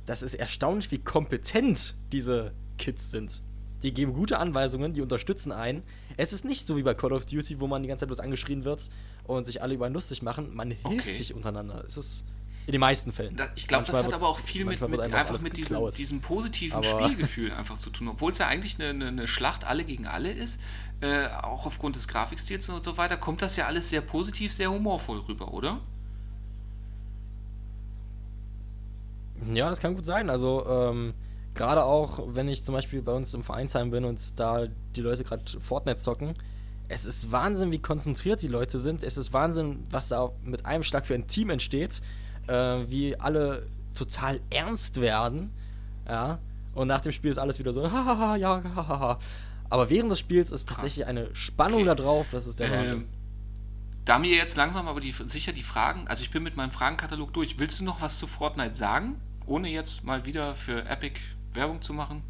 das 0.10 0.24
ist 0.24 0.34
erstaunlich, 0.34 0.90
wie 0.90 0.98
kompetent 0.98 1.94
diese 2.12 2.52
Kids 2.80 3.12
sind. 3.12 3.44
Die 3.84 3.94
geben 3.94 4.14
gute 4.14 4.40
Anweisungen, 4.40 4.92
die 4.92 5.02
unterstützen 5.02 5.52
einen. 5.52 5.84
Es 6.18 6.34
ist 6.34 6.44
nicht 6.44 6.66
so 6.66 6.78
wie 6.78 6.84
bei 6.84 6.96
Call 6.96 7.14
of 7.14 7.28
Duty, 7.28 7.60
wo 7.60 7.68
man 7.68 7.84
die 7.84 7.88
ganze 7.88 8.02
Zeit 8.02 8.10
bloß 8.10 8.20
angeschrien 8.20 8.66
wird 8.66 8.90
und 9.26 9.46
sich 9.46 9.62
alle 9.62 9.76
über 9.76 9.86
einen 9.86 9.94
lustig 9.94 10.24
machen. 10.24 10.56
Man 10.56 10.72
hilft 10.72 10.86
okay. 10.86 11.14
sich 11.14 11.36
untereinander. 11.36 11.84
Es 11.86 11.96
ist 11.96 12.26
in 12.66 12.72
den 12.72 12.82
meisten 12.82 13.12
Fällen. 13.12 13.36
Da, 13.36 13.50
ich 13.56 13.68
glaube, 13.68 13.86
das 13.86 13.96
hat 13.96 14.06
wird, 14.06 14.16
aber 14.16 14.30
auch 14.30 14.40
viel 14.40 14.66
mit, 14.66 14.82
mit 14.82 15.00
einfach, 15.00 15.20
einfach 15.20 15.42
mit 15.42 15.56
diesem, 15.56 15.88
diesem, 15.92 16.22
positiven 16.22 16.78
aber 16.78 17.04
Spielgefühl 17.06 17.52
einfach 17.52 17.78
zu 17.78 17.92
tun. 17.92 18.08
Obwohl 18.08 18.32
es 18.32 18.40
ja 18.40 18.48
eigentlich 18.48 18.80
eine, 18.80 18.90
eine, 18.90 19.08
eine, 19.10 19.28
Schlacht 19.28 19.64
alle 19.64 19.86
gegen 19.86 20.08
alle 20.08 20.32
ist, 20.32 20.60
äh, 21.02 21.28
auch 21.28 21.68
aufgrund 21.68 21.96
des 21.96 22.08
Grafikstils 22.08 22.68
und 22.70 22.84
so 22.84 22.98
weiter, 22.98 23.16
kommt 23.16 23.44
das 23.44 23.56
ja 23.56 23.68
alles 23.68 23.92
sehr 23.92 24.02
positiv, 24.02 24.54
sehr 24.54 24.72
humorvoll 24.72 25.20
rüber, 25.20 25.54
oder? 25.54 25.82
Ja, 29.54 29.70
das 29.70 29.80
kann 29.80 29.96
gut 29.96 30.06
sein. 30.06 30.30
Also, 30.30 30.66
ähm, 30.68 31.14
gerade 31.54 31.84
auch, 31.84 32.20
wenn 32.28 32.48
ich 32.48 32.64
zum 32.64 32.74
Beispiel 32.74 33.02
bei 33.02 33.14
uns 33.14 33.34
im 33.34 33.44
Vereinsheim 33.44 33.92
bin 33.92 34.06
und 34.06 34.40
da 34.40 34.68
die 34.96 35.02
Leute 35.02 35.24
gerade 35.24 35.44
Fortnite 35.60 35.98
zocken, 35.98 36.34
es 36.88 37.06
ist 37.06 37.32
Wahnsinn, 37.32 37.72
wie 37.72 37.80
konzentriert 37.80 38.42
die 38.42 38.48
Leute 38.48 38.80
sind. 38.80 39.04
Es 39.04 39.18
ist 39.18 39.32
Wahnsinn, 39.32 39.86
was 39.92 40.10
da 40.10 40.32
mit 40.44 40.66
einem 40.66 40.84
Schlag 40.84 41.06
für 41.06 41.14
ein 41.14 41.28
Team 41.28 41.52
entsteht. 41.52 42.02
Äh, 42.50 42.90
wie 42.90 43.16
alle 43.16 43.68
total 43.94 44.40
ernst 44.50 45.00
werden. 45.00 45.52
Ja. 46.08 46.40
Und 46.74 46.88
nach 46.88 47.02
dem 47.02 47.12
Spiel 47.12 47.30
ist 47.30 47.38
alles 47.38 47.60
wieder 47.60 47.74
so, 47.74 47.84
hahaha, 47.84 48.36
ja, 48.38 48.64
hahaha. 48.64 49.20
Aber 49.70 49.90
während 49.92 50.12
des 50.12 50.18
Spiels 50.18 50.52
ist 50.52 50.68
tatsächlich 50.68 51.06
eine 51.06 51.34
Spannung 51.36 51.82
okay. 51.82 51.88
da 51.88 51.96
drauf, 51.96 52.30
das 52.32 52.48
ist 52.48 52.60
der 52.60 52.72
ähm, 52.72 52.74
Wahnsinn. 52.74 53.10
Da 54.06 54.18
mir 54.18 54.36
jetzt 54.36 54.58
langsam 54.58 54.88
aber 54.88 55.00
die, 55.00 55.12
sicher 55.12 55.54
die 55.54 55.62
Fragen, 55.62 56.08
also 56.08 56.24
ich 56.24 56.32
bin 56.32 56.42
mit 56.42 56.56
meinem 56.56 56.72
Fragenkatalog 56.72 57.34
durch. 57.34 57.60
Willst 57.60 57.80
du 57.80 57.84
noch 57.84 58.02
was 58.02 58.18
zu 58.18 58.26
Fortnite 58.26 58.76
sagen? 58.76 59.22
Ohne 59.50 59.70
jetzt 59.70 60.04
mal 60.04 60.26
wieder 60.26 60.56
für 60.56 60.86
Epic 60.86 61.20
Werbung 61.54 61.82
zu 61.82 61.94
machen? 61.94 62.24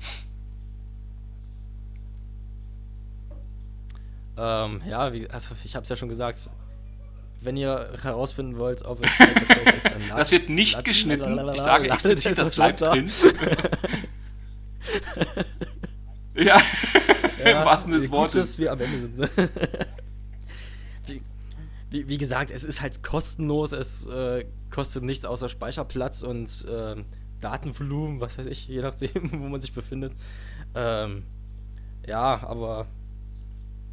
Ähm, 4.37 4.81
ja, 4.87 5.11
wie, 5.11 5.29
also 5.29 5.53
ich 5.63 5.75
habe 5.75 5.83
es 5.83 5.89
ja 5.89 5.95
schon 5.95 6.09
gesagt. 6.09 6.49
Wenn 7.41 7.55
ihr 7.55 7.93
herausfinden 8.01 8.57
wollt, 8.57 8.83
ob 8.83 9.03
es 9.03 9.11
ist, 9.77 9.85
dann 9.85 10.09
Das 10.09 10.31
wird 10.31 10.49
nicht 10.49 10.73
lad, 10.73 10.85
geschnitten. 10.85 11.35
Lad, 11.35 11.55
ich 11.55 11.61
sage 11.61 11.89
explizit, 11.89 12.37
das 12.37 12.49
bleibt 12.49 12.81
drin. 12.81 13.09
ja, 16.35 16.61
ja, 17.43 17.61
im 17.61 17.65
wahrsten 17.65 17.91
des 17.93 18.09
Wortes. 18.11 18.33
Gut, 18.33 18.41
dass 18.41 18.59
wir 18.59 18.71
am 18.73 18.81
Ende 18.81 18.99
sind. 18.99 19.49
Wie, 21.89 22.07
wie, 22.07 22.17
gesagt, 22.17 22.51
es 22.51 22.63
ist 22.63 22.81
halt 22.81 23.03
kostenlos, 23.03 23.71
es 23.71 24.05
äh, 24.07 24.45
kostet 24.69 25.03
nichts 25.03 25.25
außer 25.25 25.49
Speicherplatz 25.49 26.21
und 26.21 26.65
äh, 26.65 26.95
Datenvolumen, 27.41 28.19
was 28.19 28.37
weiß 28.37 28.45
ich, 28.47 28.67
je 28.67 28.81
nachdem, 28.81 29.31
wo 29.41 29.47
man 29.47 29.61
sich 29.61 29.73
befindet. 29.73 30.13
Ähm, 30.75 31.23
ja, 32.05 32.43
aber 32.43 32.87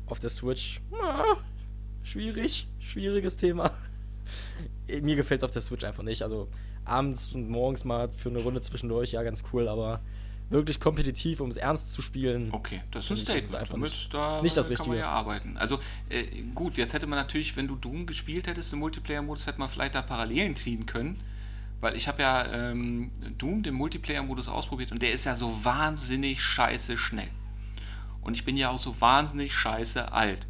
auf 0.07 0.21
der 0.21 0.31
Switch, 0.31 0.81
na, 0.91 1.25
schwierig, 2.03 2.69
schwieriges 2.79 3.37
Thema. 3.37 3.73
Mir 5.03 5.17
gefällt 5.17 5.41
es 5.41 5.45
auf 5.45 5.51
der 5.51 5.63
Switch 5.63 5.85
einfach 5.85 6.03
nicht. 6.03 6.23
Also 6.23 6.49
abends 6.85 7.35
und 7.35 7.49
morgens 7.49 7.85
mal 7.85 8.09
für 8.09 8.29
eine 8.29 8.39
Runde 8.39 8.61
zwischendurch, 8.61 9.13
ja, 9.13 9.23
ganz 9.23 9.43
cool, 9.53 9.69
aber 9.69 10.01
wirklich 10.49 10.79
kompetitiv, 10.79 11.41
um 11.41 11.49
es 11.49 11.57
ernst 11.57 11.93
zu 11.93 12.03
spielen. 12.03 12.51
Okay, 12.53 12.83
das 12.91 13.11
ist, 13.11 13.29
das 13.29 13.37
ist 13.37 13.55
einfach 13.55 13.75
Damit, 13.75 13.91
nicht, 13.91 14.15
da 14.15 14.43
nicht 14.43 14.57
das 14.57 14.71
Richtige. 14.71 14.91
kann 14.91 14.91
man 14.91 14.99
ja 14.99 15.09
arbeiten. 15.09 15.57
Also 15.57 15.81
äh, 16.09 16.25
gut, 16.55 16.77
jetzt 16.77 16.93
hätte 16.93 17.07
man 17.07 17.19
natürlich, 17.19 17.57
wenn 17.57 17.67
du 17.67 17.75
Doom 17.75 18.07
gespielt 18.07 18.47
hättest 18.47 18.73
im 18.73 18.79
Multiplayer-Modus, 18.81 19.47
hätte 19.47 19.59
man 19.59 19.69
vielleicht 19.69 19.95
da 19.95 20.03
Parallelen 20.03 20.57
ziehen 20.57 20.87
können. 20.87 21.23
Weil 21.81 21.95
ich 21.97 22.09
habe 22.09 22.23
ja 22.23 22.47
ähm, 22.47 23.11
Doom, 23.37 23.63
den 23.63 23.75
Multiplayer-Modus 23.75 24.49
ausprobiert 24.49 24.93
und 24.93 25.03
der 25.03 25.13
ist 25.13 25.25
ja 25.25 25.37
so 25.37 25.63
wahnsinnig 25.63 26.43
scheiße 26.43 26.97
schnell. 26.97 27.29
Und 28.23 28.35
ich 28.35 28.45
bin 28.45 28.57
ja 28.57 28.71
auch 28.71 28.79
so 28.79 28.99
wahnsinnig 29.01 29.53
scheiße 29.55 30.11
alt. 30.13 30.47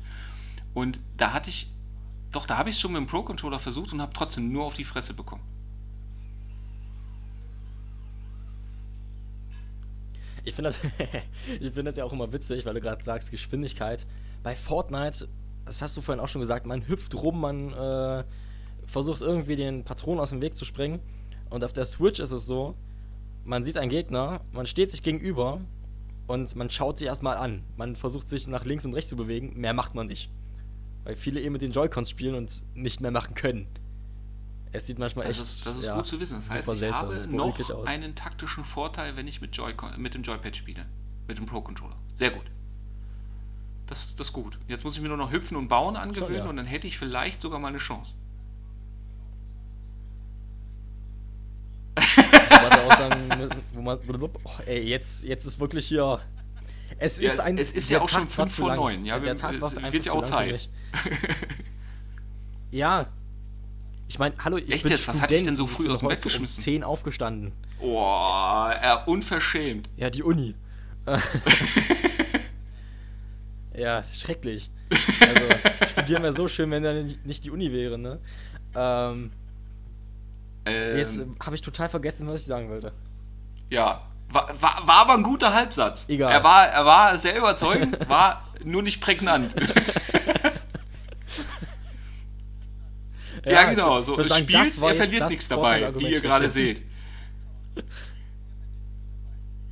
Und 0.73 1.01
da 1.17 1.33
hatte 1.33 1.51
ich, 1.51 1.69
doch, 2.33 2.47
da 2.47 2.59
habe 2.59 2.69
ich 2.69 2.77
es 2.77 2.81
schon 2.81 2.93
mit 2.93 3.01
dem 3.01 3.07
Pro-Controller 3.07 3.59
versucht 3.59 3.93
und 3.93 4.01
habe 4.01 4.13
trotzdem 4.15 4.53
nur 4.53 4.65
auf 4.65 4.75
die 4.75 4.85
Fresse 4.85 5.15
bekommen. 5.15 5.43
Ich 10.47 10.55
finde 10.55 10.71
das, 10.71 10.77
find 11.75 11.87
das 11.87 11.97
ja 11.97 12.05
auch 12.05 12.13
immer 12.13 12.33
witzig, 12.33 12.65
weil 12.65 12.75
du 12.75 12.81
gerade 12.81 13.05
sagst, 13.05 13.33
Geschwindigkeit. 13.33 14.07
Bei 14.45 14.55
Fortnite, 14.55 15.29
das 15.65 15.83
hast 15.83 15.97
du 15.97 16.01
vorhin 16.01 16.23
auch 16.23 16.29
schon 16.29 16.41
gesagt, 16.41 16.67
man 16.67 16.87
hüpft 16.87 17.15
rum, 17.17 17.41
man 17.41 17.73
äh, 17.73 18.25
versucht 18.87 19.23
irgendwie 19.23 19.57
den 19.57 19.85
Patron 19.85 20.21
aus 20.21 20.31
dem 20.31 20.41
Weg 20.41 20.55
zu 20.55 20.65
springen. 20.65 21.01
Und 21.51 21.65
auf 21.65 21.73
der 21.73 21.85
Switch 21.85 22.21
ist 22.21 22.31
es 22.31 22.47
so, 22.47 22.77
man 23.45 23.65
sieht 23.65 23.77
einen 23.77 23.91
Gegner, 23.91 24.41
man 24.53 24.67
steht 24.67 24.93
sich 24.93 25.03
gegenüber 25.03 25.61
und 26.29 26.55
man 26.55 26.71
schaut 26.71 26.99
sich 26.99 27.09
erstmal 27.09 27.37
an. 27.37 27.65
Man 27.77 27.97
versucht 27.97 28.29
sich 28.29 28.47
nach 28.47 28.65
links 28.65 28.87
und 28.87 28.95
rechts 28.95 29.11
zu 29.11 29.17
bewegen, 29.17 29.59
mehr 29.59 29.73
macht 29.73 29.97
man 29.97 30.07
nicht. 30.07 30.31
Weil 31.03 31.17
viele 31.17 31.41
eben 31.41 31.55
mit 31.55 31.63
den 31.63 31.73
Joy-Cons 31.73 32.09
spielen 32.09 32.37
und 32.37 32.63
nicht 32.75 33.01
mehr 33.01 33.11
machen 33.11 33.35
können. 33.35 33.67
Es 34.77 34.87
sieht 34.87 34.99
manchmal 34.99 35.27
das 35.27 35.39
echt 35.39 35.47
ist, 35.47 35.67
das 35.67 35.79
ist 35.79 35.85
ja, 35.85 35.97
gut 35.97 36.07
zu 36.07 36.21
wissen. 36.21 36.37
Das 36.37 36.51
heißt, 36.51 36.69
ich 36.69 36.79
seltsam. 36.79 37.09
habe 37.09 37.27
noch 37.29 37.87
einen 37.87 38.15
taktischen 38.15 38.65
Vorteil, 38.65 39.17
wenn 39.17 39.27
ich 39.27 39.41
mit, 39.41 39.57
Joy 39.57 39.75
mit 39.97 40.15
dem 40.15 40.23
Joypad 40.23 40.57
spiele. 40.57 40.87
Mit 41.27 41.39
dem 41.39 41.47
Pro-Controller. 41.47 41.97
Sehr 42.15 42.31
gut. 42.31 42.45
Das, 43.87 44.15
das 44.17 44.29
ist 44.29 44.33
gut. 44.33 44.59
Jetzt 44.69 44.85
muss 44.85 44.97
ich 44.97 45.03
mir 45.03 45.09
nur 45.09 45.17
noch 45.17 45.33
Hüpfen 45.33 45.57
und 45.57 45.69
Bauen 45.69 45.97
angewöhnen 45.97 46.39
so, 46.39 46.45
ja. 46.45 46.51
und 46.51 46.57
dann 46.57 46.67
hätte 46.67 46.87
ich 46.87 46.99
vielleicht 46.99 47.41
sogar 47.41 47.59
mal 47.59 47.69
eine 47.69 47.79
Chance. 47.79 48.15
müssen, 53.39 53.63
man, 53.83 53.99
oh, 54.45 54.51
ey, 54.67 54.83
jetzt, 54.83 55.25
jetzt 55.25 55.45
ist 55.45 55.61
wirklich 55.61 55.87
hier. 55.87 56.21
Es 56.99 57.21
ja, 57.21 57.31
ist 57.31 57.41
ein. 57.41 57.59
Es 57.59 57.73
ist 57.73 57.91
ja 57.91 58.01
auch 58.01 58.09
Tag 58.09 58.23
schon 58.23 58.49
5 58.49 58.55
vor 58.55 58.75
9. 58.75 59.05
Ja, 59.05 59.19
der 59.19 59.37
Tag 59.37 59.61
war 59.61 59.73
wird 59.93 60.07
ja 60.07 60.13
auch 60.13 60.25
Zeit. 60.25 60.69
ja. 62.71 63.07
Ich 64.09 64.19
meine, 64.19 64.35
hallo, 64.43 64.57
ich 64.57 64.71
Echt 64.71 64.83
bin 64.83 64.93
jetzt? 64.93 65.03
Student. 65.03 65.17
Was 65.17 65.23
hatte 65.23 65.35
ich 65.37 65.43
denn 65.45 65.55
so 65.55 65.67
früh 65.67 65.91
aus 65.91 66.01
dem 66.01 66.09
Bett 66.09 66.23
geschmissen? 66.23 66.57
um 66.57 66.63
10 66.63 66.85
aufgestanden. 66.85 67.53
Boah, 67.81 68.75
äh, 68.81 69.11
unverschämt. 69.11 69.91
Ja, 69.97 70.11
die 70.11 70.23
Uni. 70.23 70.55
ja, 73.75 74.03
schrecklich. 74.05 74.71
Also, 75.21 75.43
studieren 75.91 76.23
wäre 76.23 76.33
so 76.33 76.49
schön, 76.49 76.71
wenn 76.71 76.83
da 76.83 76.93
nicht 77.25 77.45
die 77.45 77.51
Uni 77.51 77.73
wäre, 77.73 77.99
ne? 77.99 78.21
Ähm, 78.75 79.31
ähm, 80.65 80.97
Jetzt 80.99 81.23
habe 81.45 81.55
ich 81.55 81.63
total 81.63 81.89
vergessen, 81.89 82.29
was 82.29 82.41
ich 82.41 82.47
sagen 82.47 82.69
wollte. 82.69 82.93
Ja, 83.71 84.03
war, 84.31 84.51
war, 84.61 84.87
war 84.87 84.97
aber 84.97 85.15
ein 85.15 85.23
guter 85.23 85.53
Halbsatz. 85.55 86.05
Egal. 86.09 86.33
Er 86.33 86.45
war, 86.45 86.67
er 86.67 86.85
war 86.85 87.19
sehr 87.19 87.37
überzeugend, 87.37 87.97
war 88.09 88.43
nur 88.65 88.83
nicht 88.83 89.01
prägnant. 89.01 89.55
Ja, 93.47 93.53
ja, 93.53 93.71
genau. 93.71 94.03
So, 94.03 94.19
es 94.19 94.37
spielt, 94.37 94.83
er 94.83 94.95
verliert 94.95 95.31
nichts 95.31 95.49
dabei, 95.49 95.95
wie 95.99 96.13
ihr 96.13 96.21
gerade 96.21 96.51
seht. 96.51 96.83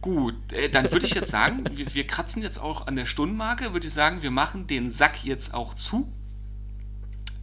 Gut, 0.00 0.52
äh, 0.52 0.68
dann 0.68 0.92
würde 0.92 1.06
ich 1.06 1.14
jetzt 1.14 1.30
sagen, 1.30 1.64
wir, 1.76 1.94
wir, 1.94 2.06
kratzen 2.06 2.42
jetzt 2.42 2.58
auch 2.58 2.86
an 2.86 2.94
der 2.94 3.06
Stundenmarke, 3.06 3.72
würde 3.72 3.86
ich 3.86 3.92
sagen, 3.94 4.22
wir 4.22 4.30
machen 4.30 4.66
den 4.66 4.92
Sack 4.92 5.24
jetzt 5.24 5.54
auch 5.54 5.74
zu. 5.74 6.06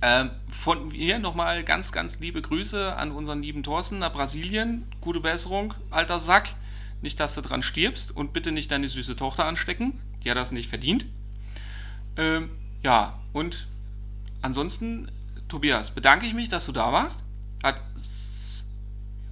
Ähm, 0.04 0.32
von 0.50 0.90
mir 0.90 1.20
nochmal 1.20 1.64
ganz, 1.64 1.92
ganz 1.92 2.20
liebe 2.20 2.42
Grüße 2.42 2.96
an 2.96 3.12
unseren 3.12 3.42
lieben 3.42 3.64
Thorsten 3.64 4.00
nach 4.00 4.14
Brasilien. 4.14 4.88
Gute 5.02 5.20
Besserung, 5.20 5.74
alter 5.90 6.20
Sack. 6.20 6.50
Nicht, 7.02 7.20
dass 7.20 7.36
du 7.36 7.42
dran 7.42 7.64
stirbst 7.64 8.16
und 8.16 8.32
bitte 8.32 8.52
nicht 8.52 8.72
deine 8.72 8.88
süße 8.88 9.16
Tochter 9.16 9.46
anstecken. 9.46 10.00
Die 10.24 10.30
hat 10.30 10.38
das 10.38 10.52
nicht 10.52 10.70
verdient. 10.70 11.06
Ähm, 12.16 12.52
ja, 12.84 13.20
und 13.34 13.68
ansonsten, 14.42 15.12
Tobias, 15.52 15.92
bedanke 15.92 16.26
ich 16.26 16.34
mich, 16.34 16.48
dass 16.48 16.66
du 16.66 16.72
da 16.72 16.94
warst. 16.94 17.22
Hat, 17.62 17.82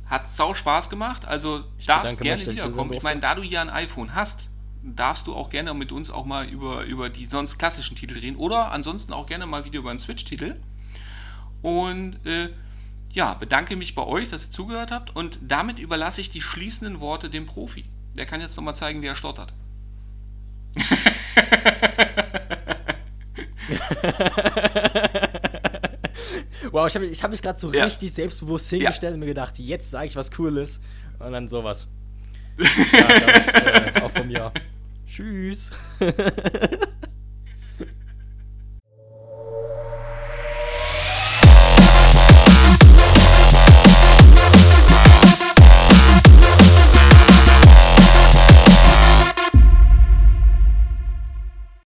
hat 0.06 0.30
sau 0.30 0.54
Spaß 0.54 0.90
gemacht. 0.90 1.26
Also 1.26 1.64
ich 1.78 1.86
darfst 1.86 2.20
gerne 2.20 2.38
mich, 2.38 2.50
wiederkommen. 2.50 2.92
Ich 2.92 3.02
meine, 3.02 3.22
da 3.22 3.36
du 3.36 3.42
ja 3.42 3.62
ein 3.62 3.70
iPhone 3.70 4.14
hast, 4.14 4.52
darfst 4.84 5.28
du 5.28 5.34
auch 5.34 5.50
gerne 5.50 5.74
mit 5.74 5.94
uns 5.94 6.10
auch 6.10 6.26
mal 6.26 6.46
über, 6.46 6.84
über 6.84 7.10
die 7.10 7.26
sonst 7.26 7.58
klassischen 7.58 7.96
Titel 7.96 8.20
reden. 8.20 8.36
Oder 8.36 8.74
ansonsten 8.74 9.14
auch 9.14 9.28
gerne 9.28 9.46
mal 9.46 9.64
wieder 9.64 9.80
über 9.80 9.92
einen 9.92 10.00
Switch-Titel. 10.00 10.58
Und 11.62 12.26
äh, 12.26 12.50
ja, 13.14 13.36
bedanke 13.36 13.78
mich 13.78 13.96
bei 13.96 14.04
euch, 14.04 14.28
dass 14.28 14.48
ihr 14.48 14.52
zugehört 14.52 14.92
habt. 14.92 15.16
Und 15.16 15.40
damit 15.42 15.80
überlasse 15.80 16.20
ich 16.20 16.30
die 16.30 16.42
schließenden 16.42 17.00
Worte 17.00 17.30
dem 17.30 17.46
Profi. 17.46 17.86
Der 18.18 18.26
kann 18.26 18.42
jetzt 18.42 18.58
nochmal 18.58 18.76
zeigen, 18.76 19.02
wie 19.02 19.08
er 19.08 19.16
stottert. 19.16 19.54
wow, 26.72 26.88
ich 26.88 26.96
habe 26.96 27.06
ich 27.06 27.24
hab 27.24 27.32
mich 27.32 27.42
gerade 27.42 27.60
so 27.60 27.72
ja. 27.72 27.86
richtig 27.86 28.14
selbstbewusst 28.14 28.70
hingestellt 28.70 29.12
ja. 29.12 29.14
und 29.16 29.20
mir 29.20 29.28
gedacht, 29.28 29.58
jetzt 29.60 29.92
sage 29.92 30.08
ich 30.08 30.16
was 30.16 30.32
Cooles. 30.32 30.80
Und 31.20 31.32
dann 31.34 31.48
sowas. 31.48 31.88
ja, 32.58 33.20
damit, 33.20 33.96
äh, 33.96 34.02
auch 34.02 34.12
von 34.12 34.28
mir. 34.28 34.52
Tschüss. 35.08 35.72